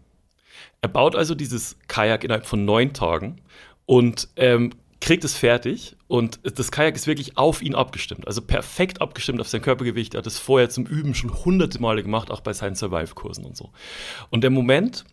Er 0.81 0.89
baut 0.89 1.15
also 1.15 1.35
dieses 1.35 1.77
Kajak 1.87 2.23
innerhalb 2.23 2.45
von 2.45 2.65
neun 2.65 2.93
Tagen 2.93 3.41
und 3.85 4.29
ähm, 4.35 4.71
kriegt 5.01 5.23
es 5.23 5.35
fertig. 5.35 5.95
Und 6.07 6.39
das 6.43 6.71
Kajak 6.71 6.95
ist 6.95 7.07
wirklich 7.07 7.37
auf 7.37 7.61
ihn 7.61 7.75
abgestimmt. 7.75 8.27
Also 8.27 8.41
perfekt 8.41 9.01
abgestimmt 9.01 9.41
auf 9.41 9.47
sein 9.47 9.61
Körpergewicht. 9.61 10.13
Er 10.13 10.19
hat 10.19 10.27
es 10.27 10.39
vorher 10.39 10.69
zum 10.69 10.85
Üben 10.85 11.13
schon 11.13 11.33
hunderte 11.45 11.79
Male 11.79 12.03
gemacht, 12.03 12.31
auch 12.31 12.41
bei 12.41 12.53
seinen 12.53 12.75
Survive-Kursen 12.75 13.45
und 13.45 13.57
so. 13.57 13.71
Und 14.29 14.41
der 14.41 14.51
Moment, 14.51 15.05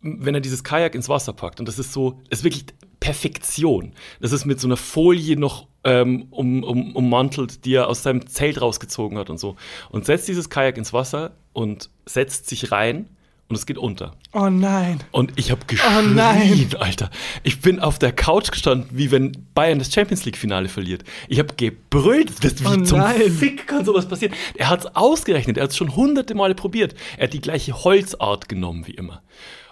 wenn 0.00 0.34
er 0.34 0.40
dieses 0.40 0.64
Kajak 0.64 0.94
ins 0.94 1.08
Wasser 1.08 1.32
packt, 1.32 1.60
und 1.60 1.66
das 1.66 1.78
ist 1.78 1.92
so, 1.92 2.20
das 2.30 2.40
ist 2.40 2.44
wirklich 2.44 2.66
Perfektion. 3.00 3.92
Das 4.20 4.32
ist 4.32 4.44
mit 4.44 4.60
so 4.60 4.68
einer 4.68 4.76
Folie 4.76 5.36
noch 5.36 5.68
ähm, 5.84 6.26
um, 6.30 6.62
um, 6.64 6.96
ummantelt, 6.96 7.64
die 7.64 7.74
er 7.74 7.88
aus 7.88 8.02
seinem 8.02 8.26
Zelt 8.26 8.60
rausgezogen 8.60 9.18
hat 9.18 9.30
und 9.30 9.38
so. 9.38 9.56
Und 9.90 10.04
setzt 10.04 10.28
dieses 10.28 10.50
Kajak 10.50 10.76
ins 10.76 10.92
Wasser 10.92 11.36
und 11.52 11.90
setzt 12.06 12.48
sich 12.48 12.72
rein 12.72 13.08
und 13.48 13.56
es 13.56 13.64
geht 13.66 13.78
unter. 13.78 14.12
Oh 14.32 14.48
nein. 14.50 15.00
Und 15.10 15.32
ich 15.36 15.50
habe 15.50 15.60
Oh 15.62 15.66
geschrien, 15.66 16.14
nein. 16.14 16.68
Alter. 16.78 17.10
Ich 17.42 17.60
bin 17.60 17.80
auf 17.80 17.98
der 17.98 18.12
Couch 18.12 18.50
gestanden, 18.50 18.88
wie 18.92 19.10
wenn 19.10 19.32
Bayern 19.54 19.78
das 19.78 19.92
Champions 19.92 20.24
League-Finale 20.26 20.68
verliert. 20.68 21.04
Ich 21.28 21.38
habe 21.38 21.54
gebrüllt. 21.56 22.44
Das, 22.44 22.60
wie 22.62 22.66
Oh 22.66 22.76
zum 22.84 22.98
nein. 22.98 23.30
Fick 23.32 23.66
kann 23.66 23.84
sowas 23.84 24.06
passieren? 24.06 24.34
Er 24.54 24.68
hat 24.68 24.80
es 24.80 24.96
ausgerechnet. 24.96 25.56
Er 25.56 25.64
hat 25.64 25.70
es 25.70 25.76
schon 25.76 25.96
hunderte 25.96 26.34
Male 26.34 26.54
probiert. 26.54 26.94
Er 27.16 27.24
hat 27.24 27.32
die 27.32 27.40
gleiche 27.40 27.84
Holzart 27.84 28.48
genommen 28.48 28.86
wie 28.86 28.92
immer. 28.92 29.22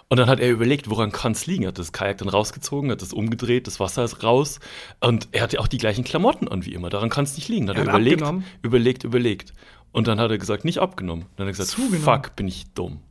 Und 0.09 0.17
dann 0.17 0.29
hat 0.29 0.39
er 0.39 0.49
überlegt, 0.49 0.89
woran 0.89 1.11
kann 1.11 1.33
es 1.33 1.45
liegen. 1.47 1.63
Er 1.63 1.67
hat 1.67 1.77
das 1.79 1.91
Kajak 1.91 2.17
dann 2.19 2.29
rausgezogen, 2.29 2.89
hat 2.91 3.01
das 3.01 3.11
umgedreht, 3.11 3.67
das 3.67 3.79
Wasser 3.81 4.05
ist 4.05 4.23
raus. 4.23 4.59
Und 5.01 5.27
er 5.33 5.41
hatte 5.43 5.59
auch 5.59 5.67
die 5.67 5.77
gleichen 5.77 6.03
Klamotten 6.05 6.47
an 6.47 6.65
wie 6.65 6.73
immer. 6.73 6.89
Daran 6.89 7.09
kann 7.09 7.25
es 7.25 7.35
nicht 7.35 7.49
liegen. 7.49 7.67
Dann 7.67 7.75
hat 7.75 7.83
Er 7.83 7.87
er 7.89 7.93
hat 7.93 7.99
überlegt, 7.99 8.21
abgenommen? 8.23 8.45
überlegt, 8.63 9.03
überlegt. 9.03 9.53
Und 9.91 10.07
dann 10.07 10.19
hat 10.19 10.31
er 10.31 10.37
gesagt, 10.37 10.63
nicht 10.65 10.79
abgenommen. 10.79 11.25
Dann 11.35 11.45
hat 11.45 11.49
er 11.49 11.57
gesagt, 11.57 11.69
Zugenommen. 11.71 12.01
fuck, 12.01 12.35
bin 12.37 12.47
ich 12.47 12.65
dumm. 12.73 13.01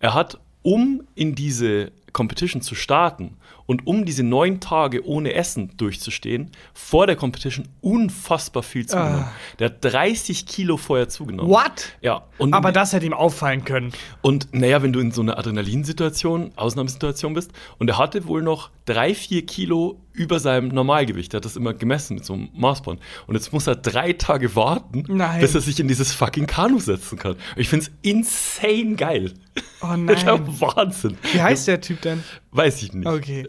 Er 0.00 0.14
hat, 0.14 0.38
um 0.62 1.02
in 1.14 1.34
diese 1.34 1.92
Competition 2.12 2.62
zu 2.62 2.74
starten 2.74 3.36
und 3.68 3.86
um 3.86 4.06
diese 4.06 4.22
neun 4.22 4.60
Tage 4.60 5.06
ohne 5.06 5.34
Essen 5.34 5.76
durchzustehen, 5.76 6.50
vor 6.72 7.06
der 7.06 7.16
Competition 7.16 7.68
unfassbar 7.82 8.62
viel 8.62 8.86
zugenommen. 8.86 9.24
Ah. 9.24 9.32
Der 9.58 9.66
hat 9.66 9.84
30 9.84 10.46
Kilo 10.46 10.78
vorher 10.78 11.10
zugenommen. 11.10 11.50
What? 11.50 11.92
Ja. 12.00 12.22
Und 12.38 12.54
Aber 12.54 12.72
das 12.72 12.94
hätte 12.94 13.04
ihm 13.04 13.12
auffallen 13.12 13.66
können. 13.66 13.92
und 14.22 14.48
naja, 14.54 14.82
wenn 14.82 14.94
du 14.94 15.00
in 15.00 15.12
so 15.12 15.20
einer 15.20 15.38
Adrenalinsituation, 15.38 16.52
Ausnahmesituation 16.56 17.34
bist, 17.34 17.52
und 17.78 17.88
er 17.90 17.98
hatte 17.98 18.26
wohl 18.26 18.40
noch 18.42 18.70
drei, 18.86 19.14
vier 19.14 19.44
Kilo 19.44 20.00
über 20.14 20.40
seinem 20.40 20.68
Normalgewicht. 20.68 21.34
Er 21.34 21.36
hat 21.38 21.44
das 21.44 21.56
immer 21.56 21.74
gemessen 21.74 22.14
mit 22.14 22.24
so 22.24 22.32
einem 22.32 22.48
Maßband. 22.54 22.98
Und 23.26 23.34
jetzt 23.34 23.52
muss 23.52 23.66
er 23.66 23.76
drei 23.76 24.14
Tage 24.14 24.56
warten, 24.56 25.04
Nein. 25.08 25.40
bis 25.40 25.54
er 25.54 25.60
sich 25.60 25.78
in 25.78 25.86
dieses 25.88 26.12
fucking 26.12 26.46
Kanu 26.46 26.80
setzen 26.80 27.18
kann. 27.18 27.36
Ich 27.54 27.68
find's 27.68 27.90
insane 28.02 28.96
geil. 28.96 29.34
Oh 29.82 29.94
Das 30.06 30.18
ist 30.18 30.24
nein. 30.26 30.60
Wahnsinn. 30.60 31.18
Wie 31.32 31.40
heißt 31.40 31.68
der 31.68 31.80
Typ 31.80 32.00
denn? 32.00 32.24
Weiß 32.50 32.82
ich 32.82 32.92
nicht. 32.92 33.06
Okay. 33.06 33.46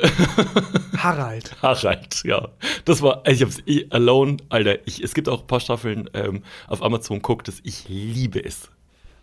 Harald. 0.97 1.55
Harald, 1.61 2.21
ja. 2.25 2.49
Das 2.85 3.01
war, 3.01 3.23
ich 3.27 3.41
hab's 3.41 3.59
eh 3.65 3.85
alone, 3.91 4.37
Alter. 4.49 4.85
Ich, 4.85 5.01
es 5.01 5.13
gibt 5.13 5.29
auch 5.29 5.41
ein 5.41 5.47
paar 5.47 5.59
Staffeln 5.61 6.09
ähm, 6.13 6.43
auf 6.67 6.83
Amazon, 6.83 7.21
guckt 7.21 7.47
es. 7.47 7.59
Ich 7.63 7.85
liebe 7.87 8.43
es. 8.43 8.69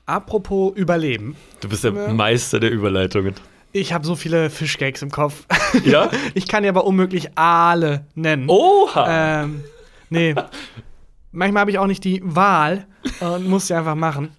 Apropos 0.06 0.74
Überleben. 0.76 1.36
Du 1.60 1.68
bist 1.68 1.84
der 1.84 1.92
Ja. 1.92 2.08
Meister 2.12 2.58
der 2.60 2.70
Überleitungen. 2.70 3.34
Ich 3.72 3.92
habe 3.92 4.06
so 4.06 4.16
viele 4.16 4.48
Fischgags 4.48 5.02
im 5.02 5.10
Kopf. 5.10 5.44
Ja? 5.84 6.10
Ich 6.32 6.48
kann 6.48 6.62
dir 6.62 6.70
aber 6.70 6.84
unmöglich 6.84 7.28
alle 7.36 8.06
nennen. 8.14 8.48
Oha! 8.48 9.42
Ähm, 9.42 9.62
nee. 10.08 10.34
Manchmal 11.32 11.60
habe 11.62 11.70
ich 11.70 11.78
auch 11.78 11.86
nicht 11.86 12.02
die 12.04 12.22
Wahl 12.24 12.86
und 13.20 13.46
muss 13.46 13.66
sie 13.66 13.74
einfach 13.74 13.94
machen. 13.94 14.30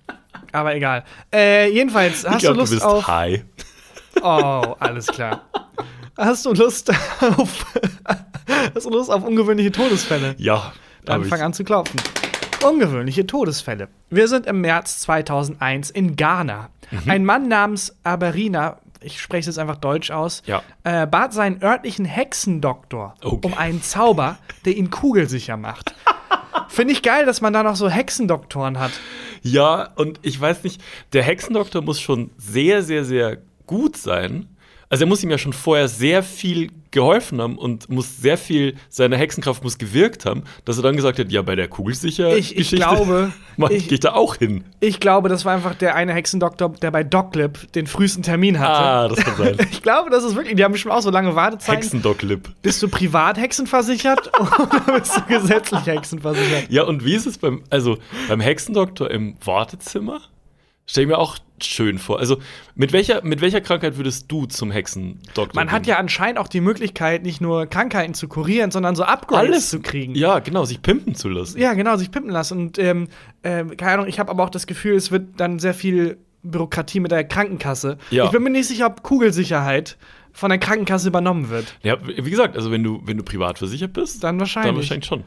Aber 0.51 0.73
egal. 0.73 1.03
Äh, 1.31 1.69
jedenfalls, 1.71 2.25
hast 2.25 2.35
ich 2.37 2.39
glaub, 2.39 2.53
du 2.55 2.59
Lust 2.61 2.71
du 2.71 2.75
bist 2.77 2.85
auf. 2.85 3.05
high. 3.07 3.43
Oh, 4.21 4.75
alles 4.79 5.07
klar. 5.07 5.41
Hast 6.17 6.45
du 6.45 6.53
Lust 6.53 6.89
auf. 7.21 7.65
hast 8.75 8.85
du 8.85 8.89
Lust 8.89 9.11
auf 9.11 9.23
ungewöhnliche 9.23 9.71
Todesfälle? 9.71 10.35
Ja, 10.37 10.73
Dann 11.05 11.17
hab 11.17 11.23
ich. 11.23 11.29
fang 11.29 11.41
an 11.41 11.53
zu 11.53 11.63
klopfen. 11.63 11.99
Ungewöhnliche 12.67 13.27
Todesfälle. 13.27 13.87
Wir 14.09 14.27
sind 14.27 14.47
im 14.47 14.61
März 14.61 14.99
2001 15.01 15.91
in 15.91 16.15
Ghana. 16.15 16.69
Mhm. 16.89 17.09
Ein 17.11 17.25
Mann 17.25 17.47
namens 17.47 17.95
Aberina, 18.03 18.77
ich 18.99 19.21
spreche 19.21 19.41
es 19.41 19.45
jetzt 19.55 19.59
einfach 19.59 19.77
deutsch 19.77 20.09
aus, 20.09 20.41
Ja. 20.47 20.63
äh, 20.83 21.05
bat 21.05 21.33
seinen 21.33 21.61
örtlichen 21.61 22.05
Hexendoktor 22.05 23.13
Okay. 23.23 23.39
um 23.45 23.53
einen 23.53 23.83
Zauber, 23.83 24.37
der 24.65 24.75
ihn 24.75 24.89
kugelsicher 24.89 25.55
macht. 25.55 25.93
Finde 26.69 26.93
ich 26.93 27.03
geil, 27.03 27.25
dass 27.25 27.41
man 27.41 27.53
da 27.53 27.61
noch 27.63 27.75
so 27.75 27.89
Hexendoktoren 27.89 28.79
hat. 28.79 28.91
Ja, 29.43 29.89
und 29.95 30.19
ich 30.23 30.39
weiß 30.41 30.63
nicht, 30.63 30.81
der 31.13 31.21
Hexendoktor 31.23 31.81
muss 31.83 32.01
schon 32.01 32.31
sehr, 32.37 32.81
sehr, 32.81 33.05
sehr 33.05 33.37
gut 33.67 33.95
sein. 33.97 34.47
Also 34.89 35.03
er 35.03 35.09
muss 35.09 35.21
ihm 35.21 35.29
ja 35.29 35.37
schon 35.37 35.51
vorher 35.51 35.89
sehr 35.89 36.23
viel 36.23 36.71
geholfen 36.91 37.41
haben 37.41 37.57
und 37.57 37.89
muss 37.89 38.21
sehr 38.21 38.37
viel, 38.37 38.75
seine 38.87 39.17
Hexenkraft 39.17 39.61
muss 39.61 39.77
gewirkt 39.77 40.25
haben, 40.25 40.43
dass 40.63 40.77
er 40.77 40.83
dann 40.83 40.95
gesagt 40.95 41.19
hat, 41.19 41.29
ja, 41.29 41.41
bei 41.41 41.57
der 41.57 41.67
kugelsicher 41.67 42.37
Ich- 42.37 42.55
ich 42.57 42.71
glaube, 42.71 43.33
mach- 43.57 43.69
ich- 43.69 43.91
ich 43.91 43.99
da 43.99 44.13
auch 44.13 44.35
hin. 44.35 44.63
Ich 44.79 45.01
glaube, 45.01 45.27
das 45.27 45.43
war 45.43 45.53
einfach 45.53 45.75
der 45.75 45.95
eine 45.95 46.13
Hexendoktor, 46.13 46.69
der 46.69 46.91
bei 46.91 47.03
Doclip 47.03 47.69
den 47.73 47.85
frühesten 47.85 48.23
Termin 48.23 48.59
hatte. 48.59 48.71
Ah, 48.79 49.07
das 49.09 49.19
kann 49.19 49.35
sein. 49.35 49.57
Ich 49.73 49.81
glaube, 49.83 50.09
das 50.09 50.23
ist 50.23 50.35
wirklich, 50.37 50.55
die 50.55 50.63
haben 50.63 50.71
bestimmt 50.71 50.93
auch 50.93 51.01
so 51.01 51.09
lange 51.11 51.35
Wartezeiten. 51.35 51.81
Hexendocklip. 51.81 52.49
Bist 52.61 52.81
du 52.81 52.87
privat 52.87 53.37
hexenversichert 53.37 54.31
oder 54.39 54.99
bist 54.99 55.17
du 55.17 55.21
gesetzlich 55.23 55.85
hexenversichert? 55.85 56.67
Ja, 56.71 56.83
und 56.83 57.03
wie 57.03 57.13
ist 57.15 57.25
es 57.25 57.37
beim, 57.37 57.61
also 57.69 57.97
beim 58.29 58.39
Hexendoktor 58.39 59.11
im 59.11 59.35
Wartezimmer? 59.43 60.21
Stell 60.85 61.03
ich 61.03 61.09
mir 61.09 61.17
auch 61.17 61.37
schön 61.63 61.97
vor. 61.99 62.19
Also, 62.19 62.37
mit 62.75 62.93
welcher, 62.93 63.23
mit 63.23 63.41
welcher 63.41 63.61
Krankheit 63.61 63.97
würdest 63.97 64.31
du 64.31 64.45
zum 64.45 64.71
Hexendoktor 64.71 65.49
Man 65.55 65.71
hat 65.71 65.83
gehen? 65.83 65.91
ja 65.91 65.97
anscheinend 65.99 66.39
auch 66.39 66.47
die 66.47 66.61
Möglichkeit, 66.61 67.23
nicht 67.23 67.41
nur 67.41 67.65
Krankheiten 67.67 68.13
zu 68.13 68.27
kurieren, 68.27 68.71
sondern 68.71 68.95
so 68.95 69.03
Upgrades 69.03 69.47
alles 69.49 69.69
zu 69.69 69.79
kriegen. 69.79 70.15
Ja, 70.15 70.39
genau, 70.39 70.65
sich 70.65 70.81
pimpen 70.81 71.15
zu 71.15 71.29
lassen. 71.29 71.59
Ja, 71.59 71.73
genau, 71.73 71.95
sich 71.97 72.11
pimpen 72.11 72.31
lassen. 72.31 72.57
Und 72.59 72.79
ähm, 72.79 73.07
ähm, 73.43 73.75
keine 73.77 73.93
Ahnung, 73.93 74.07
ich 74.07 74.19
habe 74.19 74.29
aber 74.31 74.43
auch 74.43 74.49
das 74.49 74.67
Gefühl, 74.67 74.95
es 74.95 75.11
wird 75.11 75.39
dann 75.39 75.59
sehr 75.59 75.73
viel 75.73 76.17
Bürokratie 76.43 76.99
mit 76.99 77.11
der 77.11 77.23
Krankenkasse. 77.23 77.97
Ja. 78.09 78.25
Ich 78.25 78.31
bin 78.31 78.43
mir 78.43 78.49
nicht 78.49 78.67
sicher, 78.67 78.85
ob 78.87 79.03
Kugelsicherheit 79.03 79.97
von 80.31 80.49
der 80.49 80.59
Krankenkasse 80.59 81.07
übernommen 81.07 81.49
wird. 81.49 81.75
Ja, 81.81 81.97
wie 82.05 82.29
gesagt, 82.29 82.55
also 82.55 82.71
wenn 82.71 82.83
du, 82.83 83.01
wenn 83.05 83.17
du 83.17 83.23
privat 83.23 83.57
versichert 83.57 83.93
bist, 83.93 84.23
Dann 84.23 84.39
wahrscheinlich. 84.39 84.69
dann 84.69 84.75
wahrscheinlich 84.77 85.05
schon. 85.07 85.23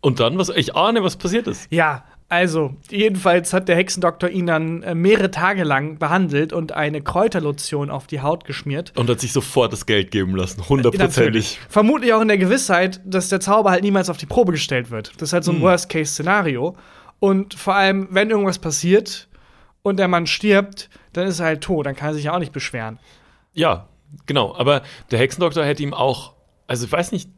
Und 0.00 0.20
dann, 0.20 0.38
was, 0.38 0.48
ich 0.48 0.74
ahne, 0.74 1.02
was 1.04 1.16
passiert 1.16 1.46
ist. 1.46 1.70
Ja, 1.70 2.04
also, 2.34 2.74
jedenfalls 2.90 3.52
hat 3.52 3.68
der 3.68 3.76
Hexendoktor 3.76 4.28
ihn 4.28 4.46
dann 4.46 4.82
äh, 4.82 4.94
mehrere 4.94 5.30
Tage 5.30 5.64
lang 5.64 5.98
behandelt 5.98 6.52
und 6.52 6.72
eine 6.72 7.00
Kräuterlotion 7.00 7.90
auf 7.90 8.06
die 8.06 8.20
Haut 8.20 8.44
geschmiert. 8.44 8.92
Und 8.96 9.08
hat 9.08 9.20
sich 9.20 9.32
sofort 9.32 9.72
das 9.72 9.86
Geld 9.86 10.10
geben 10.10 10.36
lassen. 10.36 10.68
Hundertprozentig. 10.68 11.58
Vermutlich 11.68 12.12
auch 12.12 12.20
in 12.20 12.28
der 12.28 12.38
Gewissheit, 12.38 13.00
dass 13.04 13.28
der 13.28 13.40
Zauber 13.40 13.70
halt 13.70 13.82
niemals 13.82 14.10
auf 14.10 14.16
die 14.16 14.26
Probe 14.26 14.52
gestellt 14.52 14.90
wird. 14.90 15.12
Das 15.18 15.30
ist 15.30 15.32
halt 15.32 15.44
so 15.44 15.52
ein 15.52 15.60
Worst-Case-Szenario. 15.60 16.76
Und 17.20 17.54
vor 17.54 17.74
allem, 17.74 18.08
wenn 18.10 18.30
irgendwas 18.30 18.58
passiert 18.58 19.28
und 19.82 19.98
der 19.98 20.08
Mann 20.08 20.26
stirbt, 20.26 20.90
dann 21.12 21.26
ist 21.26 21.40
er 21.40 21.46
halt 21.46 21.62
tot. 21.62 21.86
Dann 21.86 21.96
kann 21.96 22.08
er 22.08 22.14
sich 22.14 22.24
ja 22.24 22.34
auch 22.34 22.40
nicht 22.40 22.52
beschweren. 22.52 22.98
Ja, 23.52 23.88
genau. 24.26 24.54
Aber 24.56 24.82
der 25.10 25.18
Hexendoktor 25.20 25.64
hätte 25.64 25.82
ihm 25.82 25.94
auch, 25.94 26.34
also 26.66 26.86
ich 26.86 26.92
weiß 26.92 27.12
nicht, 27.12 27.30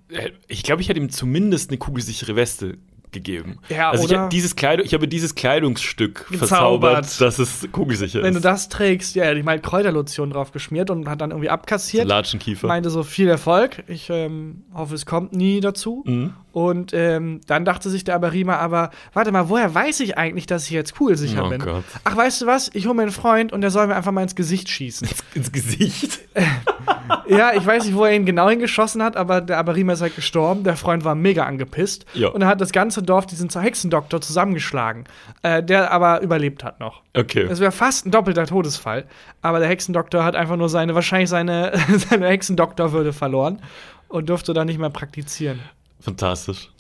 ich 0.49 0.63
glaube, 0.63 0.83
ich 0.83 0.89
hätte 0.89 1.01
ihm 1.01 1.11
zumindest 1.11 1.71
eine 1.71 1.79
kugelsichere 1.79 2.37
Weste 2.37 2.79
gegeben. 3.13 3.59
Ja, 3.69 3.91
also 3.91 4.05
ich 4.05 4.11
oder? 4.11 4.21
habe 4.21 4.29
dieses 4.31 4.57
Kleidung, 4.57 4.87
ich 4.87 4.95
habe 4.95 5.09
dieses 5.09 5.35
Kleidungsstück 5.35 6.27
Gezaubert. 6.29 6.39
verzaubert, 6.39 7.21
dass 7.21 7.39
es 7.39 7.69
kugelsicher 7.73 8.23
Wenn 8.23 8.33
du 8.35 8.39
ist. 8.39 8.45
das 8.45 8.69
trägst, 8.69 9.15
ja, 9.15 9.31
ihm 9.33 9.49
halt 9.49 9.63
Kräuterlotion 9.63 10.31
drauf 10.31 10.53
geschmiert 10.53 10.91
und 10.91 11.09
hat 11.09 11.21
dann 11.21 11.31
irgendwie 11.31 11.51
abkassiert. 11.51 12.07
Latschenkiefer. 12.07 12.67
Meinte 12.67 12.91
so 12.91 13.03
viel 13.03 13.29
Erfolg. 13.29 13.83
Ich 13.89 14.11
ähm, 14.11 14.65
hoffe, 14.75 14.95
es 14.95 15.07
kommt 15.07 15.33
nie 15.35 15.61
dazu. 15.61 16.05
Mhm. 16.07 16.35
Und 16.53 16.95
ähm, 16.95 17.43
dann 17.47 17.67
dachte 17.67 17.91
sich 17.91 18.05
der 18.05 18.15
Aberima 18.15 18.57
aber, 18.57 18.91
warte 19.13 19.31
mal, 19.31 19.51
woher 19.51 19.75
weiß 19.75 20.01
ich 20.01 20.17
eigentlich, 20.17 20.47
dass 20.47 20.65
ich 20.65 20.71
jetzt 20.71 20.95
kugelsicher 20.97 21.45
Oh 21.45 21.51
bin? 21.51 21.61
Gott. 21.61 21.85
Ach, 22.05 22.17
weißt 22.17 22.41
du 22.41 22.47
was? 22.47 22.71
Ich 22.73 22.87
hole 22.87 22.95
mir 22.95 23.03
einen 23.03 23.11
Freund 23.11 23.53
und 23.53 23.61
der 23.61 23.71
soll 23.71 23.87
mir 23.87 23.95
einfach 23.95 24.13
mal 24.13 24.23
ins 24.23 24.35
Gesicht 24.35 24.71
schießen. 24.71 25.07
Ins 25.35 25.53
Gesicht. 25.53 26.21
ja, 27.29 27.53
ich 27.55 27.67
weiß 27.67 27.85
nicht, 27.85 27.95
wo 27.95 28.05
er 28.05 28.15
ihn 28.15 28.25
genau 28.25 28.49
hingeschossen 28.49 29.03
hat, 29.03 29.19
aber 29.19 29.43
der 29.43 29.59
Aberima 29.59 29.93
ist 29.93 30.01
halt 30.01 30.17
gestorben. 30.17 30.65
Der 30.65 30.77
Freund 30.77 31.05
war 31.05 31.15
mega 31.15 31.45
angepisst. 31.45 32.07
Ja. 32.15 32.29
Und 32.29 32.41
er 32.41 32.49
hat 32.49 32.61
das 32.63 32.73
ganze 32.73 32.96
Dorf 33.03 33.27
diesen 33.27 33.49
Hexendoktor 33.49 34.21
zusammengeschlagen, 34.21 35.05
äh, 35.43 35.63
der 35.63 35.91
aber 35.91 36.21
überlebt 36.21 36.65
hat 36.65 36.81
noch. 36.81 37.03
Okay. 37.15 37.47
Es 37.51 37.61
wäre 37.61 37.73
fast 37.73 38.07
ein 38.07 38.11
doppelter 38.11 38.47
Todesfall, 38.47 39.07
aber 39.43 39.59
der 39.59 39.69
Hexendoktor 39.69 40.25
hat 40.25 40.37
einfach 40.37 40.57
nur 40.57 40.69
seine, 40.69 40.95
wahrscheinlich 40.95 41.31
seine, 41.31 41.73
seine 41.97 42.29
Hexendoktorwürde 42.29 43.13
verloren 43.13 43.61
und 44.09 44.29
durfte 44.29 44.53
dann 44.53 44.67
nicht 44.67 44.79
mehr 44.79 44.91
praktizieren. 44.91 45.61
Fantastisch. 46.01 46.71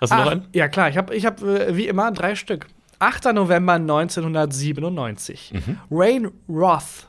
Hast 0.00 0.12
du 0.12 0.16
noch 0.16 0.26
Ach, 0.26 0.30
einen? 0.32 0.48
Ja, 0.52 0.68
klar, 0.68 0.88
ich 0.88 0.96
habe 0.96 1.14
ich 1.14 1.24
hab, 1.24 1.42
äh, 1.42 1.76
wie 1.76 1.86
immer 1.86 2.10
drei 2.12 2.34
Stück. 2.34 2.66
8. 2.98 3.32
November 3.34 3.74
1997. 3.74 5.52
Mhm. 5.54 5.78
Rain 5.90 6.30
Roth, 6.48 7.06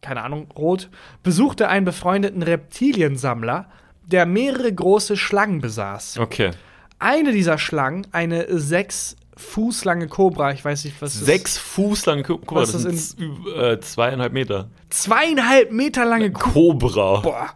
keine 0.00 0.22
Ahnung, 0.22 0.48
Roth, 0.56 0.88
besuchte 1.22 1.68
einen 1.68 1.84
befreundeten 1.84 2.42
Reptiliensammler, 2.42 3.68
der 4.06 4.26
mehrere 4.26 4.72
große 4.72 5.16
Schlangen 5.16 5.60
besaß. 5.60 6.18
Okay. 6.18 6.52
Eine 6.98 7.32
dieser 7.32 7.58
Schlangen, 7.58 8.06
eine 8.12 8.58
sechs 8.58 9.16
Fuß 9.36 9.84
lange 9.84 10.08
Kobra, 10.08 10.52
ich 10.52 10.64
weiß 10.64 10.84
nicht, 10.84 11.00
was 11.00 11.14
das 11.14 11.24
Sechs 11.24 11.58
Fuß 11.58 12.06
lange 12.06 12.24
Kobra. 12.24 12.60
Das 12.60 12.74
ist 12.74 13.16
sind 13.18 13.46
äh, 13.56 13.78
zweieinhalb 13.80 14.32
Meter. 14.32 14.68
Zweieinhalb 14.90 15.70
Meter 15.70 16.04
lange 16.04 16.32
Kobra. 16.32 17.20
Cobra. 17.20 17.20
Boah. 17.20 17.48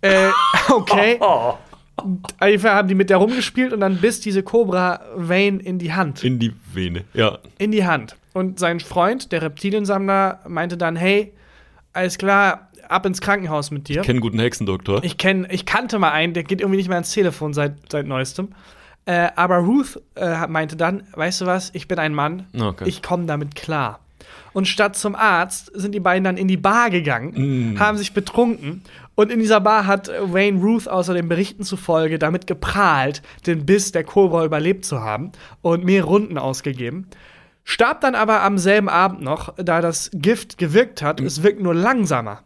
Äh, 0.00 0.30
okay. 0.70 1.18
Oh. 1.28 1.54
Einfach 2.38 2.74
haben 2.74 2.86
die 2.86 2.94
mit 2.94 3.10
der 3.10 3.16
rumgespielt 3.16 3.72
und 3.72 3.80
dann 3.80 3.96
biss 3.96 4.20
diese 4.20 4.44
Cobra 4.44 5.00
Vane 5.16 5.60
in 5.60 5.80
die 5.80 5.92
Hand. 5.92 6.22
In 6.22 6.38
die 6.38 6.52
Vene. 6.72 7.04
Ja. 7.12 7.38
in 7.58 7.72
die 7.72 7.84
Hand. 7.84 8.14
Und 8.34 8.60
sein 8.60 8.78
Freund, 8.78 9.32
der 9.32 9.42
Reptiliensammler, 9.42 10.38
meinte 10.46 10.76
dann: 10.76 10.94
Hey, 10.94 11.32
alles 11.92 12.16
klar, 12.16 12.68
ab 12.88 13.04
ins 13.04 13.20
Krankenhaus 13.20 13.72
mit 13.72 13.88
dir. 13.88 14.02
Kenn 14.02 14.12
einen 14.12 14.20
guten 14.20 14.38
Hexendoktor. 14.38 15.02
Ich, 15.02 15.18
kenn, 15.18 15.46
ich 15.50 15.66
kannte 15.66 15.98
mal 15.98 16.12
einen, 16.12 16.34
der 16.34 16.44
geht 16.44 16.60
irgendwie 16.60 16.76
nicht 16.76 16.88
mehr 16.88 16.98
ans 16.98 17.10
Telefon 17.10 17.52
seit, 17.52 17.90
seit 17.90 18.06
neuestem. 18.06 18.50
Äh, 19.08 19.30
aber 19.36 19.56
Ruth 19.58 20.00
äh, 20.16 20.46
meinte 20.48 20.76
dann: 20.76 21.04
Weißt 21.14 21.40
du 21.40 21.46
was, 21.46 21.70
ich 21.72 21.88
bin 21.88 21.98
ein 21.98 22.12
Mann, 22.14 22.46
Okay. 22.60 22.84
ich 22.86 23.02
komme 23.02 23.24
damit 23.24 23.54
klar. 23.54 24.00
Und 24.52 24.68
statt 24.68 24.96
zum 24.96 25.14
Arzt 25.14 25.70
sind 25.74 25.94
die 25.94 26.00
beiden 26.00 26.24
dann 26.24 26.36
in 26.36 26.46
die 26.48 26.56
Bar 26.58 26.90
gegangen, 26.90 27.72
Mm. 27.74 27.78
haben 27.78 27.96
sich 27.96 28.12
betrunken. 28.12 28.82
Und 29.14 29.32
in 29.32 29.40
dieser 29.40 29.60
Bar 29.60 29.86
hat 29.86 30.08
Wayne 30.08 30.60
Ruth 30.60 30.88
außer 30.88 31.14
den 31.14 31.28
Berichten 31.28 31.62
zufolge 31.64 32.18
damit 32.18 32.46
geprahlt, 32.46 33.22
den 33.46 33.64
Biss 33.64 33.92
der 33.92 34.04
Cobra 34.04 34.44
überlebt 34.44 34.84
zu 34.84 35.00
haben 35.00 35.32
und 35.62 35.84
mehr 35.84 36.04
Runden 36.04 36.36
ausgegeben. 36.36 37.06
Starb 37.64 38.00
dann 38.02 38.14
aber 38.14 38.42
am 38.42 38.58
selben 38.58 38.88
Abend 38.90 39.22
noch, 39.22 39.54
da 39.56 39.80
das 39.80 40.10
Gift 40.12 40.58
gewirkt 40.58 41.00
hat. 41.02 41.20
Es 41.20 41.42
wirkt 41.42 41.60
nur 41.62 41.74
langsamer. 41.74 42.42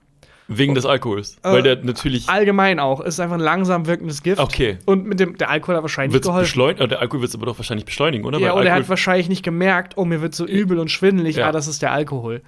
Wegen 0.59 0.75
des 0.75 0.87
Alkohols. 0.87 1.37
Äh, 1.43 1.53
Weil 1.53 1.63
der 1.63 1.77
natürlich. 1.83 2.29
Allgemein 2.29 2.79
auch. 2.79 3.01
Es 3.01 3.15
ist 3.15 3.21
einfach 3.21 3.37
ein 3.37 3.41
langsam 3.41 3.87
wirkendes 3.87 4.23
Gift. 4.23 4.41
Okay. 4.41 4.79
Und 4.87 5.07
mit 5.07 5.21
dem, 5.21 5.37
der 5.37 5.51
Alkohol 5.51 5.77
hat 5.77 5.83
wahrscheinlich 5.83 6.15
Wird's 6.15 6.27
geholfen. 6.27 6.45
beschleunigt, 6.45 6.91
der 6.91 7.01
Alkohol 7.01 7.23
wird 7.23 7.31
es 7.31 7.35
aber 7.35 7.47
doch 7.47 7.59
wahrscheinlich 7.59 7.85
beschleunigen, 7.85 8.25
oder? 8.25 8.39
Ja, 8.39 8.55
oder 8.55 8.67
er 8.67 8.75
hat 8.75 8.89
wahrscheinlich 8.89 9.29
nicht 9.29 9.43
gemerkt, 9.43 9.95
oh, 9.97 10.05
mir 10.05 10.23
wird 10.23 10.35
so 10.35 10.47
übel 10.47 10.79
und 10.79 10.91
schwindelig. 10.91 11.37
Ja. 11.37 11.49
Ah, 11.49 11.53
das 11.53 11.67
ist 11.67 11.83
der 11.83 11.93
Alkohol. 11.93 12.43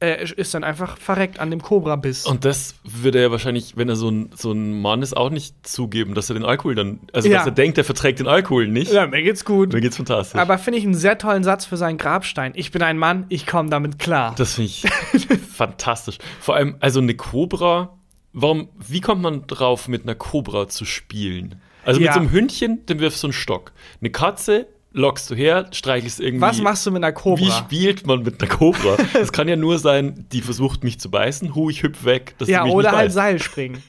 Äh, 0.00 0.24
ist 0.36 0.54
dann 0.54 0.64
einfach 0.64 0.96
verreckt 0.96 1.38
an 1.40 1.50
dem 1.50 1.60
Cobra-Biss. 1.62 2.26
Und 2.26 2.44
das 2.44 2.74
würde 2.84 3.18
er 3.18 3.24
ja 3.24 3.30
wahrscheinlich, 3.30 3.76
wenn 3.76 3.88
er 3.88 3.96
so 3.96 4.08
ein, 4.10 4.30
so 4.34 4.52
ein 4.52 4.80
Mann 4.80 5.02
ist, 5.02 5.16
auch 5.16 5.30
nicht 5.30 5.54
zugeben, 5.66 6.14
dass 6.14 6.30
er 6.30 6.34
den 6.34 6.44
Alkohol 6.44 6.74
dann, 6.74 7.00
also 7.12 7.28
Ja. 7.28 7.38
dass 7.38 7.46
er 7.46 7.52
denkt, 7.52 7.76
er 7.78 7.84
verträgt 7.84 8.18
den 8.18 8.26
Alkohol 8.26 8.66
nicht. 8.68 8.92
Ja, 8.92 9.06
mir 9.06 9.22
geht's 9.22 9.44
gut. 9.44 9.72
Mir 9.72 9.80
geht's 9.80 9.96
fantastisch. 9.96 10.40
Aber 10.40 10.56
finde 10.58 10.78
ich 10.78 10.84
einen 10.84 10.94
sehr 10.94 11.18
tollen 11.18 11.44
Satz 11.44 11.66
für 11.66 11.76
seinen 11.76 11.98
Grabstein. 11.98 12.52
Ich 12.54 12.70
bin 12.70 12.82
ein 12.82 12.96
Mann, 12.98 13.26
ich 13.28 13.46
komme 13.46 13.68
damit 13.70 13.98
klar. 13.98 14.34
Das 14.38 14.54
finde 14.54 14.70
ich 14.70 14.84
fantastisch. 15.54 16.18
Vor 16.40 16.56
allem, 16.56 16.76
also 16.80 17.00
eine 17.00 17.14
Cobra, 17.14 17.98
warum, 18.32 18.68
wie 18.78 19.00
kommt 19.00 19.22
man 19.22 19.46
drauf, 19.46 19.88
mit 19.88 20.04
einer 20.04 20.14
Cobra 20.14 20.68
zu 20.68 20.84
spielen? 20.84 21.60
Also 21.84 22.00
Ja. 22.00 22.06
mit 22.06 22.14
so 22.14 22.20
einem 22.20 22.30
Hündchen, 22.30 22.84
dem 22.86 23.00
wirfst 23.00 23.22
du 23.22 23.28
einen 23.28 23.32
Stock. 23.32 23.72
Eine 24.00 24.10
Katze 24.10 24.66
lockst 24.92 25.30
du 25.30 25.34
her, 25.34 25.66
streichelst 25.72 26.20
irgendwie. 26.20 26.42
Was 26.42 26.60
machst 26.60 26.86
du 26.86 26.90
mit 26.90 27.02
einer 27.02 27.12
Cobra? 27.12 27.40
Wie 27.40 27.50
spielt 27.50 28.06
man 28.06 28.22
mit 28.22 28.42
einer 28.42 28.50
Cobra? 28.50 28.96
Es 29.14 29.32
kann 29.32 29.48
ja 29.48 29.56
nur 29.56 29.78
sein, 29.78 30.26
die 30.32 30.40
versucht 30.40 30.84
mich 30.84 30.98
zu 30.98 31.10
beißen, 31.10 31.54
hu, 31.54 31.70
ich 31.70 31.82
hüpf 31.82 32.04
weg, 32.04 32.34
dass 32.38 32.48
ja, 32.48 32.64
mich 32.64 32.72
oder 32.72 32.90
nicht 32.90 32.96
halt 32.96 33.06
beißt. 33.06 33.14
Seilspringen. 33.14 33.82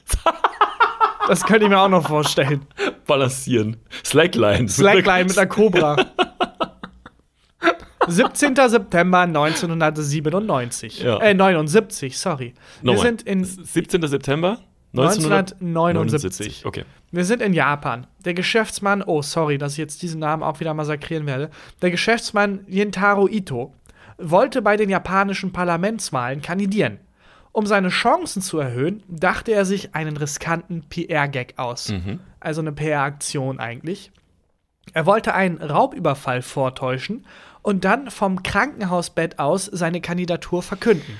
das 1.28 1.44
könnte 1.44 1.64
ich 1.64 1.70
mir 1.70 1.78
auch 1.78 1.88
noch 1.88 2.06
vorstellen. 2.06 2.66
Balancieren. 3.06 3.76
Slackline. 4.04 4.68
Slackline 4.68 5.24
mit 5.24 5.38
einer 5.38 5.46
Cobra. 5.48 5.96
17. 8.06 8.54
September 8.68 9.20
1997. 9.20 11.00
Ja. 11.00 11.18
Äh, 11.18 11.34
79, 11.34 12.18
sorry. 12.18 12.54
Wir 12.80 12.92
Nochmal. 12.92 13.06
sind 13.06 13.22
in 13.22 13.44
17. 13.44 14.06
September 14.06 14.58
1979. 14.94 16.66
Okay. 16.66 16.84
Wir 17.10 17.24
sind 17.24 17.40
in 17.42 17.54
Japan. 17.54 18.06
Der 18.24 18.34
Geschäftsmann, 18.34 19.02
oh 19.02 19.22
sorry, 19.22 19.58
dass 19.58 19.72
ich 19.72 19.78
jetzt 19.78 20.02
diesen 20.02 20.20
Namen 20.20 20.42
auch 20.42 20.60
wieder 20.60 20.74
massakrieren 20.74 21.26
werde. 21.26 21.50
Der 21.80 21.90
Geschäftsmann 21.90 22.64
Jintaro 22.68 23.28
Ito 23.28 23.74
wollte 24.18 24.62
bei 24.62 24.76
den 24.76 24.90
japanischen 24.90 25.52
Parlamentswahlen 25.52 26.42
kandidieren. 26.42 26.98
Um 27.52 27.66
seine 27.66 27.88
Chancen 27.88 28.40
zu 28.40 28.58
erhöhen, 28.58 29.02
dachte 29.08 29.52
er 29.52 29.64
sich 29.64 29.94
einen 29.94 30.16
riskanten 30.16 30.84
PR-Gag 30.88 31.54
aus. 31.58 31.92
Also 32.40 32.60
eine 32.60 32.72
PR-Aktion 32.72 33.60
eigentlich. 33.60 34.10
Er 34.94 35.06
wollte 35.06 35.34
einen 35.34 35.58
Raubüberfall 35.58 36.42
vortäuschen 36.42 37.24
und 37.62 37.84
dann 37.84 38.10
vom 38.10 38.42
Krankenhausbett 38.42 39.38
aus 39.38 39.66
seine 39.66 40.00
Kandidatur 40.00 40.62
verkünden. 40.62 41.18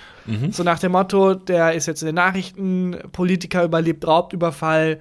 So 0.51 0.62
nach 0.62 0.78
dem 0.78 0.93
Motto, 0.93 1.34
der 1.34 1.72
ist 1.72 1.86
jetzt 1.86 2.03
in 2.03 2.07
den 2.07 2.14
Nachrichten, 2.14 2.97
Politiker 3.11 3.64
überlebt 3.64 4.07
Raubüberfall 4.07 5.01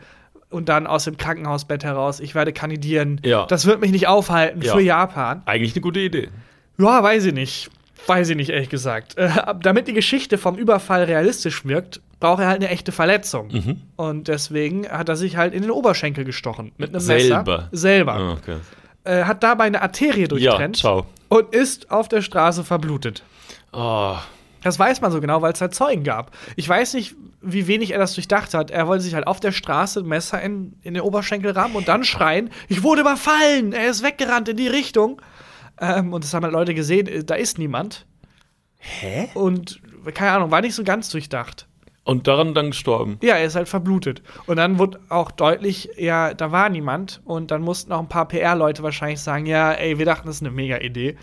und 0.49 0.67
dann 0.67 0.87
aus 0.87 1.03
dem 1.03 1.15
Krankenhausbett 1.17 1.83
heraus, 1.83 2.19
ich 2.19 2.33
werde 2.33 2.51
kandidieren. 2.53 3.21
Ja. 3.23 3.45
Das 3.45 3.67
wird 3.67 3.81
mich 3.81 3.91
nicht 3.91 4.07
aufhalten 4.07 4.61
Ja. 4.63 4.73
für 4.73 4.81
Japan. 4.81 5.43
Eigentlich 5.45 5.73
eine 5.75 5.81
gute 5.81 5.99
Idee. 5.99 6.29
Ja, 6.79 7.03
weiß 7.03 7.25
ich 7.25 7.33
nicht. 7.33 7.69
Weiß 8.07 8.29
ich 8.29 8.35
nicht, 8.35 8.49
ehrlich 8.49 8.69
gesagt. 8.69 9.15
Äh, 9.17 9.29
damit 9.61 9.87
die 9.87 9.93
Geschichte 9.93 10.39
vom 10.39 10.55
Überfall 10.57 11.03
realistisch 11.03 11.65
wirkt, 11.65 12.01
braucht 12.19 12.41
er 12.41 12.47
halt 12.47 12.57
eine 12.61 12.69
echte 12.69 12.91
Verletzung. 12.91 13.49
Mhm. 13.49 13.81
Und 13.95 14.27
deswegen 14.27 14.87
hat 14.89 15.07
er 15.07 15.15
sich 15.15 15.37
halt 15.37 15.53
in 15.53 15.61
den 15.61 15.69
Oberschenkel 15.69 16.25
gestochen. 16.25 16.71
Mit 16.77 16.89
einem 16.89 16.99
Selber. 16.99 17.43
Messer. 17.43 17.69
Selber. 17.71 18.13
Ah, 18.13 18.31
okay. 18.33 18.55
Äh, 19.03 19.25
hat 19.25 19.43
dabei 19.43 19.65
eine 19.65 19.83
Arterie 19.83 20.21
Ja, 20.21 20.27
durchtrennt 20.27 20.77
ciao. 20.77 21.05
Und 21.31 21.55
ist 21.55 21.91
auf 21.91 22.09
der 22.09 22.21
Straße 22.21 22.65
verblutet. 22.65 23.23
Oh, 23.71 24.17
Das 24.63 24.77
weiß 24.77 24.99
man 24.99 25.11
so 25.11 25.21
genau, 25.21 25.41
weil 25.41 25.53
es 25.53 25.61
halt 25.61 25.73
Zeugen 25.73 26.03
gab. 26.03 26.31
Ich 26.57 26.67
weiß 26.67 26.93
nicht, 26.93 27.15
wie 27.41 27.67
wenig 27.67 27.91
er 27.91 27.99
das 27.99 28.13
durchdacht 28.13 28.53
hat. 28.53 28.69
Er 28.69 28.85
wollte 28.85 29.03
sich 29.03 29.15
halt 29.15 29.25
auf 29.25 29.39
der 29.39 29.53
Straße 29.53 30.01
ein 30.01 30.05
Messer 30.07 30.41
in, 30.41 30.73
in 30.81 30.93
den 30.93 31.01
Oberschenkel 31.01 31.51
rammen 31.51 31.75
und 31.77 31.87
dann 31.87 32.03
schreien: 32.03 32.49
Ich 32.67 32.83
wurde 32.83 33.01
überfallen! 33.01 33.71
Er 33.71 33.89
ist 33.89 34.03
weggerannt 34.03 34.49
in 34.49 34.57
die 34.57 34.67
Richtung. 34.67 35.21
Ähm, 35.79 36.11
und 36.11 36.23
das 36.25 36.33
haben 36.33 36.43
halt 36.43 36.53
Leute 36.53 36.73
gesehen, 36.73 37.07
äh, 37.07 37.23
da 37.23 37.35
ist 37.35 37.57
niemand. 37.57 38.05
Hä? 38.77 39.29
Und 39.33 39.81
keine 40.13 40.31
Ahnung, 40.33 40.51
war 40.51 40.61
nicht 40.61 40.75
so 40.75 40.83
ganz 40.83 41.09
durchdacht. 41.09 41.67
Und 42.03 42.27
daran 42.27 42.53
dann 42.53 42.71
gestorben. 42.71 43.17
Ja, 43.21 43.35
er 43.35 43.45
ist 43.45 43.55
halt 43.55 43.69
verblutet. 43.69 44.21
Und 44.47 44.57
dann 44.57 44.79
wurde 44.79 44.99
auch 45.09 45.31
deutlich, 45.31 45.89
ja, 45.97 46.33
da 46.33 46.51
war 46.51 46.69
niemand. 46.69 47.21
Und 47.25 47.51
dann 47.51 47.61
mussten 47.61 47.91
auch 47.91 47.99
ein 47.99 48.09
paar 48.09 48.27
PR-Leute 48.27 48.81
wahrscheinlich 48.83 49.19
sagen, 49.21 49.45
ja, 49.45 49.71
ey, 49.73 49.97
wir 49.99 50.05
dachten, 50.05 50.27
das 50.27 50.37
ist 50.37 50.41
eine 50.41 50.51
mega 50.51 50.77
Idee. 50.79 51.15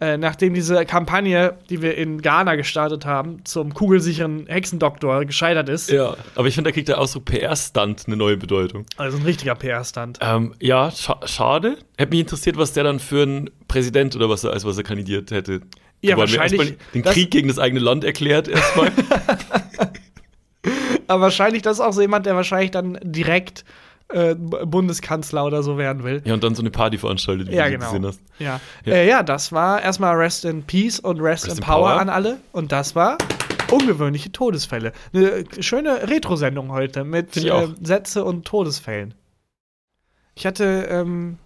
Äh, 0.00 0.16
nachdem 0.18 0.54
diese 0.54 0.84
Kampagne, 0.86 1.56
die 1.70 1.80
wir 1.80 1.96
in 1.96 2.20
Ghana 2.20 2.56
gestartet 2.56 3.06
haben, 3.06 3.44
zum 3.44 3.72
kugelsicheren 3.72 4.46
Hexendoktor 4.48 5.24
gescheitert 5.24 5.68
ist. 5.68 5.88
Ja, 5.88 6.16
aber 6.34 6.48
ich 6.48 6.54
finde, 6.56 6.70
da 6.70 6.74
kriegt 6.74 6.88
der 6.88 7.00
Ausdruck 7.00 7.26
PR-Stunt 7.26 8.02
eine 8.08 8.16
neue 8.16 8.36
Bedeutung. 8.36 8.86
Also 8.96 9.16
ein 9.18 9.22
richtiger 9.22 9.54
PR-Stand. 9.54 10.18
Ähm, 10.20 10.52
ja, 10.60 10.90
scha 10.90 11.20
schade. 11.26 11.78
Hätte 11.96 12.10
mich 12.10 12.20
interessiert, 12.20 12.56
was 12.56 12.72
der 12.72 12.82
dann 12.82 12.98
für 12.98 13.22
ein 13.22 13.50
Präsident 13.68 14.16
oder 14.16 14.28
was 14.28 14.42
er, 14.42 14.50
als 14.52 14.64
was 14.64 14.76
er 14.76 14.82
kandidiert 14.82 15.30
hätte. 15.30 15.60
Ja, 16.02 16.16
wahrscheinlich- 16.16 16.76
den 16.92 17.02
Krieg 17.02 17.30
gegen 17.30 17.46
das 17.46 17.60
eigene 17.60 17.80
Land 17.80 18.02
erklärt 18.04 18.48
erstmal. 18.48 18.90
Aber 21.08 21.22
wahrscheinlich, 21.22 21.62
das 21.62 21.74
ist 21.78 21.80
auch 21.80 21.92
so 21.92 22.00
jemand, 22.00 22.26
der 22.26 22.34
wahrscheinlich 22.36 22.70
dann 22.70 22.98
direkt 23.02 23.64
äh, 24.08 24.34
Bundeskanzler 24.34 25.44
oder 25.44 25.62
so 25.62 25.78
werden 25.78 26.04
will. 26.04 26.22
ja, 26.24 26.34
und 26.34 26.44
dann 26.44 26.54
so 26.54 26.62
eine 26.62 26.70
Party 26.70 26.98
veranstaltet, 26.98 27.48
wie 27.50 27.54
Ja, 27.54 27.64
du 27.66 27.72
genau. 27.72 27.86
gesehen 27.86 28.06
hast. 28.06 28.20
Ja. 28.38 28.60
Ja. 28.84 28.92
Äh, 28.92 29.08
ja, 29.08 29.22
das 29.22 29.50
war 29.52 29.80
erstmal 29.82 30.14
Rest 30.16 30.44
in 30.44 30.62
Peace 30.62 31.00
und 31.00 31.20
Rest, 31.20 31.48
in, 31.48 31.58
Power, 31.58 31.90
an 32.00 32.08
alle. 32.08 32.38
Und 32.52 32.70
das 32.72 32.94
war 32.94 33.16
ungewöhnliche 33.72 34.30
Todesfälle. 34.30 34.92
Eine 35.12 35.44
schöne 35.60 36.08
Retro-Sendung 36.08 36.70
heute 36.70 37.02
mit 37.04 37.36
äh, 37.36 37.68
Sätze 37.82 38.24
und 38.24 38.44
Todesfällen. 38.44 39.14
Ich 40.34 40.46
hatte 40.46 40.86
ähm, 40.90 41.38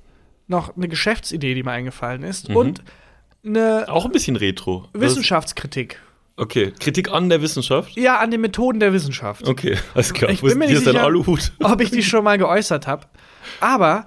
noch 0.47 0.77
eine 0.77 0.89
Geschäftsidee, 0.89 1.55
die 1.55 1.63
mir 1.63 1.71
eingefallen 1.73 2.23
ist. 2.23 2.49
Mhm. 2.49 2.57
Und 2.57 2.83
eine 3.45 3.85
Auch 3.89 4.05
ein 4.05 4.11
bisschen 4.13 4.35
retro. 4.37 4.89
Wissenschaftskritik. 4.95 6.01
Okay, 6.39 6.73
Kritik 6.79 7.11
an 7.13 7.29
der 7.29 7.43
Wissenschaft. 7.43 7.97
Ja, 7.97 8.19
an 8.21 8.31
den 8.31 8.41
Methoden 8.41 8.79
der 8.81 8.93
Wissenschaft. 8.93 9.47
Okay, 9.47 9.77
alles 9.95 10.15
klar. 10.15 10.31
Ich 10.31 10.43
Wo 10.43 10.47
bin 10.47 10.59
mir 10.59 10.69
nicht 10.69 10.85
sicher- 10.85 11.03
Aluhut? 11.03 11.53
ob 11.63 11.81
ich 11.81 11.91
die 11.91 12.03
schon 12.03 12.23
mal 12.25 12.39
geäußert 12.39 12.87
habe. 12.87 13.07
Aber 13.61 14.07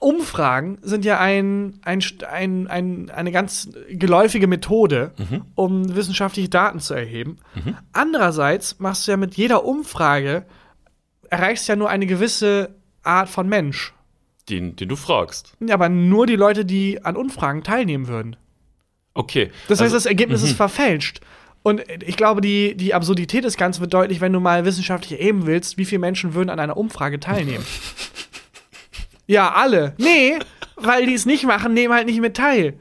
Umfragen 0.00 0.78
sind 0.82 1.04
ja 1.06 1.18
ein, 1.18 1.80
ein, 1.84 2.02
ein, 2.30 2.66
ein, 2.66 3.10
eine 3.10 3.32
ganz 3.32 3.70
geläufige 3.88 4.46
Methode, 4.46 5.12
um 5.54 5.94
wissenschaftliche 5.96 6.48
Daten 6.50 6.80
zu 6.80 6.92
erheben. 6.94 7.38
Andererseits 7.92 8.78
machst 8.80 9.06
du 9.06 9.12
ja 9.12 9.16
mit 9.16 9.34
jeder 9.36 9.64
Umfrage, 9.64 10.44
erreichst 11.30 11.68
ja 11.68 11.76
nur 11.76 11.88
eine 11.88 12.06
gewisse 12.06 12.74
Art 13.02 13.28
von 13.30 13.48
Mensch. 13.48 13.94
Den, 14.50 14.76
den 14.76 14.90
du 14.90 14.96
fragst. 14.96 15.56
Aber 15.70 15.88
nur 15.88 16.26
die 16.26 16.36
Leute, 16.36 16.66
die 16.66 17.02
an 17.02 17.16
Umfragen 17.16 17.62
teilnehmen 17.62 18.08
würden. 18.08 18.36
Okay. 19.14 19.50
Das 19.68 19.78
heißt, 19.80 19.82
also- 19.92 19.96
das 19.96 20.06
Ergebnis 20.06 20.42
ist 20.42 20.56
verfälscht. 20.56 21.20
Und 21.62 21.82
ich 22.06 22.16
glaube, 22.18 22.42
die, 22.42 22.74
die 22.76 22.92
Absurdität 22.92 23.42
des 23.44 23.56
Ganzen 23.56 23.80
wird 23.80 23.94
deutlich, 23.94 24.20
wenn 24.20 24.34
du 24.34 24.40
mal 24.40 24.66
wissenschaftlich 24.66 25.18
erheben 25.18 25.46
willst, 25.46 25.78
wie 25.78 25.86
viele 25.86 26.00
Menschen 26.00 26.34
würden 26.34 26.50
an 26.50 26.60
einer 26.60 26.76
Umfrage 26.76 27.18
teilnehmen. 27.20 27.64
ja, 29.26 29.52
alle. 29.52 29.94
Nee, 29.98 30.38
weil 30.76 31.06
die 31.06 31.14
es 31.14 31.24
nicht 31.26 31.44
machen, 31.46 31.72
nehmen 31.72 31.94
halt 31.94 32.06
nicht 32.06 32.20
mit 32.20 32.36
teil. 32.36 32.74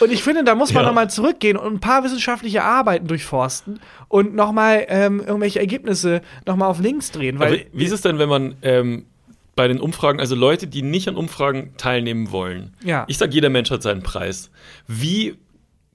Und 0.00 0.10
ich 0.12 0.22
finde, 0.22 0.44
da 0.44 0.54
muss 0.54 0.72
man 0.72 0.82
Ja. 0.82 0.88
noch 0.88 0.94
mal 0.94 1.08
zurückgehen 1.10 1.56
und 1.56 1.74
ein 1.74 1.80
paar 1.80 2.04
wissenschaftliche 2.04 2.62
Arbeiten 2.64 3.06
durchforsten 3.06 3.80
und 4.08 4.34
noch 4.34 4.52
mal 4.52 4.84
ähm, 4.88 5.20
irgendwelche 5.20 5.58
Ergebnisse 5.60 6.22
noch 6.46 6.56
mal 6.56 6.66
auf 6.66 6.80
links 6.80 7.12
drehen. 7.12 7.36
Aber 7.40 7.54
wie 7.72 7.84
ist 7.84 7.92
es 7.92 8.00
denn, 8.02 8.18
wenn 8.18 8.28
man 8.28 8.56
ähm, 8.62 9.06
bei 9.54 9.68
den 9.68 9.80
Umfragen, 9.80 10.20
also 10.20 10.34
Leute, 10.34 10.66
die 10.66 10.82
nicht 10.82 11.08
an 11.08 11.16
Umfragen 11.16 11.74
teilnehmen 11.78 12.30
wollen, 12.30 12.74
Ja. 12.82 13.04
ich 13.08 13.16
sag, 13.16 13.32
jeder 13.32 13.48
Mensch 13.48 13.70
hat 13.70 13.82
seinen 13.82 14.02
Preis. 14.02 14.50
Wie 14.86 15.36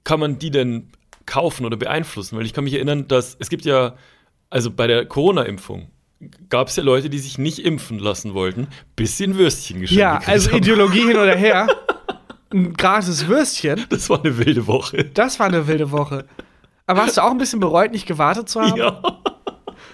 kann 0.04 0.20
man 0.20 0.40
die 0.40 0.52
denn 0.52 0.90
kaufen 1.26 1.66
oder 1.66 1.78
beeinflussen? 1.78 2.38
Weil 2.38 2.46
ich 2.46 2.54
kann 2.54 2.64
mich 2.64 2.74
erinnern, 2.74 3.08
dass 3.08 3.36
es 3.40 3.50
gibt 3.50 3.66
ja, 3.66 3.96
also 4.50 4.72
bei 4.72 4.88
der 4.88 5.06
Corona-Impfung 5.06 5.90
gab 6.50 6.68
es 6.68 6.76
ja 6.76 6.84
Leute, 6.84 7.10
die 7.10 7.20
sich 7.20 7.38
nicht 7.38 7.60
impfen 7.60 8.00
lassen 8.00 8.34
wollten, 8.34 8.68
bis 8.96 9.18
sie 9.18 9.26
ein 9.26 9.38
Würstchen 9.38 9.82
geschenkt 9.82 10.00
ja, 10.00 10.14
gekriegt 10.14 10.30
also 10.30 10.52
haben. 10.52 10.58
Ideologie 10.58 11.08
hin 11.08 11.18
oder 11.18 11.36
her. 11.36 11.68
Ein 12.54 12.74
gratis 12.74 13.28
Würstchen. 13.28 13.86
Das 13.88 14.10
war 14.10 14.20
eine 14.20 14.38
wilde 14.38 14.68
Woche. 14.68 15.06
Das 15.14 15.40
war 15.40 15.48
eine 15.48 15.68
wilde 15.68 15.90
Woche. 15.90 16.26
Aber 16.86 17.04
hast 17.04 17.16
du 17.16 17.24
auch 17.24 17.32
ein 17.32 17.38
bisschen 17.38 17.62
bereut, 17.62 17.92
nicht 17.94 18.06
gewartet 18.06 18.50
zu 18.50 18.60
haben? 18.60 18.76
Ja. 18.78 19.02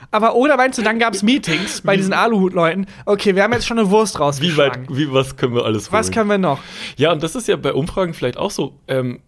Aber 0.09 0.35
oder 0.35 0.57
meinst 0.57 0.79
du, 0.79 0.81
dann 0.81 0.97
gab 0.97 1.13
es 1.13 1.21
Meetings 1.21 1.81
bei 1.81 1.95
diesen 1.95 2.13
Aluhut-Leuten? 2.13 2.87
Okay, 3.05 3.35
wir 3.35 3.43
haben 3.43 3.53
jetzt 3.53 3.67
schon 3.67 3.77
eine 3.77 3.91
Wurst 3.91 4.15
Wie 4.15 4.19
weit, 4.19 4.25
rausgeschlagen. 4.25 4.87
wie, 4.89 5.13
was 5.13 5.35
können 5.35 5.53
wir 5.53 5.65
alles 5.65 5.91
Was 5.91 6.07
holen? 6.07 6.13
können 6.15 6.29
wir 6.31 6.37
noch? 6.39 6.59
Ja, 6.95 7.11
und 7.11 7.21
das 7.21 7.35
ist 7.35 7.47
ja 7.47 7.57
bei 7.57 7.73
Umfragen 7.73 8.15
vielleicht 8.15 8.37
auch 8.37 8.49
so. 8.49 8.79
Ähm, 8.87 9.19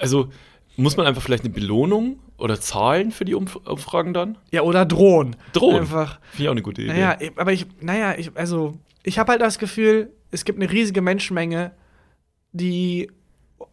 also 0.00 0.30
muss 0.76 0.96
man 0.96 1.06
einfach 1.06 1.22
vielleicht 1.22 1.44
eine 1.44 1.52
Belohnung 1.52 2.18
oder 2.38 2.60
Zahlen 2.60 3.10
für 3.10 3.24
die 3.24 3.34
Umf 3.34 3.56
Umfragen 3.56 4.12
dann? 4.12 4.38
Ja, 4.50 4.62
oder 4.62 4.84
drohen. 4.84 5.36
Drohen. 5.52 5.80
Einfach. 5.80 6.20
Finde 6.30 6.42
ich 6.42 6.48
auch 6.48 6.52
eine 6.52 6.62
gute 6.62 6.82
Idee. 6.82 6.92
Naja, 6.92 7.18
aber 7.36 7.52
ich, 7.52 7.66
naja, 7.80 8.14
ich, 8.16 8.30
also, 8.34 8.74
ich 9.02 9.18
habe 9.18 9.32
halt 9.32 9.40
das 9.40 9.58
Gefühl, 9.58 10.10
es 10.30 10.44
gibt 10.44 10.60
eine 10.60 10.70
riesige 10.70 11.00
Menschenmenge, 11.00 11.72
die 12.52 13.10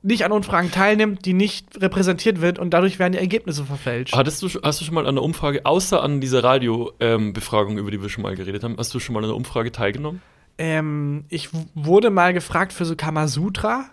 nicht 0.02 0.24
an 0.26 0.32
Umfragen 0.32 0.72
teilnimmt, 0.72 1.26
die 1.26 1.34
nicht 1.34 1.82
repräsentiert 1.82 2.42
wird 2.42 2.60
und 2.60 2.72
dadurch 2.72 3.00
werden 3.00 3.14
die 3.14 3.20
Ergebnisse 3.20 3.66
verfälscht. 3.66 4.16
Hattest 4.16 4.42
du, 4.42 4.48
hast 4.62 4.80
du 4.80 4.86
schon 4.86 4.96
mal 4.96 5.02
an 5.02 5.16
einer 5.16 5.24
Umfrage, 5.24 5.66
außer 5.66 6.02
an 6.02 6.22
dieser 6.22 6.44
Radio-Befragung, 6.44 7.78
über 7.78 7.92
die 7.92 8.02
wir 8.02 8.10
schon 8.10 8.24
mal 8.24 8.36
geredet 8.36 8.64
haben, 8.64 8.76
hast 8.78 8.94
du 8.94 9.00
schon 9.00 9.14
mal 9.14 9.20
an 9.20 9.26
einer 9.26 9.36
Umfrage 9.36 9.72
teilgenommen? 9.72 10.22
Ähm, 10.58 11.26
ich 11.30 11.50
wurde 11.74 12.10
mal 12.12 12.34
gefragt 12.34 12.74
für 12.74 12.86
so 12.86 12.96
Kamasutra. 12.96 13.86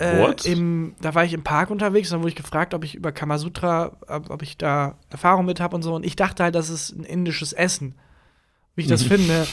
Äh, 0.00 0.34
im, 0.44 0.94
da 1.00 1.14
war 1.14 1.24
ich 1.24 1.32
im 1.32 1.42
Park 1.42 1.70
unterwegs, 1.70 2.10
dann 2.10 2.20
wurde 2.20 2.30
ich 2.30 2.36
gefragt, 2.36 2.74
ob 2.74 2.84
ich 2.84 2.94
über 2.94 3.12
Kamasutra, 3.12 3.92
ob, 4.08 4.30
ob 4.30 4.42
ich 4.42 4.56
da 4.56 4.96
Erfahrung 5.10 5.44
mit 5.44 5.60
habe 5.60 5.76
und 5.76 5.82
so. 5.82 5.94
Und 5.94 6.04
ich 6.04 6.16
dachte 6.16 6.42
halt, 6.44 6.54
das 6.54 6.70
ist 6.70 6.90
ein 6.90 7.04
indisches 7.04 7.52
Essen, 7.52 7.94
wie 8.74 8.82
ich 8.82 8.88
das 8.88 9.02
finde. 9.04 9.46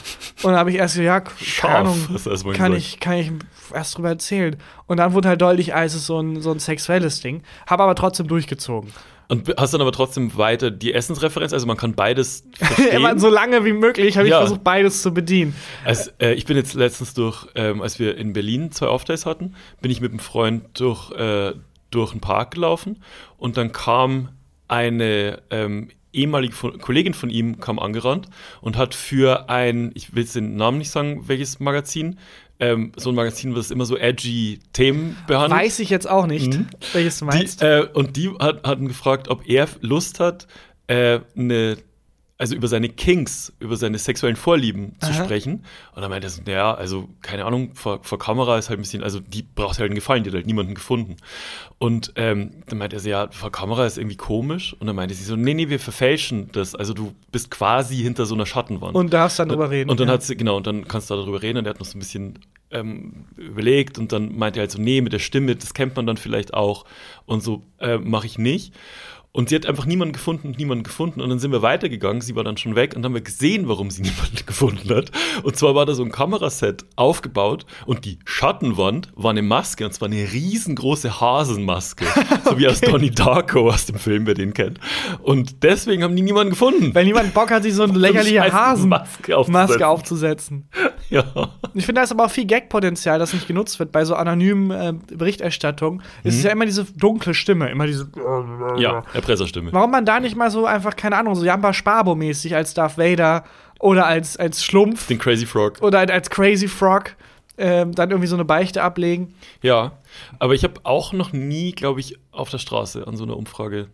Und 0.43 0.51
dann 0.51 0.55
habe 0.55 0.71
ich 0.71 0.77
erst 0.77 0.95
gesagt, 0.95 1.31
ja, 1.39 1.61
keine 1.61 1.75
Ahnung, 1.79 2.07
kann 2.53 2.73
ich, 2.73 2.99
kann 2.99 3.17
ich 3.17 3.31
erst 3.73 3.97
drüber 3.97 4.09
erzählen. 4.09 4.55
Und 4.87 4.97
dann 4.97 5.13
wurde 5.13 5.29
halt 5.29 5.41
deutlich, 5.41 5.75
ah, 5.75 5.83
es 5.83 5.95
ist 5.95 6.05
so 6.05 6.19
ein, 6.19 6.41
so 6.41 6.51
ein 6.51 6.59
sexuelles 6.59 7.21
Ding. 7.21 7.43
Habe 7.67 7.83
aber 7.83 7.95
trotzdem 7.95 8.27
durchgezogen. 8.27 8.91
Und 9.32 9.53
hast 9.57 9.73
dann 9.75 9.82
aber 9.82 9.91
trotzdem 9.91 10.36
weiter 10.38 10.71
die 10.71 10.91
Essensreferenz, 10.93 11.53
also 11.53 11.67
man 11.67 11.77
kann 11.77 11.93
beides 11.93 12.43
verstehen. 12.57 13.19
So 13.19 13.30
lange 13.30 13.63
wie 13.63 13.73
möglich 13.73 14.17
habe 14.17 14.27
ich 14.27 14.32
Ja. 14.32 14.39
versucht, 14.39 14.63
beides 14.63 15.03
zu 15.03 15.13
bedienen. 15.13 15.55
Also, 15.86 16.09
äh, 16.19 16.34
ich 16.34 16.45
bin 16.45 16.57
jetzt 16.57 16.73
letztens 16.73 17.13
durch, 17.13 17.45
ähm, 17.53 17.82
als 17.84 17.99
wir 17.99 18.17
in 18.17 18.34
Berlin 18.34 18.71
zwei 18.71 18.88
Off-Days 18.88 19.27
hatten, 19.27 19.53
bin 19.82 19.91
ich 19.91 20.01
mit 20.01 20.09
einem 20.11 20.19
Freund 20.19 20.63
durch, 20.80 21.11
äh, 21.11 21.53
durch 21.91 22.11
einen 22.11 22.21
Park 22.21 22.51
gelaufen 22.55 23.03
und 23.38 23.55
dann 23.57 23.71
kam 23.71 24.30
eine 24.67 25.41
ähm, 25.51 25.89
ehemalige 26.11 26.53
von, 26.53 26.80
Kollegin 26.80 27.13
von 27.13 27.30
ihm 27.30 27.59
kam 27.59 27.77
angerannt 27.77 28.30
und 28.61 28.77
hat 28.77 28.95
für 28.95 29.47
ein, 29.47 29.91
ich 29.93 30.15
will 30.15 30.23
jetzt 30.23 30.36
den 30.36 30.55
Namen 30.55 30.80
nicht 30.80 30.89
sagen, 30.89 31.27
welches 31.27 31.59
Magazin, 31.59 32.17
ähm, 32.60 32.91
so 32.97 33.10
ein 33.10 33.16
Magazin, 33.16 33.55
was 33.55 33.72
immer 33.72 33.86
so 33.86 33.97
edgy 33.97 34.60
Themen 34.74 35.16
behandelt. 35.28 35.62
Weiß 35.62 35.80
ich 35.80 35.89
jetzt 35.89 36.10
auch 36.10 36.28
nicht, 36.28 36.53
Mhm. 36.53 36.68
welches 36.93 37.20
du 37.20 37.26
meinst. 37.26 37.62
Die, 37.62 37.66
äh, 37.66 37.88
und 37.93 38.18
die 38.18 38.30
hat, 38.39 38.66
hatten 38.68 38.88
gefragt, 38.88 39.30
ob 39.30 39.47
er 39.47 39.68
Lust 39.82 40.20
hat, 40.20 40.47
äh, 40.88 41.20
eine, 41.38 41.78
also 42.39 42.55
über 42.55 42.69
seine 42.69 42.87
Kinks, 42.87 43.51
über 43.59 43.75
seine 43.75 43.99
sexuellen 43.99 44.37
Vorlieben 44.37 44.95
zu 45.01 45.11
Aha. 45.11 45.25
sprechen. 45.25 45.65
Und 45.93 46.01
dann 46.01 46.09
meinte 46.09 46.27
er 46.27 46.29
so, 46.29 46.41
naja, 46.45 46.73
also 46.73 47.09
keine 47.21 47.43
Ahnung, 47.43 47.75
vor, 47.75 47.99
vor 48.01 48.17
Kamera 48.17 48.57
ist 48.57 48.69
halt 48.69 48.79
ein 48.79 48.83
bisschen, 48.83 49.03
also 49.03 49.19
die 49.19 49.43
braucht 49.43 49.77
halt 49.77 49.89
einen 49.89 49.95
Gefallen, 49.95 50.23
die 50.23 50.29
hat 50.29 50.35
halt 50.35 50.47
niemanden 50.47 50.73
gefunden. 50.73 51.17
Und 51.79 52.13
ähm, 52.15 52.63
dann 52.67 52.77
meinte 52.77 52.95
er 52.95 53.01
so, 53.01 53.09
ja, 53.09 53.27
vor 53.29 53.51
Kamera 53.51 53.85
ist 53.85 53.97
irgendwie 53.97 54.15
komisch. 54.15 54.73
Und 54.79 54.87
dann 54.87 54.95
meinte 54.95 55.13
sie 55.15 55.25
so, 55.25 55.35
nee, 55.35 55.53
nee, 55.53 55.67
wir 55.67 55.81
verfälschen 55.81 56.49
das. 56.53 56.75
Also 56.75 56.93
du 56.93 57.13
bist 57.33 57.51
quasi 57.51 57.97
hinter 57.97 58.25
so 58.25 58.35
einer 58.35 58.45
Schattenwand. 58.45 58.95
und 58.95 59.11
darfst 59.11 59.37
dann 59.37 59.49
drüber 59.49 59.69
reden. 59.69 59.89
Und 59.89 59.99
dann 59.99 60.07
ja. 60.07 60.13
hat 60.13 60.23
sie, 60.23 60.37
genau, 60.37 60.55
und 60.55 60.65
dann 60.65 60.87
kannst 60.87 61.09
du 61.09 61.15
darüber 61.15 61.41
reden 61.41 61.57
und 61.57 61.65
er 61.65 61.71
hat 61.71 61.79
noch 61.81 61.87
so 61.87 61.97
ein 61.97 61.99
bisschen 61.99 62.39
ähm, 62.71 63.25
überlegt 63.35 63.97
und 63.97 64.13
dann 64.13 64.37
meinte 64.37 64.59
er 64.59 64.61
halt 64.61 64.71
so, 64.71 64.81
nee, 64.81 65.01
mit 65.01 65.11
der 65.11 65.19
Stimme, 65.19 65.57
das 65.57 65.73
kennt 65.73 65.97
man 65.97 66.05
dann 66.05 66.15
vielleicht 66.15 66.53
auch 66.53 66.85
und 67.25 67.43
so 67.43 67.63
äh, 67.79 67.97
mache 67.97 68.27
ich 68.27 68.37
nicht. 68.37 68.73
Und 69.32 69.49
sie 69.49 69.55
hat 69.55 69.67
einfach 69.67 69.86
niemanden 69.86 70.13
gefunden, 70.13 70.55
niemanden 70.57 70.84
gefunden. 70.84 71.21
Und 71.21 71.30
dann 71.30 71.38
sind 71.38 71.51
wir 71.51 71.61
weitergegangen, 71.61 72.21
sie 72.21 72.36
war 72.36 72.43
dann 72.43 72.57
schon 72.57 72.75
weg 72.75 72.95
und 72.95 73.03
dann 73.03 73.11
haben 73.11 73.15
wir 73.15 73.21
gesehen, 73.21 73.67
warum 73.67 73.91
sie 73.91 74.01
niemanden 74.03 74.45
gefunden 74.45 74.89
hat. 74.89 75.11
Und 75.43 75.55
zwar 75.55 75.75
war 75.75 75.86
da 75.86 75.93
so 75.93 76.03
ein 76.03 76.11
Kameraset 76.11 76.86
aufgebaut 76.95 77.65
und 77.86 78.05
die 78.05 78.19
Schattenwand 78.25 79.11
war 79.15 79.30
eine 79.30 79.43
Maske 79.43 79.86
und 79.86 79.93
zwar 79.93 80.07
eine 80.07 80.32
riesengroße 80.34 81.21
Hasenmaske. 81.21 82.05
so 82.43 82.57
wie 82.57 82.67
aus 82.67 82.82
Donnie 82.82 83.11
Darko 83.11 83.69
aus 83.69 83.86
dem 83.86 83.99
Film, 83.99 84.25
wer 84.25 84.34
den 84.34 84.53
kennt. 84.53 84.80
Und 85.21 85.63
deswegen 85.63 86.03
haben 86.03 86.15
die 86.15 86.23
niemanden 86.23 86.51
gefunden. 86.51 86.95
Wenn 86.95 87.05
jemand 87.05 87.34
Bock 87.34 87.51
hat, 87.51 87.63
sich 87.63 87.75
so 87.75 87.84
eine 87.84 87.93
lächerliche 87.97 88.51
Hasenmaske 88.51 89.36
Maske 89.47 89.88
aufzusetzen. 89.88 90.69
aufzusetzen. 90.69 90.69
Ja. 91.09 91.23
Ich 91.73 91.86
finde, 91.86 91.99
da 91.99 92.03
ist 92.03 92.11
aber 92.11 92.25
auch 92.25 92.32
viel 92.32 92.45
Gag-Potenzial, 92.45 93.19
das 93.19 93.34
nicht 93.34 93.47
genutzt 93.47 93.80
wird. 93.80 93.91
Bei 93.91 94.05
so 94.05 94.15
anonymen 94.15 94.71
äh, 94.71 94.93
Berichterstattung 95.15 96.01
ist 96.23 96.36
es 96.36 96.43
ja 96.43 96.51
immer 96.51 96.65
diese 96.65 96.86
dunkle 96.86 97.34
Stimme, 97.34 97.69
immer 97.69 97.88
diese. 97.88 98.05
Mhm. 98.05 98.77
Ja, 98.77 99.03
Erpresserstimme. 99.20 99.72
Warum 99.74 99.91
man 99.91 100.05
da 100.05 100.20
nicht 100.20 100.36
mal 100.36 100.49
so 100.51 100.65
einfach, 100.65 100.95
keine 100.95 101.17
Ahnung, 101.17 101.36
so 101.36 101.45
Jamba 101.45 101.70
Sparbo-mäßig 101.74 102.55
als 102.55 102.74
Darth 102.74 102.97
Vader 102.97 103.43
oder 103.80 104.05
als, 104.05 104.38
als 104.38 104.63
Schlumpf 104.63 105.07
Den 105.07 105.20
Crazy 105.20 105.45
Frog. 105.45 105.82
oder 105.82 105.99
halt 105.99 106.11
als 106.11 106.30
Crazy 106.30 106.67
Frog 106.67 107.15
ähm, 107.57 107.93
dann 107.93 108.09
irgendwie 108.09 108.28
so 108.28 108.36
eine 108.36 108.45
Beichte 108.45 108.82
ablegen? 108.84 109.34
Ja, 109.61 109.91
aber 110.39 110.53
ich 110.53 110.63
habe 110.63 110.76
auch 110.84 111.13
noch 111.13 111.34
nie, 111.34 111.72
glaube 111.72 111.99
ich, 111.99 112.17
auf 112.32 112.49
der 112.49 112.57
Straße 112.57 113.05
an 113.07 113.15
so 113.17 113.24
einer 113.24 113.36
Umfrage 113.38 113.88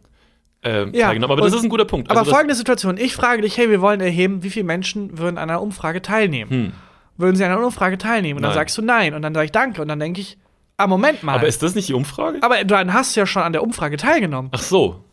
ähm, 0.64 0.92
Ja, 0.94 1.08
teilgenommen. 1.08 1.32
Aber 1.34 1.42
das 1.42 1.54
und- 1.54 1.60
ist 1.60 1.64
ein 1.66 1.70
guter 1.70 1.86
Punkt. 1.86 2.10
Aber 2.10 2.20
Also 2.20 2.30
das- 2.32 2.36
folgende 2.38 2.56
Situation: 2.56 2.98
Ich 2.98 3.16
frage 3.16 3.42
dich, 3.44 3.58
hey, 3.58 3.70
wir 3.70 3.82
wollen 3.82 4.02
erheben, 4.02 4.42
wie 4.44 4.50
viele 4.50 4.66
Menschen 4.66 5.18
würden 5.18 5.38
an 5.38 5.50
einer 5.50 5.62
Umfrage 5.62 6.02
teilnehmen? 6.02 6.50
Hm. 6.52 6.72
Würden 7.18 7.36
sie 7.36 7.44
an 7.46 7.52
einer 7.52 7.64
Umfrage 7.66 7.98
teilnehmen? 7.98 8.38
Und 8.38 8.44
dann 8.44 8.50
Nein. 8.52 8.58
sagst 8.60 8.78
du 8.78 8.82
nein. 8.82 9.14
Und 9.14 9.22
dann 9.22 9.34
sage 9.34 9.46
ich 9.46 9.52
danke. 9.52 9.82
Und 9.82 9.88
dann 9.88 10.00
denke 10.00 10.20
ich, 10.22 10.38
ah, 10.78 10.86
Moment 10.88 11.24
mal. 11.24 11.36
aber 11.36 11.48
ist 11.48 11.64
das 11.64 11.74
nicht 11.76 11.88
die 11.88 11.94
Umfrage? 11.94 12.40
Aber 12.42 12.62
dann 12.66 12.94
hast 12.94 13.16
du 13.16 13.22
ja 13.22 13.26
schon 13.26 13.42
an 13.44 13.54
der 13.54 13.64
Umfrage 13.64 13.96
teilgenommen. 13.98 14.50
Ach 14.54 14.62
so, 14.62 15.05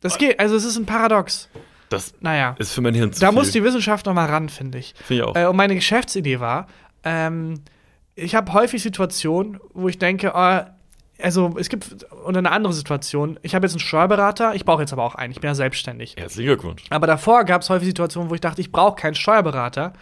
Das 0.00 0.18
geht, 0.18 0.38
also 0.40 0.56
es 0.56 0.64
ist 0.64 0.76
ein 0.76 0.86
Paradox. 0.86 1.48
das 1.90 2.14
Naja, 2.20 2.54
ist 2.58 2.72
für 2.72 2.80
mein 2.80 2.94
Hirn 2.94 3.12
zu 3.12 3.20
da 3.20 3.28
viel. 3.28 3.34
muss 3.38 3.50
die 3.52 3.62
Wissenschaft 3.62 4.06
noch 4.06 4.14
mal 4.14 4.26
ran, 4.26 4.48
finde 4.48 4.78
ich. 4.78 4.94
Finde 5.04 5.22
ich 5.22 5.28
auch. 5.28 5.36
Äh, 5.36 5.46
und 5.46 5.56
meine 5.56 5.74
Geschäftsidee 5.74 6.40
war, 6.40 6.66
ähm, 7.04 7.60
ich 8.14 8.34
habe 8.34 8.52
häufig 8.52 8.82
Situationen, 8.82 9.58
wo 9.74 9.88
ich 9.88 9.98
denke, 9.98 10.32
oh, 10.34 10.60
also 11.22 11.54
es 11.58 11.68
gibt, 11.68 12.04
und 12.24 12.36
eine 12.36 12.50
andere 12.50 12.72
Situation, 12.72 13.38
ich 13.42 13.54
habe 13.54 13.66
jetzt 13.66 13.74
einen 13.74 13.80
Steuerberater, 13.80 14.54
ich 14.54 14.64
brauche 14.64 14.80
jetzt 14.82 14.92
aber 14.92 15.04
auch 15.04 15.14
einen, 15.14 15.32
ich 15.32 15.40
bin 15.40 15.48
ja 15.48 15.54
selbstständig. 15.54 16.16
Herzlichen 16.16 16.46
Glückwunsch. 16.46 16.84
Aber 16.90 17.06
davor 17.06 17.44
gab 17.44 17.60
es 17.62 17.68
häufig 17.68 17.88
Situationen, 17.88 18.30
wo 18.30 18.34
ich 18.34 18.40
dachte, 18.40 18.60
ich 18.62 18.72
brauche 18.72 18.96
keinen 18.96 19.14
Steuerberater, 19.14 19.92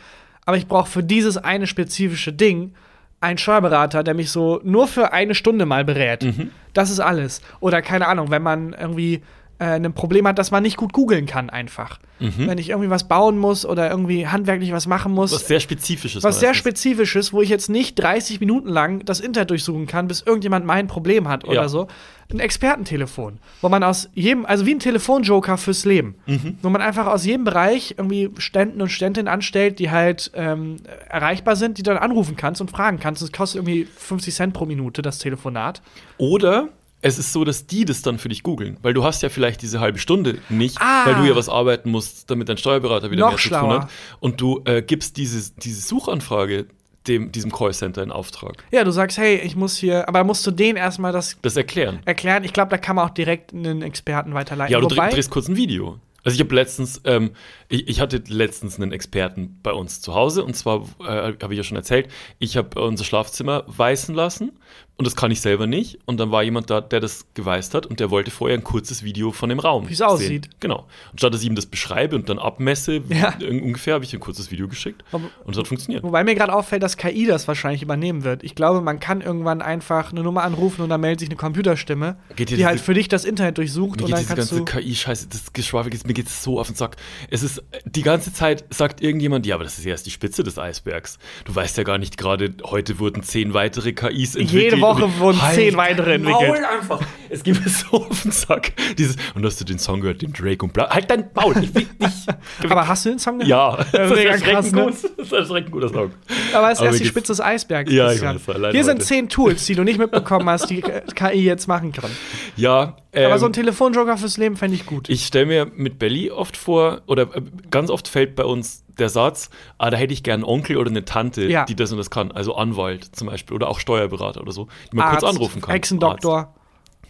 aber 0.44 0.56
ich 0.56 0.66
brauche 0.68 0.88
für 0.88 1.02
dieses 1.02 1.36
eine 1.36 1.66
spezifische 1.66 2.32
Ding 2.32 2.74
einen 3.20 3.36
Steuerberater, 3.38 4.04
der 4.04 4.14
mich 4.14 4.30
so 4.30 4.60
nur 4.62 4.86
für 4.86 5.12
eine 5.12 5.34
Stunde 5.34 5.66
mal 5.66 5.84
berät. 5.84 6.24
Das 6.72 6.88
ist 6.88 7.00
alles. 7.00 7.42
Oder 7.58 7.82
keine 7.82 8.06
Ahnung, 8.06 8.30
wenn 8.30 8.42
man 8.42 8.72
irgendwie 8.74 9.22
äh, 9.58 9.64
ein 9.64 9.92
Problem 9.94 10.26
hat, 10.28 10.38
dass 10.38 10.50
man 10.50 10.62
nicht 10.62 10.76
gut 10.76 10.92
googeln 10.92 11.26
kann 11.26 11.50
einfach. 11.50 11.98
Wenn 12.20 12.58
ich 12.58 12.70
irgendwie 12.70 12.90
was 12.90 13.06
bauen 13.06 13.38
muss 13.38 13.64
oder 13.64 13.88
irgendwie 13.90 14.26
handwerklich 14.26 14.72
was 14.72 14.88
machen 14.88 15.12
muss. 15.12 15.30
Was 15.32 15.46
sehr 15.46 15.60
Spezifisches. 15.60 16.24
Was 16.24 16.40
sehr. 16.40 16.52
Spezifisches, 16.52 17.32
wo 17.32 17.42
ich 17.42 17.48
jetzt 17.48 17.68
nicht 17.70 17.94
30 17.94 18.40
Minuten 18.40 18.68
lang 18.68 19.04
das 19.04 19.20
Internet 19.20 19.50
durchsuchen 19.50 19.86
kann, 19.86 20.08
bis 20.08 20.22
irgendjemand 20.22 20.66
mein 20.66 20.88
Problem 20.88 21.28
hat 21.28 21.44
oder 21.44 21.54
Ja. 21.62 21.68
so. 21.68 21.86
Ein 22.32 22.40
Expertentelefon, 22.40 23.38
wo 23.62 23.68
man 23.68 23.84
aus 23.84 24.10
jedem, 24.14 24.44
also 24.46 24.66
wie 24.66 24.74
ein 24.74 24.80
Telefonjoker 24.80 25.56
fürs 25.58 25.84
Leben, 25.84 26.16
Mhm. 26.26 26.58
wo 26.60 26.68
man 26.70 26.82
einfach 26.82 27.06
aus 27.06 27.24
jedem 27.24 27.44
Bereich 27.44 27.94
irgendwie 27.96 28.30
Ständen 28.38 28.82
und 28.82 28.88
Ständinnen 28.90 29.28
anstellt, 29.28 29.78
die 29.78 29.90
halt 29.92 30.32
ähm, 30.34 30.76
erreichbar 31.08 31.54
sind, 31.54 31.78
die 31.78 31.84
du 31.84 31.90
dann 31.92 32.02
anrufen 32.02 32.34
kannst 32.36 32.60
und 32.60 32.68
fragen 32.70 32.98
kannst. 32.98 33.22
Das 33.22 33.30
kostet 33.30 33.60
irgendwie 33.62 33.84
50 33.96 34.34
Cent 34.34 34.54
pro 34.54 34.66
Minute, 34.66 35.02
das 35.02 35.18
Telefonat. 35.20 35.82
Oder 36.18 36.68
es 37.00 37.18
ist 37.18 37.32
so, 37.32 37.44
dass 37.44 37.66
die 37.66 37.84
das 37.84 38.02
dann 38.02 38.18
für 38.18 38.28
dich 38.28 38.42
googeln. 38.42 38.76
Weil 38.82 38.94
du 38.94 39.04
hast 39.04 39.22
ja 39.22 39.28
vielleicht 39.28 39.62
diese 39.62 39.80
halbe 39.80 39.98
Stunde 39.98 40.38
nicht, 40.48 40.78
Ah. 40.80 41.06
weil 41.06 41.14
du 41.16 41.28
ja 41.28 41.36
was 41.36 41.48
arbeiten 41.48 41.90
musst, 41.90 42.30
damit 42.30 42.48
dein 42.48 42.56
Steuerberater 42.56 43.10
wieder 43.10 43.20
Noch 43.20 43.30
mehr 43.30 43.38
zu 43.38 43.48
tun 43.50 43.70
hat. 43.70 43.90
Und 44.20 44.40
du 44.40 44.62
äh, 44.64 44.82
gibst 44.82 45.16
diese, 45.16 45.52
diese 45.58 45.80
Suchanfrage 45.80 46.66
dem, 47.06 47.32
diesem 47.32 47.50
Callcenter 47.52 48.02
in 48.02 48.10
Auftrag. 48.12 48.64
Ja, 48.70 48.84
du 48.84 48.90
sagst, 48.90 49.16
hey, 49.16 49.36
ich 49.36 49.56
muss 49.56 49.76
hier, 49.76 50.06
aber 50.08 50.24
musst 50.24 50.46
du 50.46 50.50
denen 50.50 50.76
erstmal 50.76 51.12
das 51.12 51.36
Das 51.40 51.56
erklären. 51.56 52.00
erklären. 52.04 52.44
Ich 52.44 52.52
glaube, 52.52 52.70
da 52.70 52.78
kann 52.78 52.96
man 52.96 53.06
auch 53.08 53.14
direkt 53.14 53.54
einen 53.54 53.82
Experten 53.82 54.34
weiterleiten. 54.34 54.72
Ja, 54.72 54.80
du 54.80 54.90
Wobei, 54.90 55.06
dreh, 55.08 55.14
drehst 55.14 55.30
kurz 55.30 55.48
ein 55.48 55.56
Video. 55.56 55.98
Also 56.24 56.34
ich 56.34 56.40
habe 56.40 56.54
letztens, 56.54 57.00
ähm, 57.04 57.30
ich, 57.68 57.88
ich 57.88 58.00
hatte 58.00 58.22
letztens 58.28 58.76
einen 58.78 58.92
Experten 58.92 59.58
bei 59.62 59.72
uns 59.72 60.02
zu 60.02 60.14
Hause 60.14 60.44
und 60.44 60.54
zwar 60.54 60.82
äh, 61.00 61.32
habe 61.42 61.54
ich 61.54 61.56
ja 61.56 61.62
schon 61.62 61.76
erzählt, 61.76 62.08
ich 62.38 62.56
habe 62.58 62.82
unser 62.82 63.04
Schlafzimmer 63.04 63.64
weißen 63.68 64.14
lassen 64.14 64.52
und 64.98 65.06
das 65.06 65.16
kann 65.16 65.30
ich 65.30 65.40
selber 65.40 65.66
nicht 65.66 65.98
und 66.06 66.18
dann 66.20 66.30
war 66.32 66.42
jemand 66.42 66.68
da, 66.70 66.80
der 66.80 67.00
das 67.00 67.24
geweißt 67.34 67.72
hat 67.74 67.86
und 67.86 68.00
der 68.00 68.10
wollte 68.10 68.30
vorher 68.30 68.58
ein 68.58 68.64
kurzes 68.64 69.02
Video 69.04 69.32
von 69.32 69.48
dem 69.48 69.58
Raum 69.60 69.88
Wie's 69.88 70.02
aussieht. 70.02 70.50
Genau. 70.60 70.86
Und 71.12 71.20
statt 71.20 71.32
dass 71.32 71.40
ich 71.40 71.46
ihm 71.46 71.54
das 71.54 71.66
beschreibe 71.66 72.16
und 72.16 72.28
dann 72.28 72.38
abmesse, 72.38 73.00
Ja. 73.08 73.34
un- 73.40 73.62
ungefähr 73.62 73.94
habe 73.94 74.04
ich 74.04 74.12
ein 74.12 74.20
kurzes 74.20 74.50
Video 74.50 74.68
geschickt 74.68 75.04
Aber- 75.12 75.30
und 75.44 75.52
es 75.54 75.58
hat 75.58 75.68
funktioniert. 75.68 76.02
Wobei 76.02 76.24
mir 76.24 76.34
gerade 76.34 76.52
auffällt, 76.52 76.82
dass 76.82 76.96
KI 76.96 77.26
das 77.26 77.46
wahrscheinlich 77.48 77.82
übernehmen 77.82 78.24
wird. 78.24 78.42
Ich 78.44 78.54
glaube, 78.54 78.80
man 78.80 78.98
kann 79.00 79.20
irgendwann 79.20 79.62
einfach 79.62 80.10
eine 80.10 80.22
Nummer 80.22 80.42
anrufen 80.42 80.82
und 80.82 80.88
dann 80.90 81.00
meldet 81.00 81.20
sich 81.20 81.28
eine 81.28 81.36
Computerstimme, 81.36 82.16
die 82.36 82.64
halt 82.66 82.74
diese- 82.76 82.84
für 82.84 82.94
dich 82.94 83.08
das 83.08 83.24
Internet 83.24 83.58
durchsucht 83.58 84.00
Mir 84.00 84.06
und 84.06 84.14
geht 84.16 84.28
dann 84.30 84.36
diese 84.36 84.56
ganze. 84.64 84.64
KI-Scheiße, 84.64 85.28
das 85.28 85.52
Geschwafel, 85.52 85.92
mir 86.06 86.14
geht 86.14 86.26
es 86.26 86.42
so 86.42 86.58
auf 86.58 86.66
den 86.66 86.76
Sack. 86.76 86.96
Es 87.30 87.42
ist, 87.42 87.62
die 87.84 88.02
ganze 88.02 88.32
Zeit 88.32 88.64
sagt 88.70 89.00
irgendjemand, 89.00 89.46
ja, 89.46 89.54
aber 89.54 89.62
das 89.64 89.78
ist 89.78 89.84
erst 89.86 90.06
die 90.06 90.10
Spitze 90.10 90.42
des 90.42 90.58
Eisbergs. 90.58 91.18
Du 91.44 91.54
weißt 91.54 91.76
ja 91.76 91.84
gar 91.84 91.98
nicht 91.98 92.16
gerade, 92.16 92.52
heute 92.64 92.98
wurden 92.98 93.22
zehn 93.22 93.54
weitere 93.54 93.92
KIs 93.92 94.34
entwickelt. 94.34 94.72
Jede 94.72 94.80
Woche 94.80 94.87
Und- 94.96 95.18
wurden 95.20 95.42
Halt 95.42 95.54
zehn 95.54 95.76
weitere 95.76 96.14
entwickelt. 96.14 96.48
Maul 96.48 96.64
einfach. 96.64 97.00
Es 97.30 97.44
mir 97.44 97.54
so 97.68 97.98
auf 97.98 98.22
den 98.22 98.30
Sack. 98.32 98.72
Dieses, 98.96 99.16
und 99.34 99.44
hast 99.44 99.60
du 99.60 99.64
den 99.64 99.78
Song 99.78 100.00
gehört, 100.00 100.22
den 100.22 100.32
Drake 100.32 100.64
und 100.64 100.72
bla. 100.72 100.88
Halt 100.88 101.10
dein 101.10 101.28
Maul, 101.34 101.54
ich 101.62 101.74
will 101.74 101.86
nicht. 101.98 102.26
Aber 102.70 102.88
hast 102.88 103.04
du 103.04 103.10
den 103.10 103.18
Song 103.18 103.38
gehört? 103.38 103.50
ja, 103.50 103.76
das 103.92 104.10
ist 104.10 104.16
mega 104.16 104.36
krass, 104.38 104.72
ne? 104.72 104.84
gut. 104.84 104.94
Das 105.16 105.26
ist 105.26 105.32
erschreckend 105.32 105.70
guter 105.72 105.88
Song. 105.90 106.10
Aber 106.54 106.68
es 106.68 106.74
ist 106.74 106.78
Aber 106.80 106.86
erst 106.88 107.00
die 107.00 107.06
Spitze 107.06 107.32
des 107.32 107.40
Eisbergs. 107.40 107.92
Ja, 107.92 108.12
ich 108.12 108.22
weiß, 108.22 108.40
Hier 108.72 108.84
sind 108.84 108.96
heute. 108.96 109.04
zehn 109.04 109.28
Tools, 109.28 109.66
die 109.66 109.74
du 109.74 109.84
nicht 109.84 109.98
mitbekommen 109.98 110.48
hast, 110.48 110.70
die 110.70 110.82
äh, 110.82 111.02
KI 111.14 111.44
jetzt 111.44 111.68
machen 111.68 111.92
kann. 111.92 112.10
Ja, 112.56 112.96
Aber 113.14 113.32
ähm, 113.32 113.38
so 113.38 113.46
ein 113.46 113.52
Telefonjoker 113.52 114.16
fürs 114.16 114.36
Leben 114.38 114.56
fände 114.56 114.76
ich 114.76 114.86
gut. 114.86 115.08
Ich 115.08 115.26
stelle 115.26 115.46
mir 115.46 115.66
mit 115.74 115.98
Belly 115.98 116.30
oft 116.30 116.56
vor, 116.56 117.02
oder 117.06 117.22
äh, 117.34 117.42
ganz 117.70 117.90
oft 117.90 118.08
fällt 118.08 118.36
bei 118.36 118.44
uns 118.44 118.84
der 118.98 119.08
Satz, 119.08 119.50
ah, 119.78 119.90
da 119.90 119.96
hätte 119.96 120.12
ich 120.12 120.22
gern 120.22 120.42
einen 120.42 120.44
Onkel 120.44 120.76
oder 120.76 120.90
eine 120.90 121.04
Tante, 121.04 121.44
Ja. 121.46 121.64
die 121.64 121.76
das 121.76 121.90
und 121.92 121.98
das 121.98 122.10
kann. 122.10 122.32
Also 122.32 122.54
Anwalt 122.56 123.04
zum 123.16 123.28
Beispiel 123.28 123.54
oder 123.54 123.68
auch 123.68 123.78
Steuerberater 123.80 124.40
oder 124.40 124.52
so, 124.52 124.68
die 124.92 124.96
man 124.96 125.10
kurz 125.10 125.24
anrufen 125.24 125.62
kann. 125.62 125.72
Hexendoktor. 125.72 126.36
Arzt. 126.38 126.52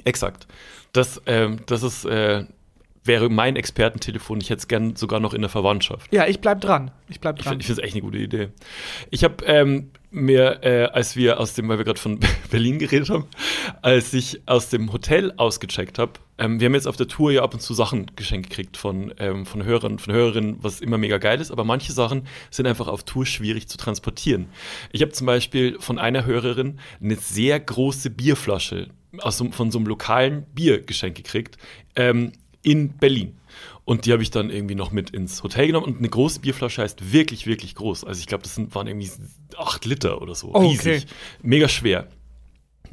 Exakt. 0.05 0.47
Das, 0.93 1.21
ähm, 1.27 1.61
das 1.67 1.83
ist 1.83 2.05
äh, 2.05 2.45
wäre 3.09 3.29
mein 3.29 3.57
Expertentelefon. 3.57 4.41
Ich 4.41 4.51
hätte 4.51 4.61
es 4.61 4.69
gern 4.69 4.95
sogar 4.95 5.19
noch 5.19 5.35
in 5.35 5.41
der 5.41 5.51
Verwandtschaft. 5.51 6.13
Ja, 6.13 6.27
ich 6.27 6.41
bleib 6.41 6.61
dran. 6.61 6.93
Ich 7.09 7.21
bleib 7.21 7.39
Ich 7.39 7.45
dran. 7.45 7.61
finde 7.61 7.73
es 7.73 7.79
echt 7.79 7.95
eine 7.95 8.03
gute 8.03 8.19
Idee. 8.19 8.51
Ich 9.11 9.25
habe 9.25 9.45
ähm, 9.47 9.91
mir, 10.11 10.63
äh, 10.63 10.85
als 10.85 11.17
wir 11.17 11.41
aus 11.41 11.55
dem, 11.55 11.69
weil 11.69 11.79
wir 11.79 11.85
gerade 11.85 11.99
von 11.99 12.21
Berlin 12.51 12.79
geredet 12.79 13.11
haben, 13.11 13.25
als 13.83 14.15
ich 14.15 14.43
aus 14.47 14.69
dem 14.69 14.93
Hotel 14.93 15.33
ausgecheckt 15.37 15.99
habe, 15.99 16.13
ähm, 16.39 16.61
wir 16.61 16.67
haben 16.67 16.75
jetzt 16.75 16.87
auf 16.87 16.97
der 16.97 17.09
Tour 17.09 17.33
ja 17.33 17.43
ab 17.43 17.53
und 17.55 17.61
zu 17.61 17.75
Sachen 17.75 18.13
geschenkt 18.15 18.51
gekriegt 18.51 18.77
von, 18.77 19.13
ähm, 19.19 19.45
von 19.45 19.65
Hörern, 19.65 19.99
von 19.99 20.15
Hörerinnen, 20.15 20.59
was 20.63 20.81
immer 20.81 20.97
mega 20.97 21.19
geil 21.19 21.41
ist, 21.41 21.51
aber 21.51 21.65
manche 21.65 21.93
Sachen 21.93 22.27
sind 22.51 22.67
einfach 22.67 22.87
auf 22.87 23.03
Tour 23.03 23.27
schwierig 23.27 23.69
zu 23.69 23.77
transportieren. 23.77 24.47
Ich 24.93 25.03
habe 25.03 25.11
zum 25.13 25.27
Beispiel 25.27 25.77
von 25.81 25.99
einer 25.99 26.25
Hörerin 26.25 26.79
eine 27.03 27.17
sehr 27.17 27.59
große 27.59 28.11
Bierflasche 28.11 28.89
aus 29.21 29.39
so, 29.39 29.51
von 29.51 29.71
so 29.71 29.79
einem 29.79 29.87
lokalen 29.89 30.45
Biergeschenk 30.55 31.17
gekriegt 31.17 31.57
ähm, 31.97 32.33
in 32.69 32.91
Berlin. 32.99 33.37
Und 33.85 34.05
die 34.05 34.13
habe 34.13 34.23
ich 34.23 34.31
dann 34.31 34.51
irgendwie 34.51 34.75
noch 34.75 34.93
mit 34.93 35.11
ins 35.11 35.43
Hotel 35.43 35.69
genommen. 35.69 35.87
Und 35.87 35.99
eine 35.99 36.11
große 36.11 36.41
Bierflasche 36.41 36.83
heißt 36.83 37.13
wirklich, 37.13 37.47
wirklich 37.47 37.75
groß. 37.75 38.05
Also 38.05 38.21
ich 38.21 38.27
glaube, 38.27 38.43
das 38.43 38.55
sind, 38.55 38.75
waren 38.75 38.87
irgendwie 38.87 39.11
acht 39.57 39.87
Liter 39.87 40.21
oder 40.21 40.35
so. 40.35 40.49
Oh, 40.49 40.59
okay. 40.59 40.69
Riesig. 40.69 41.07
Mega 41.43 41.69
schwer. 41.69 42.09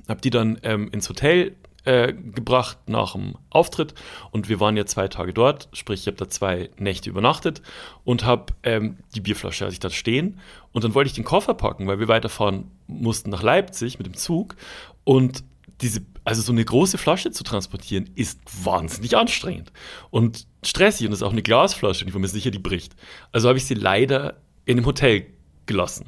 Hab 0.07 0.21
die 0.21 0.29
dann 0.29 0.57
ähm, 0.63 0.89
ins 0.91 1.09
Hotel 1.09 1.57
äh, 1.83 2.13
gebracht 2.13 2.77
nach 2.87 3.11
dem 3.11 3.35
Auftritt. 3.49 3.93
Und 4.31 4.47
wir 4.47 4.61
waren 4.61 4.77
ja 4.77 4.85
zwei 4.85 5.09
Tage 5.09 5.33
dort. 5.33 5.67
Sprich, 5.73 6.01
ich 6.01 6.07
habe 6.07 6.17
da 6.17 6.29
zwei 6.29 6.69
Nächte 6.77 7.09
übernachtet 7.09 7.61
und 8.05 8.23
habe 8.23 8.53
ähm, 8.63 8.97
die 9.15 9.21
Bierflasche 9.21 9.65
hatte 9.65 9.73
ich 9.73 9.81
da 9.81 9.89
stehen. 9.89 10.39
Und 10.71 10.85
dann 10.85 10.93
wollte 10.93 11.09
ich 11.09 11.13
den 11.13 11.25
Koffer 11.25 11.55
packen, 11.55 11.87
weil 11.87 11.99
wir 11.99 12.07
weiterfahren 12.07 12.71
mussten 12.87 13.31
nach 13.31 13.43
Leipzig 13.43 13.97
mit 13.97 14.07
dem 14.07 14.15
Zug. 14.15 14.55
Und 15.03 15.43
diese, 15.81 16.01
also 16.23 16.41
so 16.41 16.51
eine 16.51 16.63
große 16.63 16.97
Flasche 16.97 17.31
zu 17.31 17.43
transportieren, 17.43 18.09
ist 18.15 18.39
wahnsinnig 18.63 19.17
anstrengend 19.17 19.71
und 20.09 20.47
stressig 20.63 21.05
und 21.07 21.13
ist 21.13 21.21
auch 21.23 21.31
eine 21.31 21.41
Glasflasche 21.43 22.03
und 22.05 22.09
ich 22.09 22.13
war 22.13 22.21
mir 22.21 22.27
sicher, 22.27 22.51
die 22.51 22.59
bricht. 22.59 22.95
Also 23.31 23.47
habe 23.49 23.57
ich 23.57 23.65
sie 23.65 23.73
leider 23.73 24.37
in 24.65 24.77
einem 24.77 24.85
Hotel 24.85 25.27
gelassen 25.65 26.05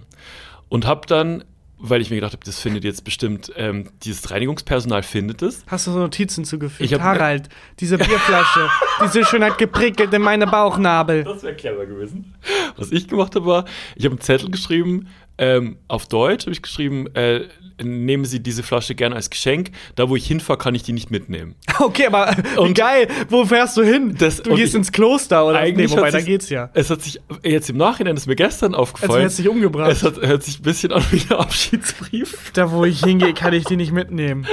und 0.69 0.85
habe 0.85 1.05
dann, 1.07 1.43
weil 1.77 2.01
ich 2.01 2.09
mir 2.09 2.15
gedacht 2.15 2.33
habe, 2.33 2.43
das 2.45 2.59
findet 2.59 2.83
jetzt 2.83 3.03
bestimmt, 3.03 3.51
ähm, 3.55 3.89
dieses 4.03 4.31
Reinigungspersonal 4.31 5.03
findet 5.03 5.41
es. 5.43 5.63
Hast 5.67 5.85
du 5.85 5.91
so 5.91 5.99
Notizen 5.99 6.43
zugefügt? 6.45 6.81
Ich 6.81 6.93
hab- 6.93 7.01
Harald, 7.01 7.49
diese 7.79 7.97
Bierflasche, 7.97 8.67
diese 9.03 9.25
schön 9.25 9.43
hat 9.43 9.57
geprickelt 9.59 10.11
in 10.13 10.21
meine 10.23 10.47
Bauchnabel. 10.47 11.23
Das 11.23 11.43
wäre 11.43 11.55
clever 11.55 11.85
gewesen. 11.85 12.33
Was 12.77 12.91
ich 12.91 13.07
gemacht 13.07 13.35
habe, 13.35 13.45
war, 13.45 13.65
ich 13.95 14.05
habe 14.05 14.13
einen 14.13 14.21
Zettel 14.21 14.49
geschrieben, 14.49 15.07
ähm, 15.37 15.77
auf 15.87 16.07
Deutsch 16.07 16.43
habe 16.45 16.51
ich 16.53 16.61
geschrieben, 16.61 17.07
äh, 17.15 17.41
nehmen 17.83 18.25
Sie 18.25 18.39
diese 18.41 18.63
Flasche 18.63 18.95
gerne 18.95 19.15
als 19.15 19.29
Geschenk. 19.29 19.69
Da, 19.95 20.09
wo 20.09 20.15
ich 20.15 20.25
hinfahre, 20.25 20.57
kann 20.57 20.73
ich 20.73 20.81
die 20.83 20.93
nicht 20.93 21.11
mitnehmen. 21.11 21.55
Okay, 21.79 22.07
aber 22.07 22.35
Und- 22.57 22.75
geil, 22.75 23.07
wo 23.29 23.45
fährst 23.45 23.77
du 23.77 23.83
hin? 23.83 24.15
Das- 24.17 24.41
du 24.41 24.55
gehst 24.55 24.69
ich- 24.73 24.75
ins 24.79 24.91
Kloster 24.91 25.45
oder 25.45 25.61
nee, 25.61 25.67
Eigentlich 25.67 25.91
wobei, 25.91 26.07
hat 26.07 26.13
da 26.15 26.19
sich- 26.19 26.27
geht's 26.27 26.49
ja. 26.49 26.71
Es 26.73 26.89
hat 26.89 27.03
sich 27.03 27.21
jetzt 27.43 27.69
im 27.69 27.77
Nachhinein, 27.77 28.15
ist 28.17 28.25
mir 28.25 28.35
gestern 28.35 28.73
aufgefallen. 28.73 29.11
Also 29.11 29.21
hättest 29.23 29.39
dich 29.39 29.47
umgebracht. 29.49 29.91
Es 29.91 30.01
hat, 30.03 30.17
hört 30.19 30.41
sich 30.43 30.59
ein 30.59 30.63
bisschen 30.63 30.91
an 30.91 31.03
wie 31.11 31.21
ein 31.29 31.37
Abschiedsbrief. 31.39 32.49
Da, 32.53 32.71
wo 32.71 32.83
ich 32.85 33.01
hingehe, 33.03 33.33
kann 33.35 33.53
ich 33.53 33.65
die 33.65 33.75
nicht 33.77 33.91
mitnehmen. 33.91 34.47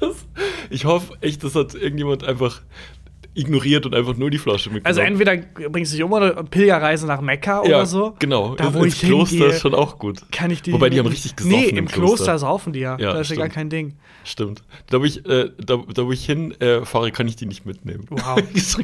Das, 0.00 0.16
ich 0.70 0.84
hoffe 0.84 1.14
echt, 1.20 1.44
das 1.44 1.54
hat 1.54 1.74
irgendjemand 1.74 2.24
einfach 2.24 2.60
ignoriert 3.38 3.86
und 3.86 3.94
einfach 3.94 4.16
nur 4.16 4.30
die 4.30 4.38
Flasche 4.38 4.70
mitgenommen. 4.70 4.86
Also 4.86 5.00
entweder 5.00 5.36
bringst 5.70 5.92
du 5.92 5.96
dich 5.96 6.04
um 6.04 6.12
oder 6.12 6.42
Pilgerreise 6.44 7.06
nach 7.06 7.20
Mekka 7.20 7.62
ja, 7.64 7.76
oder 7.76 7.86
so. 7.86 8.14
Genau. 8.18 8.54
Da, 8.54 8.74
wo 8.74 8.82
ins 8.82 8.94
ich 8.94 9.00
Kloster 9.00 9.36
hingehe, 9.36 9.52
ist 9.52 9.60
schon 9.60 9.74
auch 9.74 9.98
gut. 9.98 10.20
kann 10.32 10.50
ich 10.50 10.62
die 10.62 10.72
Wobei 10.72 10.90
die 10.90 10.98
haben 10.98 11.06
richtig 11.06 11.36
gesoffen 11.36 11.58
Nee, 11.58 11.68
im 11.68 11.78
im 11.78 11.88
Kloster, 11.88 12.16
Kloster. 12.16 12.38
saufen 12.38 12.72
die 12.72 12.80
ja. 12.80 12.98
Ja, 12.98 13.12
da 13.12 13.20
ist 13.20 13.30
ja 13.30 13.36
gar 13.36 13.48
kein 13.48 13.70
Ding. 13.70 13.96
Stimmt. 14.24 14.62
Da, 14.90 15.00
wo 15.00 15.04
ich, 15.04 15.24
äh, 15.26 15.50
da, 15.58 15.78
da, 15.92 16.04
wo 16.04 16.12
ich 16.12 16.24
hin 16.26 16.52
äh, 16.60 16.84
fahre, 16.84 17.12
kann 17.12 17.28
ich 17.28 17.36
die 17.36 17.46
nicht 17.46 17.64
mitnehmen. 17.64 18.06
Wow. 18.10 18.40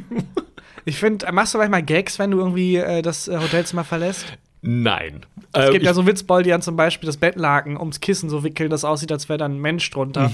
Ich 0.87 0.99
finde, 0.99 1.33
machst 1.33 1.55
du 1.55 1.59
manchmal 1.59 1.83
Gags, 1.83 2.19
wenn 2.19 2.31
du 2.31 2.39
irgendwie 2.39 2.77
äh, 2.77 3.01
das 3.01 3.27
äh, 3.27 3.39
Hotelzimmer 3.39 3.85
verlässt? 3.85 4.27
Nein. 4.67 5.27
Es 5.53 5.67
Ähm, 5.67 5.73
gibt 5.73 5.85
ja 5.85 5.91
ich- 5.91 5.95
so 5.97 6.07
Witzbold, 6.07 6.47
die 6.47 6.51
dann 6.51 6.63
zum 6.63 6.75
Beispiel 6.75 7.07
das 7.07 7.19
Bettlaken 7.19 7.77
ums 7.77 8.01
Kissen 8.01 8.31
so 8.31 8.43
wickeln, 8.45 8.71
das 8.71 8.83
aussieht, 8.85 9.13
als 9.13 9.29
wäre 9.29 9.39
da 9.39 9.45
ein 9.45 9.59
Mensch 9.59 9.89
drunter 9.91 10.31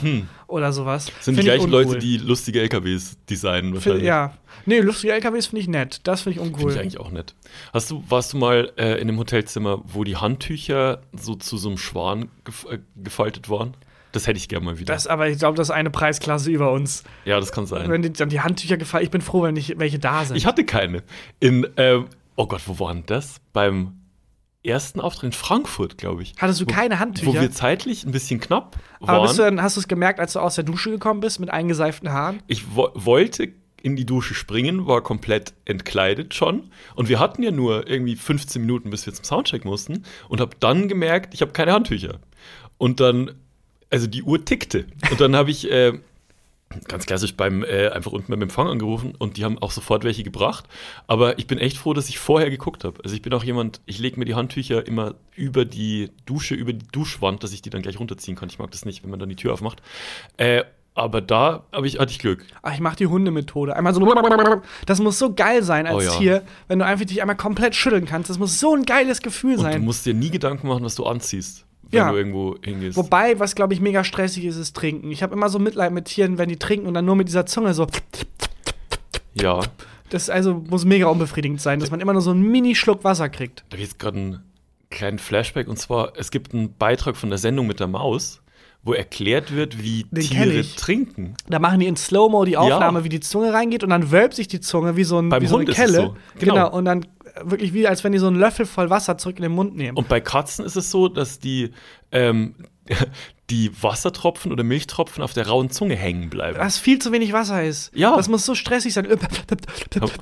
oder 0.47 0.73
sowas. 0.73 1.09
Mhm. 1.09 1.13
sind 1.21 1.35
die 1.35 1.41
ich 1.41 1.47
gleichen. 1.47 1.71
Leute, 1.71 1.99
die 1.99 2.17
lustige 2.19 2.61
LKWs 2.61 3.17
designen 3.29 3.73
Find, 3.73 3.75
wahrscheinlich. 3.75 4.05
ja. 4.07 4.35
Nee, 4.67 4.79
lustige 4.81 5.13
LKWs 5.15 5.47
finde 5.49 5.61
ich 5.63 5.69
nett. 5.69 6.01
Das 6.05 6.23
finde 6.23 6.39
ich 6.39 6.43
Finde 6.45 6.57
uncool. 6.57 6.73
ich 6.73 6.79
eigentlich 6.79 7.01
auch 7.01 7.11
nett. 7.11 7.35
Hast 7.73 7.91
du, 7.91 8.05
warst 8.09 8.33
du 8.33 8.37
mal 8.39 8.73
äh, 8.77 8.95
in 9.01 9.09
einem 9.09 9.19
Hotelzimmer, 9.19 9.83
wo 9.85 10.05
die 10.05 10.17
Handtücher 10.17 11.01
so 11.13 11.35
zu 11.35 11.57
so 11.57 11.69
einem 11.69 11.79
Schwan 11.79 12.29
gef 12.45 12.67
äh, 12.71 12.79
gefaltet 12.97 13.51
waren? 13.51 13.75
Das 14.13 14.27
hätte 14.27 14.39
ich 14.39 14.49
gerne 14.49 14.65
mal 14.65 14.79
wieder. 14.79 14.93
Das, 14.93 15.07
aber 15.07 15.29
ich 15.29 15.39
glaube, 15.39 15.57
das 15.57 15.69
ist 15.69 15.75
eine 15.75 15.91
Preisklasse 15.91 16.51
über 16.51 16.73
uns. 16.73 17.05
ja, 17.25 17.39
das 17.39 17.53
kann 17.53 17.67
sein. 17.67 17.89
Wenn 17.91 18.03
die, 18.03 18.13
dann 18.13 18.29
die 18.29 18.41
Handtücher 18.41 18.77
gefallen, 18.77 19.05
ich 19.05 19.11
bin 19.11 19.21
froh, 19.21 19.43
wenn 19.43 19.55
nicht 19.55 19.79
welche 19.79 19.99
da 20.01 20.25
sind. 20.25 20.37
Ich 20.37 20.47
hatte 20.47 20.65
keine. 20.65 21.03
In, 21.39 21.67
ähm, 21.77 22.07
oh 22.37 22.47
Gott, 22.47 22.63
wo 22.67 22.79
war 22.81 22.93
denn 22.93 23.05
das? 23.07 23.41
Beim 23.53 24.00
ersten 24.63 25.01
Auftritt 25.01 25.25
in 25.29 25.33
Frankfurt, 25.33 25.97
glaube 25.99 26.23
ich. 26.23 26.35
Hattest 26.39 26.61
du 26.61 26.67
Wo- 26.67 26.73
keine 26.73 26.97
Wo 26.97 26.99
Handtücher? 27.01 27.41
wir 27.41 27.51
zeitlich 27.51 28.05
ein 28.05 28.13
bisschen 28.13 28.41
knapp 28.41 28.77
aber 29.01 29.13
waren. 29.13 29.23
bist 29.27 29.39
du 29.39 29.43
dann, 29.43 29.63
hast 29.63 29.77
du 29.77 29.81
es 29.81 29.89
gemerkt, 29.89 30.21
als 30.21 30.35
du 30.35 30.41
aus 30.41 30.55
der 30.57 30.65
Dusche 30.65 30.91
gekommen 30.91 31.21
bist 31.21 31.41
mit 31.41 31.51
eingeseiften 31.51 32.13
Haaren? 32.13 32.43
ich 32.47 32.75
wo 32.77 32.91
wollte 32.95 33.49
in 33.83 33.97
die 33.97 34.05
Dusche 34.05 34.35
springen, 34.35 34.87
war 34.87 35.01
komplett 35.01 35.55
entkleidet 35.65 36.35
schon. 36.35 36.71
Und 36.95 37.09
wir 37.09 37.19
hatten 37.19 37.43
ja 37.43 37.51
nur 37.51 37.89
irgendwie 37.89 38.15
15 38.15 38.61
Minuten, 38.61 38.91
bis 38.91 39.07
wir 39.07 39.15
zum 39.15 39.25
Soundcheck 39.25 39.65
mussten. 39.65 40.05
Und 40.29 40.43
habe 40.43 40.55
dann 40.61 40.87
gemerkt, 40.87 41.33
ich 41.33 41.41
habe 41.41 41.53
keine 41.53 41.73
Handtücher. 41.73 42.19
Und 42.77 43.01
dann, 43.01 43.31
also 43.89 44.07
die 44.07 44.23
Uhr 44.23 44.45
tickte. 44.45 44.85
Und 45.11 45.19
dann 45.23 45.35
habe 45.35 45.51
ich 45.51 45.71
äh, 45.71 45.99
ganz 46.87 47.07
klassisch 47.07 47.35
beim 47.37 47.65
äh, 47.65 47.89
einfach 47.89 48.13
unten 48.13 48.31
beim 48.31 48.43
Empfang 48.43 48.69
angerufen 48.69 49.15
und 49.19 49.37
die 49.37 49.45
haben 49.45 49.59
auch 49.59 49.73
sofort 49.73 50.05
welche 50.05 50.23
gebracht. 50.23 50.67
Aber 51.09 51.39
ich 51.39 51.47
bin 51.47 51.59
echt 51.59 51.79
froh, 51.79 51.95
dass 51.95 52.09
ich 52.09 52.19
vorher 52.19 52.49
geguckt 52.51 52.85
habe. 52.85 53.03
Also 53.03 53.17
ich 53.17 53.23
bin 53.23 53.33
auch 53.33 53.43
jemand, 53.45 53.81
ich 53.87 53.99
lege 53.99 54.19
mir 54.19 54.25
die 54.25 54.35
Handtücher 54.35 54.87
immer 54.87 55.15
über 55.35 55.65
die 55.65 56.11
Dusche, 56.27 56.55
über 56.55 56.73
die 56.73 56.87
Duschwand, 56.93 57.43
dass 57.43 57.53
ich 57.53 57.63
die 57.63 57.71
dann 57.71 57.83
gleich 57.83 57.99
runterziehen 57.99 58.37
kann. 58.37 58.49
Ich 58.49 58.59
mag 58.59 58.71
das 58.71 58.85
nicht, 58.85 59.03
wenn 59.03 59.11
man 59.11 59.19
dann 59.19 59.29
die 59.29 59.37
Tür 59.37 59.53
aufmacht. 59.53 59.83
Äh, 60.37 60.63
aber 60.95 61.21
da 61.21 61.65
hab 61.73 61.85
ich, 61.85 61.99
hatte 61.99 62.11
ich 62.13 62.19
Glück. 62.19 62.45
Ach, 62.63 62.75
ich 62.75 62.81
mach 62.81 62.95
die 62.97 63.07
Hundemethode. 63.07 63.75
Einmal 63.75 63.95
so. 63.95 64.63
Das 64.87 65.01
muss 65.01 65.19
so 65.19 65.33
geil 65.35 65.63
sein 65.63 65.87
als 65.87 65.97
Oh 65.97 66.01
ja. 66.01 66.19
Tier, 66.19 66.43
wenn 66.69 66.81
du 66.81 66.85
einfach 66.85 67.05
dich 67.07 67.21
einmal 67.21 67.37
komplett 67.37 67.75
schütteln 67.75 68.07
kannst. 68.07 68.29
Das 68.29 68.39
muss 68.39 68.59
so 68.61 68.75
ein 68.75 68.85
geiles 68.85 69.23
Gefühl 69.23 69.53
Und 69.53 69.59
du 69.59 69.63
sein. 69.63 69.83
musst 69.85 70.05
dir 70.05 70.15
nie 70.15 70.31
Gedanken 70.31 70.67
machen, 70.69 70.85
was 70.85 70.97
du 70.97 71.07
anziehst, 71.07 71.65
wenn 71.91 71.99
Ja. 71.99 72.11
du 72.11 72.17
irgendwo 72.19 72.57
hingehst. 72.63 72.97
Wobei, 72.97 73.39
was 73.39 73.55
glaube 73.55 73.75
ich 73.75 73.81
mega 73.81 74.05
stressig 74.05 74.45
ist, 74.45 74.57
ist 74.57 74.77
Trinken. 74.77 75.11
Ich 75.11 75.23
habe 75.23 75.35
immer 75.35 75.49
so 75.49 75.59
Mitleid 75.59 75.93
mit 75.93 76.07
Tieren, 76.07 76.39
wenn 76.39 76.49
die 76.49 76.57
trinken 76.59 76.87
und 76.87 76.95
dann 76.95 77.05
nur 77.05 77.17
mit 77.17 77.29
dieser 77.29 77.47
Zunge 77.47 77.75
so. 77.75 77.87
ja, 79.35 79.61
Das 80.11 80.29
also 80.31 80.55
muss 80.69 80.85
mega 80.85 81.07
unbefriedigend 81.07 81.61
sein, 81.61 81.79
dass 81.81 81.91
man 81.91 82.01
immer 82.01 82.13
nur 82.13 82.23
so 82.23 82.31
einen 82.31 82.43
Mini-Schluck 82.51 83.05
Wasser 83.05 83.29
kriegt. 83.29 83.61
da 83.69 83.75
habe 83.75 83.83
ich 83.83 83.89
jetzt 83.91 83.99
gerade 83.99 84.19
einen 84.19 84.41
kleinen 84.91 85.19
Flashback. 85.19 85.69
Und 85.69 85.79
zwar, 85.79 86.13
es 86.17 86.31
gibt 86.31 86.53
einen 86.53 86.75
Beitrag 86.77 87.17
von 87.17 87.29
der 87.31 87.39
Sendung 87.39 87.67
mit 87.69 87.79
der 87.81 87.87
Maus, 87.87 88.41
wo 88.83 88.93
erklärt 88.93 89.55
wird, 89.55 89.83
wie 89.83 90.07
Den 90.11 90.25
Tiere 90.25 90.65
trinken. 90.77 91.35
Da 91.49 91.59
machen 91.59 91.81
die 91.81 91.87
in 91.87 91.97
Slow-Mo 91.97 92.45
die 92.45 92.57
Aufnahme, 92.57 93.05
wie 93.05 93.09
die 93.11 93.21
Zunge 93.21 93.53
reingeht 93.53 93.85
und 93.85 93.91
dann 93.91 94.11
wölbt 94.11 94.35
sich 94.35 94.49
die 94.49 94.61
Zunge 94.61 94.97
wie 94.97 95.05
so, 95.05 95.19
ein, 95.19 95.29
Beim 95.29 95.43
wie 95.43 95.47
so 95.47 95.59
eine 95.59 95.67
Hund 95.67 95.77
Kelle. 95.77 95.93
so. 95.93 96.17
Genau. 96.39 96.55
Genau. 96.55 96.71
Und 96.73 96.87
dann 96.87 97.07
wirklich 97.43 97.73
wie, 97.75 97.87
als 97.87 98.05
wenn 98.05 98.13
die 98.13 98.19
so 98.19 98.27
einen 98.27 98.37
Löffel 98.39 98.67
voll 98.67 98.91
Wasser 98.91 99.19
zurück 99.19 99.37
in 99.37 99.43
den 99.43 99.53
Mund 99.53 99.77
nehmen. 99.77 99.97
Und 99.97 100.09
bei 100.09 100.21
Katzen 100.21 100.65
ist 100.65 100.77
es 100.77 100.91
so, 100.91 101.09
dass 101.09 101.39
die, 101.39 101.71
ähm, 102.13 102.55
die 103.51 103.71
Wassertropfen 103.83 104.53
oder 104.53 104.63
Milchtropfen 104.63 105.23
auf 105.25 105.33
der 105.33 105.47
rauen 105.49 105.71
Zunge 105.71 105.97
hängen 105.97 106.31
bleiben. 106.31 106.57
dass 106.59 106.79
viel 106.79 106.99
zu 107.01 107.11
wenig 107.13 107.33
Wasser 107.33 107.65
ist. 107.65 107.91
Ja. 107.95 108.17
Das 108.17 108.29
muss 108.29 108.47
so 108.47 108.55
stressig 108.55 108.95
sein. 108.95 109.09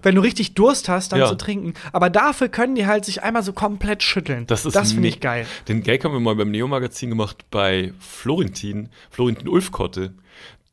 Wenn 0.03 0.15
du 0.15 0.21
richtig 0.23 0.55
Durst 0.55 0.89
hast, 0.89 1.13
dann 1.13 1.21
Ja. 1.21 1.29
zu 1.29 1.35
trinken. 1.37 1.75
Aber 1.93 2.11
dafür 2.11 2.49
können 2.49 2.75
die 2.75 2.87
halt 2.87 3.05
sich 3.05 3.23
einmal 3.23 3.43
so 3.43 3.53
komplett 3.53 4.03
schütteln. 4.03 4.47
Das 4.47 4.65
ist 4.65 4.75
das 4.75 4.93
finde 4.93 5.09
ich 5.09 5.21
geil. 5.21 5.47
Den 5.69 5.83
Gag 5.83 6.05
haben 6.05 6.13
wir 6.13 6.21
mal 6.21 6.37
beim 6.37 6.51
Neo-Magazin 6.51 7.11
gemacht 7.11 7.45
bei 7.51 7.93
Florentin, 7.99 8.89
Florentin 9.11 9.49
Ulfkotte, 9.49 10.15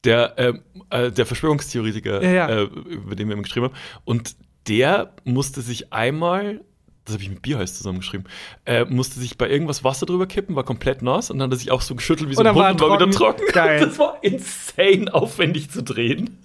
der, 0.04 0.34
ähm, 0.38 0.62
äh, 0.92 1.12
der 1.12 1.26
Verschwörungstheoretiker, 1.26 2.22
Ja, 2.24 2.32
ja. 2.32 2.48
Äh, 2.50 2.64
über 2.64 3.16
den 3.16 3.28
wir 3.28 3.34
immer 3.34 3.44
geschrieben 3.44 3.66
haben. 3.68 3.76
Und 4.06 4.36
der 4.68 5.13
musste 5.24 5.61
sich 5.61 5.93
einmal, 5.93 6.61
das 7.05 7.13
habe 7.13 7.24
ich 7.24 7.30
mit 7.30 7.41
Bierheiß 7.41 7.78
zusammengeschrieben, 7.78 8.28
äh, 8.66 8.86
musste 8.86 9.20
sich 9.20 9.38
bei 9.38 9.49
irgendwas 9.49 9.84
Wasser 9.84 10.05
drüber 10.05 10.28
kippen, 10.28 10.55
war 10.55 10.63
komplett 10.63 11.01
nass 11.01 11.30
und 11.30 11.39
dann 11.39 11.49
hat 11.49 11.55
er 11.55 11.59
sich 11.59 11.72
auch 11.72 11.82
so 11.82 11.95
geschüttelt 11.95 12.30
wie 12.30 12.36
so 12.36 12.41
ein 12.41 12.53
Hund 12.53 12.82
und 12.82 12.89
war 12.89 12.99
wieder 12.99 13.11
trocken. 13.11 13.45
trocken. 13.45 13.45
Geil. 13.53 13.80
Das 13.80 13.99
war 13.99 14.18
insane 14.24 15.13
aufwendig 15.13 15.70
zu 15.70 15.84
drehen. 15.84 16.38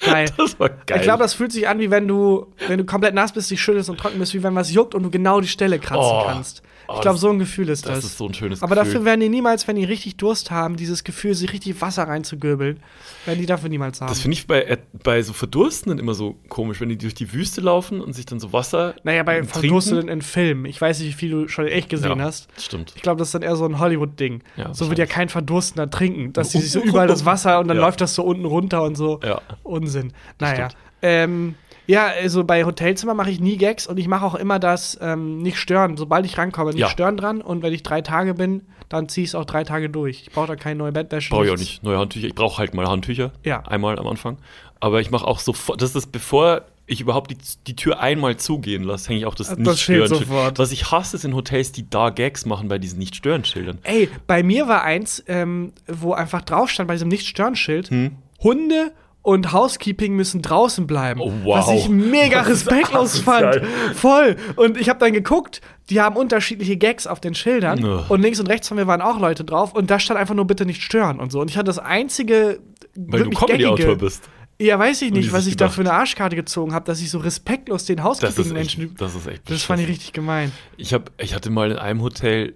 Geil. 0.00 0.30
Das 0.36 0.58
war 0.60 0.68
geil. 0.68 0.98
Ich 0.98 1.02
glaube, 1.02 1.22
das 1.22 1.34
fühlt 1.34 1.52
sich 1.52 1.68
an, 1.68 1.78
wie 1.80 1.90
wenn 1.90 2.06
du, 2.06 2.46
wenn 2.68 2.78
du 2.78 2.84
komplett 2.84 3.14
nass 3.14 3.32
bist, 3.32 3.50
dich 3.50 3.60
schüttelst 3.60 3.90
und 3.90 3.98
trocken 3.98 4.18
bist, 4.18 4.34
wie 4.34 4.42
wenn 4.42 4.54
was 4.54 4.72
juckt 4.72 4.94
und 4.94 5.02
du 5.02 5.10
genau 5.10 5.40
die 5.40 5.48
Stelle 5.48 5.78
kratzen 5.78 5.98
Oh. 6.12 6.22
kannst. 6.26 6.62
ich 6.94 7.00
glaube, 7.02 7.18
so 7.18 7.28
ein 7.28 7.38
Gefühl 7.38 7.68
ist 7.68 7.84
das. 7.86 7.96
Das 7.96 8.04
ist 8.04 8.18
so 8.18 8.26
ein 8.26 8.32
schönes 8.32 8.62
Aber 8.62 8.74
Gefühl. 8.76 8.92
dafür 8.92 9.04
werden 9.04 9.20
die 9.20 9.28
niemals, 9.28 9.68
wenn 9.68 9.76
die 9.76 9.84
richtig 9.84 10.16
Durst 10.16 10.50
haben, 10.50 10.76
dieses 10.76 11.04
Gefühl, 11.04 11.34
sich 11.34 11.52
richtig 11.52 11.80
Wasser 11.82 12.04
reinzugöbeln, 12.04 12.80
werden 13.26 13.38
die 13.40 13.44
dafür 13.46 13.68
niemals 13.68 14.00
haben. 14.00 14.08
Das 14.08 14.20
finde 14.20 14.36
ich 14.36 14.46
bei, 14.46 14.62
äh, 14.62 14.78
bei 15.02 15.20
so 15.22 15.32
Verdurstenden 15.34 15.98
immer 15.98 16.14
so 16.14 16.36
komisch, 16.48 16.80
wenn 16.80 16.88
die 16.88 16.96
durch 16.96 17.14
die 17.14 17.30
Wüste 17.34 17.60
laufen 17.60 18.00
und 18.00 18.14
sich 18.14 18.24
dann 18.24 18.40
so 18.40 18.52
Wasser. 18.54 18.94
naja, 19.02 19.22
bei. 19.22 19.42
Verdurstenden 19.42 20.08
in 20.08 20.22
Filmen. 20.22 20.64
Ich 20.64 20.80
weiß 20.80 21.00
nicht, 21.00 21.08
wie 21.08 21.12
viel 21.12 21.30
du 21.30 21.48
schon 21.48 21.66
echt 21.66 21.90
gesehen 21.90 22.18
Ja, 22.18 22.24
hast. 22.24 22.48
Stimmt. 22.58 22.92
Ich 22.96 23.02
glaube, 23.02 23.18
das 23.18 23.28
ist 23.28 23.34
dann 23.34 23.42
eher 23.42 23.56
so 23.56 23.66
ein 23.66 23.78
Hollywood-Ding. 23.78 24.42
Ja, 24.56 24.72
so 24.72 24.88
wird 24.88 24.98
ja 24.98 25.06
kein 25.06 25.28
Verdurstender 25.28 25.90
trinken, 25.90 26.32
dass 26.32 26.50
die 26.50 26.58
sich 26.60 26.70
so 26.70 26.80
überall 26.80 27.06
das 27.08 27.26
Wasser 27.26 27.58
und 27.60 27.68
dann 27.68 27.76
Ja. 27.76 27.82
läuft 27.82 28.00
das 28.00 28.14
so 28.14 28.22
unten 28.22 28.46
runter 28.46 28.82
und 28.82 28.94
so. 28.96 29.20
Ja. 29.22 29.42
Unsinn. 29.88 30.12
Naja. 30.38 30.68
Ähm, 31.02 31.54
ja, 31.86 32.06
also 32.20 32.44
bei 32.44 32.64
Hotelzimmer 32.64 33.14
mache 33.14 33.30
ich 33.30 33.40
nie 33.40 33.56
Gags 33.56 33.86
und 33.86 33.98
ich 33.98 34.08
mache 34.08 34.24
auch 34.26 34.34
immer 34.34 34.58
das 34.58 34.98
ähm, 35.00 35.38
nicht 35.38 35.56
stören. 35.58 35.96
Sobald 35.96 36.26
ich 36.26 36.36
rankomme, 36.36 36.70
nicht 36.72 36.80
Ja. 36.80 36.88
stören 36.90 37.16
dran 37.16 37.40
und 37.40 37.62
wenn 37.62 37.72
ich 37.72 37.82
drei 37.82 38.02
Tage 38.02 38.34
bin, 38.34 38.62
dann 38.90 39.08
ziehe 39.08 39.24
ich 39.24 39.30
es 39.30 39.34
auch 39.34 39.44
drei 39.46 39.64
Tage 39.64 39.88
durch. 39.88 40.22
Ich 40.26 40.30
brauche 40.32 40.48
da 40.48 40.56
keine 40.56 40.76
neue 40.76 40.92
Bettwäsche. 40.92 41.30
Brauche 41.30 41.46
ich 41.46 41.50
auch 41.52 41.56
nicht. 41.56 41.82
Neue 41.82 41.98
Handtücher. 41.98 42.26
Ich 42.26 42.34
brauche 42.34 42.58
halt 42.58 42.74
mal 42.74 42.86
Handtücher. 42.86 43.32
Ja. 43.44 43.60
Einmal 43.62 43.98
am 43.98 44.06
Anfang. 44.06 44.36
Aber 44.80 45.00
ich 45.00 45.10
mache 45.10 45.26
auch 45.26 45.38
sofort, 45.40 45.80
das 45.80 45.94
ist 45.94 46.12
bevor 46.12 46.62
ich 46.86 47.00
überhaupt 47.02 47.30
die, 47.30 47.36
die 47.66 47.76
Tür 47.76 48.00
einmal 48.00 48.38
zugehen 48.38 48.82
lasse, 48.82 49.08
hänge 49.10 49.20
ich 49.20 49.26
auch 49.26 49.34
das, 49.34 49.48
Das 49.48 49.58
Nicht-Stören-Schild. 49.58 50.58
Was 50.58 50.72
ich 50.72 50.90
hasse, 50.90 51.18
sind 51.18 51.34
Hotels, 51.34 51.70
die 51.72 51.88
da 51.88 52.08
Gags 52.10 52.46
machen 52.46 52.68
bei 52.68 52.78
diesen 52.78 52.98
Nicht-Stören-Schildern. 52.98 53.78
Ey, 53.82 54.08
bei 54.26 54.42
mir 54.42 54.68
war 54.68 54.82
eins, 54.84 55.22
ähm, 55.28 55.72
wo 55.86 56.14
einfach 56.14 56.40
drauf 56.42 56.70
stand 56.70 56.88
bei 56.88 56.94
diesem 56.94 57.08
Nicht-Stören-Schild: 57.08 57.90
Hm? 57.90 58.16
Hunde 58.42 58.92
und 59.28 59.52
Housekeeping 59.52 60.16
müssen 60.16 60.40
draußen 60.40 60.86
bleiben. 60.86 61.20
Oh, 61.20 61.30
wow. 61.44 61.58
Was 61.58 61.74
ich 61.74 61.90
mega 61.90 62.40
respektlos 62.52 63.18
fand. 63.18 63.60
Voll. 63.92 64.36
Und 64.56 64.78
ich 64.78 64.88
habe 64.88 64.98
dann 65.00 65.12
geguckt, 65.12 65.60
die 65.90 66.00
haben 66.00 66.16
unterschiedliche 66.16 66.78
Gags 66.78 67.06
auf 67.06 67.20
den 67.20 67.34
Schildern. 67.34 67.84
Ugh. 67.84 68.06
Und 68.08 68.22
links 68.22 68.40
und 68.40 68.46
rechts 68.46 68.68
von 68.68 68.78
mir 68.78 68.86
waren 68.86 69.02
auch 69.02 69.20
Leute 69.20 69.44
drauf. 69.44 69.74
Und 69.74 69.90
da 69.90 70.00
stand 70.00 70.18
einfach 70.18 70.34
nur 70.34 70.46
bitte 70.46 70.64
nicht 70.64 70.82
stören 70.82 71.20
und 71.20 71.30
so. 71.30 71.42
Und 71.42 71.50
ich 71.50 71.58
hatte 71.58 71.66
das 71.66 71.78
einzige. 71.78 72.60
Weil 72.96 73.24
du 73.24 73.30
Comedy-Autor 73.30 73.96
bist. 73.96 74.26
Ja, 74.58 74.78
weiß 74.78 75.02
ich 75.02 75.12
nicht, 75.12 75.30
was 75.30 75.46
ich 75.46 75.56
da 75.58 75.66
gedacht. 75.66 75.74
für 75.74 75.82
eine 75.82 75.92
Arschkarte 75.92 76.34
gezogen 76.34 76.72
habe, 76.72 76.86
dass 76.86 77.02
ich 77.02 77.10
so 77.10 77.18
respektlos 77.18 77.84
den 77.84 77.98
Das 77.98 78.06
ist 78.06 78.22
echt, 78.22 78.28
Housekeeping-Menschen. 78.38 78.94
das 78.96 79.14
ist 79.14 79.26
echt 79.26 79.50
Das 79.50 79.62
fand 79.62 79.82
ich 79.82 79.88
richtig 79.88 80.14
gemein. 80.14 80.52
Ich, 80.78 80.94
hab, 80.94 81.12
ich 81.18 81.34
hatte 81.34 81.50
mal 81.50 81.70
in 81.70 81.76
einem 81.76 82.00
Hotel, 82.00 82.54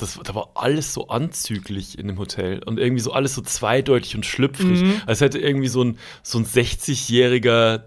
das, 0.00 0.18
da 0.22 0.34
war 0.34 0.50
alles 0.54 0.94
so 0.94 1.08
anzüglich 1.08 1.98
in 1.98 2.08
dem 2.08 2.18
Hotel 2.18 2.62
und 2.64 2.78
irgendwie 2.78 3.02
so 3.02 3.12
alles 3.12 3.34
so 3.34 3.42
zweideutig 3.42 4.16
und 4.16 4.24
schlüpfrig. 4.24 4.82
Mhm. 4.82 4.94
Als 5.06 5.20
hätte 5.20 5.38
irgendwie 5.38 5.68
so 5.68 5.84
ein, 5.84 5.98
so 6.22 6.38
ein 6.38 6.46
60-jähriger 6.46 7.82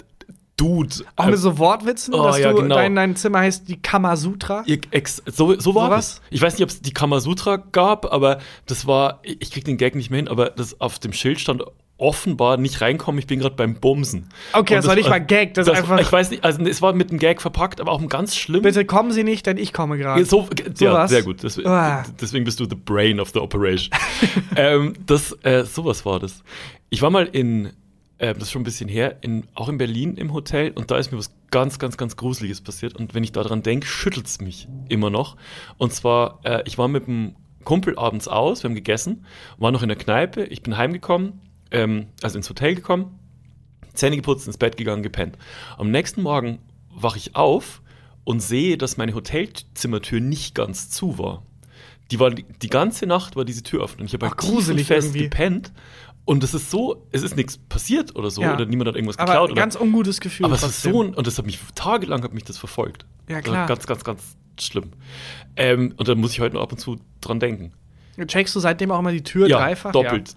Dude. 0.56 0.96
Auch 1.16 1.26
mit 1.26 1.40
so 1.40 1.58
Wortwitzen, 1.58 2.14
Oh, 2.14 2.24
dass 2.26 2.38
ja, 2.38 2.52
du 2.52 2.62
genau. 2.62 2.76
dein, 2.76 2.96
dein 2.96 3.16
Zimmer 3.16 3.40
heißt 3.40 3.68
die 3.68 3.82
Kamasutra. 3.82 4.64
Ex, 4.92 5.24
so, 5.26 5.60
so 5.60 5.74
war 5.74 5.88
Sowas? 5.88 6.16
das. 6.16 6.22
Ich 6.30 6.42
weiß 6.42 6.54
nicht, 6.54 6.64
ob 6.64 6.70
es 6.70 6.82
die 6.82 6.94
Kamasutra 6.94 7.56
gab, 7.58 8.12
aber 8.14 8.40
das 8.68 8.86
war, 8.86 9.20
ich 9.24 9.38
ich 9.42 9.52
krieg 9.52 9.66
den 9.66 9.78
Gag 9.78 9.96
nicht 9.96 10.12
mehr 10.12 10.18
hin, 10.18 10.28
aber 10.28 10.52
das 10.52 10.80
auf 10.80 11.00
dem 11.00 11.12
Schild 11.12 11.40
stand 11.40 11.64
offenbar 11.98 12.58
nicht 12.58 12.82
reinkommen, 12.82 13.20
ich 13.20 13.28
bin 13.28 13.40
gerade 13.40 13.56
beim 13.56 13.76
Bumsen. 13.76 14.28
Okay, 14.52 14.74
Und 14.76 14.78
das 14.80 14.88
war 14.88 14.96
nicht 14.96 15.10
mal 15.10 15.20
Gag, 15.24 15.54
das 15.54 15.68
ist 15.68 15.74
einfach- 15.78 16.00
Ich 16.00 16.12
weiß 16.12 16.32
nicht, 16.32 16.44
also 16.44 16.62
es 16.64 16.82
war 16.82 16.94
mit 16.94 17.12
einem 17.12 17.20
Gag 17.20 17.42
verpackt, 17.42 17.80
aber 17.80 17.92
auch 17.92 18.02
ein 18.02 18.10
ganz 18.10 18.36
schlimm. 18.36 18.64
Bitte 18.64 18.84
kommen 18.84 19.12
Sie 19.12 19.24
nicht, 19.24 19.46
denn 19.46 19.58
ich 19.58 19.74
komme 19.74 19.98
gerade. 19.98 20.26
So, 20.26 20.48
ja, 20.60 20.76
Sowas? 20.92 21.12
sehr 21.12 21.24
gut. 21.24 21.44
Das, 21.44 21.64
Ah. 21.64 22.04
Deswegen 22.20 22.46
bist 22.46 22.60
du 22.60 22.66
the 22.66 22.76
brain 22.76 23.20
of 23.20 23.30
the 23.34 23.40
operation. 23.40 23.90
ähm, 24.56 24.94
das, 25.06 25.32
äh, 25.44 25.64
sowas 25.66 26.06
war 26.06 26.20
das. 26.20 26.44
Ich 26.90 27.02
war 27.02 27.10
mal 27.10 27.26
in, 27.32 27.68
äh, 28.18 28.34
das 28.34 28.44
ist 28.44 28.52
schon 28.52 28.62
ein 28.62 28.66
bisschen 28.66 28.90
her, 28.90 29.18
in, 29.22 29.46
auch 29.54 29.70
in 29.70 29.78
Berlin 29.78 30.16
im 30.18 30.34
Hotel 30.34 30.72
und 30.72 30.90
da 30.92 30.98
ist 30.98 31.12
mir 31.12 31.18
was 31.20 31.32
ganz, 31.52 31.78
ganz, 31.80 31.96
ganz 31.98 32.18
Gruseliges 32.18 32.62
passiert. 32.62 32.96
Und 32.96 33.14
wenn 33.14 33.24
ich 33.24 33.32
daran 33.32 33.62
denke, 33.62 33.86
schüttelt 33.88 34.26
es 34.26 34.42
mich 34.42 34.68
immer 34.90 35.10
noch. 35.12 35.38
Und 35.78 35.94
zwar, 35.94 36.40
äh, 36.44 36.64
ich 36.66 36.78
war 36.80 36.88
mit 36.88 37.08
einem 37.08 37.36
Kumpel 37.64 37.98
abends 37.98 38.28
aus, 38.28 38.64
wir 38.64 38.70
haben 38.70 38.76
gegessen, 38.76 39.26
war 39.58 39.72
noch 39.72 39.84
in 39.84 39.90
der 39.90 39.98
Kneipe, 39.98 40.44
ich 40.46 40.64
bin 40.64 40.76
heimgekommen, 40.78 41.40
ähm, 41.74 42.08
also 42.22 42.38
ins 42.38 42.50
Hotel 42.50 42.76
gekommen, 42.76 43.20
Zähne 43.94 44.16
geputzt, 44.16 44.48
ins 44.48 44.58
Bett 44.58 44.78
gegangen, 44.78 45.04
gepennt. 45.04 45.38
Am 45.78 45.92
nächsten 45.92 46.22
Morgen 46.22 46.60
wache 46.90 47.18
ich 47.18 47.36
auf 47.36 47.82
und 48.24 48.40
sehe, 48.42 48.78
dass 48.78 48.98
meine 48.98 49.14
Hotelzimmertür 49.14 50.20
nicht 50.22 50.56
ganz 50.56 50.90
zu 50.90 51.18
war. 51.20 51.44
Die 52.12 52.20
war 52.20 52.32
die, 52.32 52.68
ganze 52.70 53.06
Nacht 53.06 53.36
war 53.36 53.46
diese 53.46 53.64
Tür 53.64 53.82
offen 53.84 54.02
und 54.02 54.06
ich 54.08 54.14
habe 54.14 54.28
halt 54.28 54.38
gruselig 54.38 54.88
fest 54.88 55.08
irgendwie. 55.10 55.24
gepennt. 55.24 55.72
Und 56.26 56.42
es 56.44 56.54
ist 56.54 56.72
so, 56.72 57.06
es 57.12 57.22
ist 57.22 57.36
nichts 57.36 57.58
passiert 57.58 58.16
oder 58.16 58.30
so 58.32 58.42
Ja. 58.42 58.54
oder 58.54 58.66
niemand 58.66 58.88
hat 58.88 58.96
irgendwas 58.96 59.18
aber 59.20 59.34
geklaut. 59.34 59.50
ein 59.50 59.52
oder, 59.54 59.62
ganz 59.62 59.76
ungutes 59.76 60.22
Gefühl. 60.22 60.46
aber 60.46 60.56
es 60.56 60.64
ist 60.64 60.82
so, 60.82 61.00
und 61.02 61.28
das 61.28 61.38
hat 61.38 61.46
mich 61.46 61.60
tagelang 61.76 62.24
hat 62.24 62.34
mich 62.34 62.46
das 62.46 62.58
verfolgt. 62.58 63.06
Ja, 63.28 63.36
war 63.36 63.42
klar. 63.42 63.68
Ganz, 63.68 63.86
ganz, 63.88 64.04
ganz 64.06 64.38
schlimm. 64.60 64.92
Ähm, 65.58 65.94
und 65.98 66.08
da 66.08 66.16
muss 66.16 66.32
ich 66.32 66.40
heute 66.40 66.56
noch 66.56 66.62
ab 66.62 66.72
und 66.72 66.78
zu 66.78 66.98
dran 67.20 67.40
denken. 67.42 67.74
Checkst 68.28 68.56
du 68.56 68.60
seitdem 68.62 68.92
auch 68.92 69.00
immer 69.00 69.12
die 69.12 69.24
Tür 69.24 69.50
dreifach? 69.50 69.92
doppelt, 69.92 70.36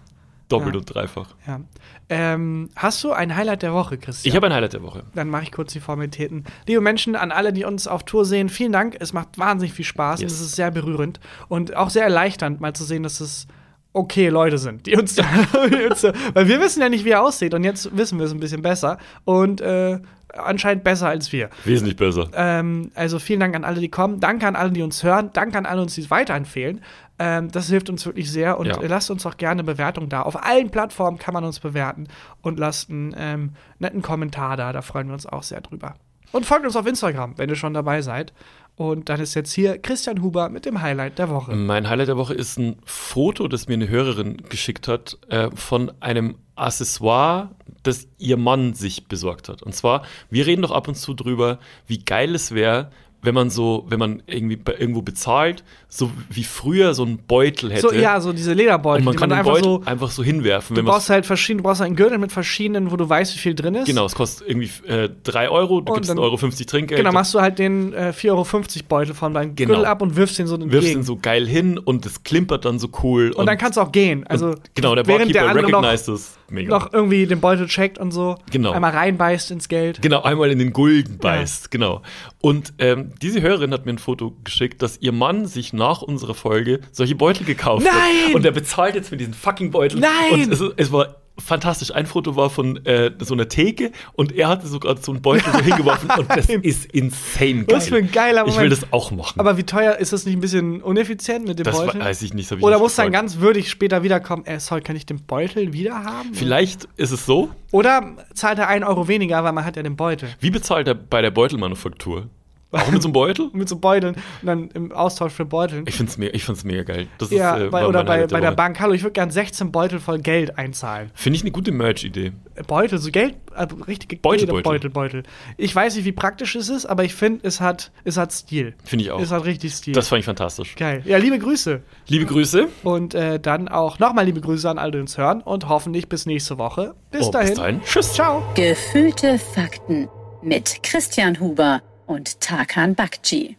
doppelt 0.48 0.74
Ja. 0.74 0.78
und 0.80 0.94
dreifach. 0.94 1.28
Ja. 1.46 1.60
Ähm, 2.08 2.70
hast 2.76 3.02
du 3.02 3.12
ein 3.12 3.34
Highlight 3.34 3.62
der 3.62 3.72
Woche, 3.74 3.98
Christian? 3.98 4.30
Ich 4.30 4.36
habe 4.36 4.46
ein 4.46 4.52
Highlight 4.54 4.74
der 4.74 4.82
Woche. 4.82 5.02
Dann 5.14 5.28
mache 5.28 5.42
ich 5.44 5.52
kurz 5.52 5.72
die 5.72 5.80
Formalitäten. 5.80 6.44
Liebe 6.66 6.80
Menschen, 6.80 7.16
an 7.16 7.32
alle, 7.32 7.52
die 7.52 7.64
uns 7.64 7.88
auf 7.88 8.04
Tour 8.04 8.24
sehen, 8.24 8.48
vielen 8.48 8.72
Dank. 8.72 8.96
Es 9.00 9.12
macht 9.12 9.38
wahnsinnig 9.38 9.72
viel 9.74 9.84
Spaß 9.84 10.20
Yes. 10.20 10.30
und 10.32 10.36
es 10.38 10.40
ist 10.46 10.56
sehr 10.56 10.70
berührend 10.70 11.20
und 11.48 11.74
auch 11.76 11.90
sehr 11.90 12.04
erleichternd, 12.04 12.60
mal 12.60 12.72
zu 12.74 12.84
sehen, 12.84 13.02
dass 13.02 13.20
es 13.20 13.46
okay 13.92 14.28
Leute 14.28 14.58
sind, 14.58 14.86
die 14.86 14.94
uns 14.96 15.14
da, 15.14 15.24
die 15.68 15.86
uns 15.86 16.02
da 16.02 16.12
weil 16.34 16.46
wir 16.48 16.60
wissen 16.60 16.80
ja 16.82 16.88
nicht, 16.90 17.04
wie 17.06 17.10
er 17.10 17.22
aussieht 17.22 17.54
und 17.54 17.64
jetzt 17.64 17.96
wissen 17.96 18.18
wir 18.18 18.26
es 18.26 18.32
ein 18.32 18.40
bisschen 18.40 18.60
besser 18.62 18.98
und 19.24 19.60
äh, 19.62 20.00
anscheinend 20.38 20.84
besser 20.84 21.08
als 21.08 21.32
wir. 21.32 21.50
Wesentlich 21.64 21.96
besser. 21.96 22.28
Ähm, 22.34 22.90
also 22.94 23.18
vielen 23.18 23.40
Dank 23.40 23.54
an 23.56 23.64
alle, 23.64 23.80
die 23.80 23.88
kommen. 23.88 24.20
Danke 24.20 24.46
an 24.46 24.56
alle, 24.56 24.70
die 24.70 24.82
uns 24.82 25.02
hören. 25.02 25.30
Danke 25.32 25.58
an 25.58 25.66
alle, 25.66 25.86
die 25.86 25.98
uns 25.98 26.10
weiterempfehlen. 26.10 26.80
Ähm, 27.18 27.50
das 27.50 27.68
hilft 27.68 27.88
uns 27.88 28.04
wirklich 28.04 28.30
sehr. 28.30 28.58
Und 28.58 28.66
Ja. 28.66 28.78
lasst 28.82 29.10
uns 29.10 29.24
auch 29.26 29.36
gerne 29.36 29.64
Bewertungen 29.64 30.08
da. 30.08 30.22
Auf 30.22 30.42
allen 30.44 30.70
Plattformen 30.70 31.18
kann 31.18 31.34
man 31.34 31.44
uns 31.44 31.60
bewerten. 31.60 32.08
Und 32.42 32.58
lasst 32.58 32.90
einen 32.90 33.14
ähm, 33.18 33.52
netten 33.78 34.02
Kommentar 34.02 34.56
da. 34.56 34.72
Da 34.72 34.82
freuen 34.82 35.06
wir 35.08 35.14
uns 35.14 35.26
auch 35.26 35.42
sehr 35.42 35.60
drüber. 35.60 35.94
Und 36.32 36.44
folgt 36.44 36.66
uns 36.66 36.76
auf 36.76 36.86
Instagram, 36.86 37.38
wenn 37.38 37.48
ihr 37.48 37.54
schon 37.56 37.72
dabei 37.72 38.02
seid. 38.02 38.32
Und 38.74 39.08
dann 39.08 39.20
ist 39.20 39.32
jetzt 39.34 39.52
hier 39.52 39.78
Christian 39.78 40.20
Huber 40.20 40.50
mit 40.50 40.66
dem 40.66 40.82
Highlight 40.82 41.18
der 41.18 41.30
Woche. 41.30 41.54
Mein 41.54 41.88
Highlight 41.88 42.08
der 42.08 42.18
Woche 42.18 42.34
ist 42.34 42.58
ein 42.58 42.76
Foto, 42.84 43.48
das 43.48 43.68
mir 43.68 43.74
eine 43.74 43.88
Hörerin 43.88 44.36
geschickt 44.50 44.86
hat, 44.86 45.16
äh, 45.30 45.48
von 45.54 45.92
einem 46.00 46.34
Accessoire, 46.56 47.50
das 47.86 48.08
ihr 48.18 48.36
Mann 48.36 48.74
sich 48.74 49.06
besorgt 49.06 49.48
hat. 49.48 49.62
Und 49.62 49.74
zwar, 49.74 50.02
wir 50.30 50.46
reden 50.46 50.62
doch 50.62 50.70
ab 50.70 50.88
und 50.88 50.94
zu 50.96 51.14
drüber, 51.14 51.58
wie 51.86 51.98
geil 51.98 52.34
es 52.34 52.52
wäre, 52.52 52.90
wenn 53.22 53.34
man 53.34 53.50
so, 53.50 53.84
wenn 53.88 53.98
man 53.98 54.22
irgendwie 54.26 54.58
irgendwo 54.78 55.02
bezahlt, 55.02 55.64
so 55.88 56.10
wie 56.30 56.44
früher 56.44 56.94
so 56.94 57.04
einen 57.04 57.18
Beutel 57.18 57.70
hätte. 57.72 57.80
So, 57.82 57.92
ja, 57.92 58.20
so 58.20 58.32
diese 58.32 58.52
Lederbeutel, 58.52 59.00
und 59.00 59.04
man 59.06 59.16
kann 59.16 59.28
man 59.28 59.38
den 59.38 59.38
einfach 59.40 59.52
Beutel 59.52 59.64
so. 59.64 59.82
einfach 59.84 60.10
so 60.10 60.22
hinwerfen. 60.22 60.76
Du 60.76 60.82
brauchst 60.84 61.10
halt 61.10 61.26
verschiedene, 61.26 61.62
du 61.62 61.68
brauchst 61.68 61.82
einen 61.82 61.96
Gürtel 61.96 62.18
mit 62.18 62.30
verschiedenen, 62.32 62.90
wo 62.90 62.96
du 62.96 63.08
weißt, 63.08 63.34
wie 63.34 63.38
viel 63.38 63.54
drin 63.54 63.74
ist. 63.74 63.86
Genau, 63.86 64.04
es 64.06 64.14
kostet 64.14 64.48
irgendwie 64.48 64.70
äh, 64.86 65.08
3 65.24 65.48
Euro, 65.48 65.80
du 65.80 65.92
Und 65.92 65.96
gibst 65.96 66.10
dann- 66.10 66.18
1,50 66.18 66.22
Euro 66.22 66.36
50 66.36 66.66
Trinkgeld. 66.66 66.98
Genau, 67.00 67.12
machst 67.12 67.34
du 67.34 67.40
halt 67.40 67.58
den 67.58 67.92
äh, 67.92 68.12
4,50 68.16 68.30
Euro 68.30 68.46
Beutel 68.88 69.14
von 69.14 69.34
deinem 69.34 69.56
Genau. 69.56 69.68
Gürtel 69.74 69.86
ab 69.86 70.02
und 70.02 70.16
wirfst 70.16 70.38
den 70.38 70.46
so 70.46 70.54
entgegen. 70.54 70.72
wirfst 70.72 70.92
ihn 70.92 71.02
so 71.02 71.16
geil 71.16 71.46
hin 71.46 71.78
und 71.78 72.06
es 72.06 72.22
klimpert 72.22 72.64
dann 72.64 72.78
so 72.78 72.88
cool. 73.02 73.32
und, 73.32 73.46
dann 73.46 73.58
kannst 73.58 73.76
du 73.76 73.80
auch 73.80 73.92
gehen. 73.92 74.26
Also 74.26 74.48
und, 74.50 74.74
genau, 74.74 74.94
der 74.94 75.02
der 75.04 75.18
Barkeeper 75.18 75.46
noch, 75.54 75.54
recognized 75.54 76.08
es. 76.08 76.36
Mega. 76.48 76.68
noch 76.78 76.92
irgendwie 76.92 77.26
den 77.26 77.40
Beutel 77.40 77.66
checkt 77.66 77.98
und 77.98 78.12
so. 78.12 78.36
Genau. 78.52 78.70
Einmal 78.72 78.92
reinbeißt 78.92 79.50
ins 79.50 79.68
Geld. 79.68 80.00
Genau, 80.00 80.22
einmal 80.22 80.50
in 80.50 80.58
den 80.60 80.72
Gulden 80.72 81.18
beißt, 81.18 81.70
genau. 81.72 82.02
Und 82.40 82.72
ähm, 82.78 83.12
diese 83.22 83.40
Hörerin 83.42 83.72
hat 83.72 83.86
mir 83.86 83.92
ein 83.92 83.98
Foto 83.98 84.36
geschickt, 84.44 84.82
dass 84.82 84.98
ihr 85.00 85.12
Mann 85.12 85.46
sich 85.46 85.72
nach 85.72 86.02
unserer 86.02 86.34
Folge 86.34 86.80
solche 86.92 87.14
Beutel 87.14 87.44
gekauft 87.44 87.84
Nein! 87.84 87.94
hat. 88.28 88.34
Und 88.34 88.44
er 88.44 88.52
bezahlt 88.52 88.94
jetzt 88.94 89.08
für 89.08 89.16
diesen 89.16 89.34
fucking 89.34 89.70
Beutel. 89.70 90.00
Nein! 90.00 90.10
Und 90.32 90.52
es, 90.52 90.62
es 90.76 90.92
war 90.92 91.16
fantastisch. 91.38 91.90
Ein 91.94 92.06
Foto 92.06 92.36
war 92.36 92.50
von 92.50 92.84
äh, 92.86 93.12
so 93.18 93.34
einer 93.34 93.48
Theke 93.48 93.92
und 94.14 94.32
er 94.32 94.48
hatte 94.48 94.66
sogar 94.66 94.96
so 94.96 95.12
einen 95.12 95.22
Beutel 95.22 95.52
so 95.52 95.58
hingeworfen 95.62 96.10
und 96.18 96.30
das 96.30 96.48
ist 96.48 96.86
insane 96.86 97.64
geil. 97.64 97.76
Was 97.76 97.88
für 97.88 97.96
ein 97.96 98.10
geiler 98.10 98.42
Ich 98.46 98.56
will 98.56 98.64
Moment. 98.64 98.72
das 98.72 98.92
auch 98.92 99.10
machen. 99.10 99.38
Aber 99.38 99.56
wie 99.58 99.64
teuer 99.64 99.96
ist 99.96 100.12
das 100.12 100.24
nicht 100.24 100.36
ein 100.36 100.40
bisschen 100.40 100.82
uneffizient 100.82 101.46
mit 101.46 101.58
dem 101.58 101.64
das 101.64 101.76
Beutel? 101.76 102.00
weiß 102.00 102.22
ich 102.22 102.34
nicht. 102.34 102.50
das 102.50 102.58
ich 102.58 102.64
Oder 102.64 102.76
nicht 102.76 102.82
muss 102.82 102.94
dann 102.96 103.12
ganz 103.12 103.38
würdig 103.38 103.70
später 103.70 104.02
wiederkommen, 104.02 104.44
äh, 104.46 104.60
sorry, 104.60 104.80
kann 104.80 104.96
ich 104.96 105.06
den 105.06 105.22
Beutel 105.24 105.72
wieder 105.72 106.04
haben? 106.04 106.32
Vielleicht 106.32 106.88
ist 106.96 107.10
es 107.12 107.26
so. 107.26 107.50
Oder 107.70 108.16
zahlt 108.34 108.58
er 108.58 108.68
einen 108.68 108.84
Euro 108.84 109.08
weniger, 109.08 109.44
weil 109.44 109.52
man 109.52 109.64
hat 109.64 109.76
ja 109.76 109.82
den 109.82 109.96
Beutel. 109.96 110.30
Wie 110.40 110.50
bezahlt 110.50 110.88
er 110.88 110.94
bei 110.94 111.20
der 111.20 111.30
Beutelmanufaktur? 111.30 112.28
Auch 112.72 112.90
mit 112.90 113.00
so 113.00 113.08
einem 113.08 113.12
Beutel? 113.12 113.48
Mit 113.52 113.68
so 113.68 113.76
Beuteln 113.76 114.16
und 114.42 114.46
dann 114.46 114.68
im 114.74 114.92
Austausch 114.92 115.32
für 115.32 115.44
Beuteln. 115.44 115.84
Ich 115.86 115.96
find's, 115.96 116.18
me 116.18 116.28
ich 116.28 116.44
find's 116.44 116.64
mega 116.64 116.82
geil. 116.82 117.06
Das 117.18 117.30
ja, 117.30 117.56
ist, 117.56 117.62
äh, 117.64 117.68
bei, 117.68 117.86
oder 117.86 118.02
bei, 118.04 118.26
bei 118.26 118.40
der. 118.40 118.50
Bank. 118.52 118.80
Hallo, 118.80 118.92
ich 118.92 119.02
würde 119.02 119.12
gern 119.12 119.30
16 119.30 119.70
Beutel 119.70 120.00
voll 120.00 120.18
Geld 120.18 120.58
einzahlen. 120.58 121.10
Finde 121.14 121.36
ich 121.36 121.42
eine 121.42 121.52
gute 121.52 121.70
Merch-Idee. 121.70 122.32
Beutel, 122.66 122.98
so 122.98 123.10
Geld, 123.10 123.36
äh, 123.54 123.66
richtige 123.86 124.16
Beutelbeutel. 124.16 124.62
Beutel, 124.62 124.90
Beutel. 124.90 125.22
Ich 125.56 125.74
weiß 125.74 125.94
nicht, 125.96 126.04
wie 126.04 126.12
praktisch 126.12 126.56
es 126.56 126.68
ist, 126.68 126.86
aber 126.86 127.04
ich 127.04 127.14
finde, 127.14 127.46
es 127.46 127.60
hat, 127.60 127.92
es 128.04 128.16
hat 128.16 128.32
Stil. 128.32 128.74
Finde 128.84 129.04
ich 129.04 129.10
auch. 129.12 129.20
Es 129.20 129.30
hat 129.30 129.44
richtig 129.44 129.72
Stil. 129.72 129.94
Das 129.94 130.08
fand 130.08 130.20
ich 130.20 130.26
fantastisch. 130.26 130.74
Geil. 130.74 131.02
Ja, 131.04 131.18
liebe 131.18 131.38
Grüße. 131.38 131.82
Liebe 132.08 132.26
Grüße. 132.26 132.68
Und 132.82 133.14
äh, 133.14 133.38
dann 133.38 133.68
auch 133.68 133.98
nochmal 134.00 134.24
liebe 134.24 134.40
Grüße 134.40 134.68
an 134.68 134.78
alle, 134.78 134.92
die 134.92 134.98
uns 134.98 135.16
hören. 135.16 135.40
Und 135.40 135.68
hoffentlich 135.68 136.08
bis 136.08 136.26
nächste 136.26 136.58
Woche. 136.58 136.94
Bis 137.12 137.28
Oh, 137.28 137.30
dahin. 137.30 137.48
bis 137.48 137.56
dahin. 137.58 137.80
Tschüss. 137.82 138.12
Ciao. 138.12 138.42
Gefühlte 138.54 139.38
Fakten 139.38 140.08
mit 140.42 140.82
Christian 140.82 141.38
Huber 141.40 141.80
und 142.06 142.40
Tarkan 142.40 142.94
Bakci. 142.94 143.56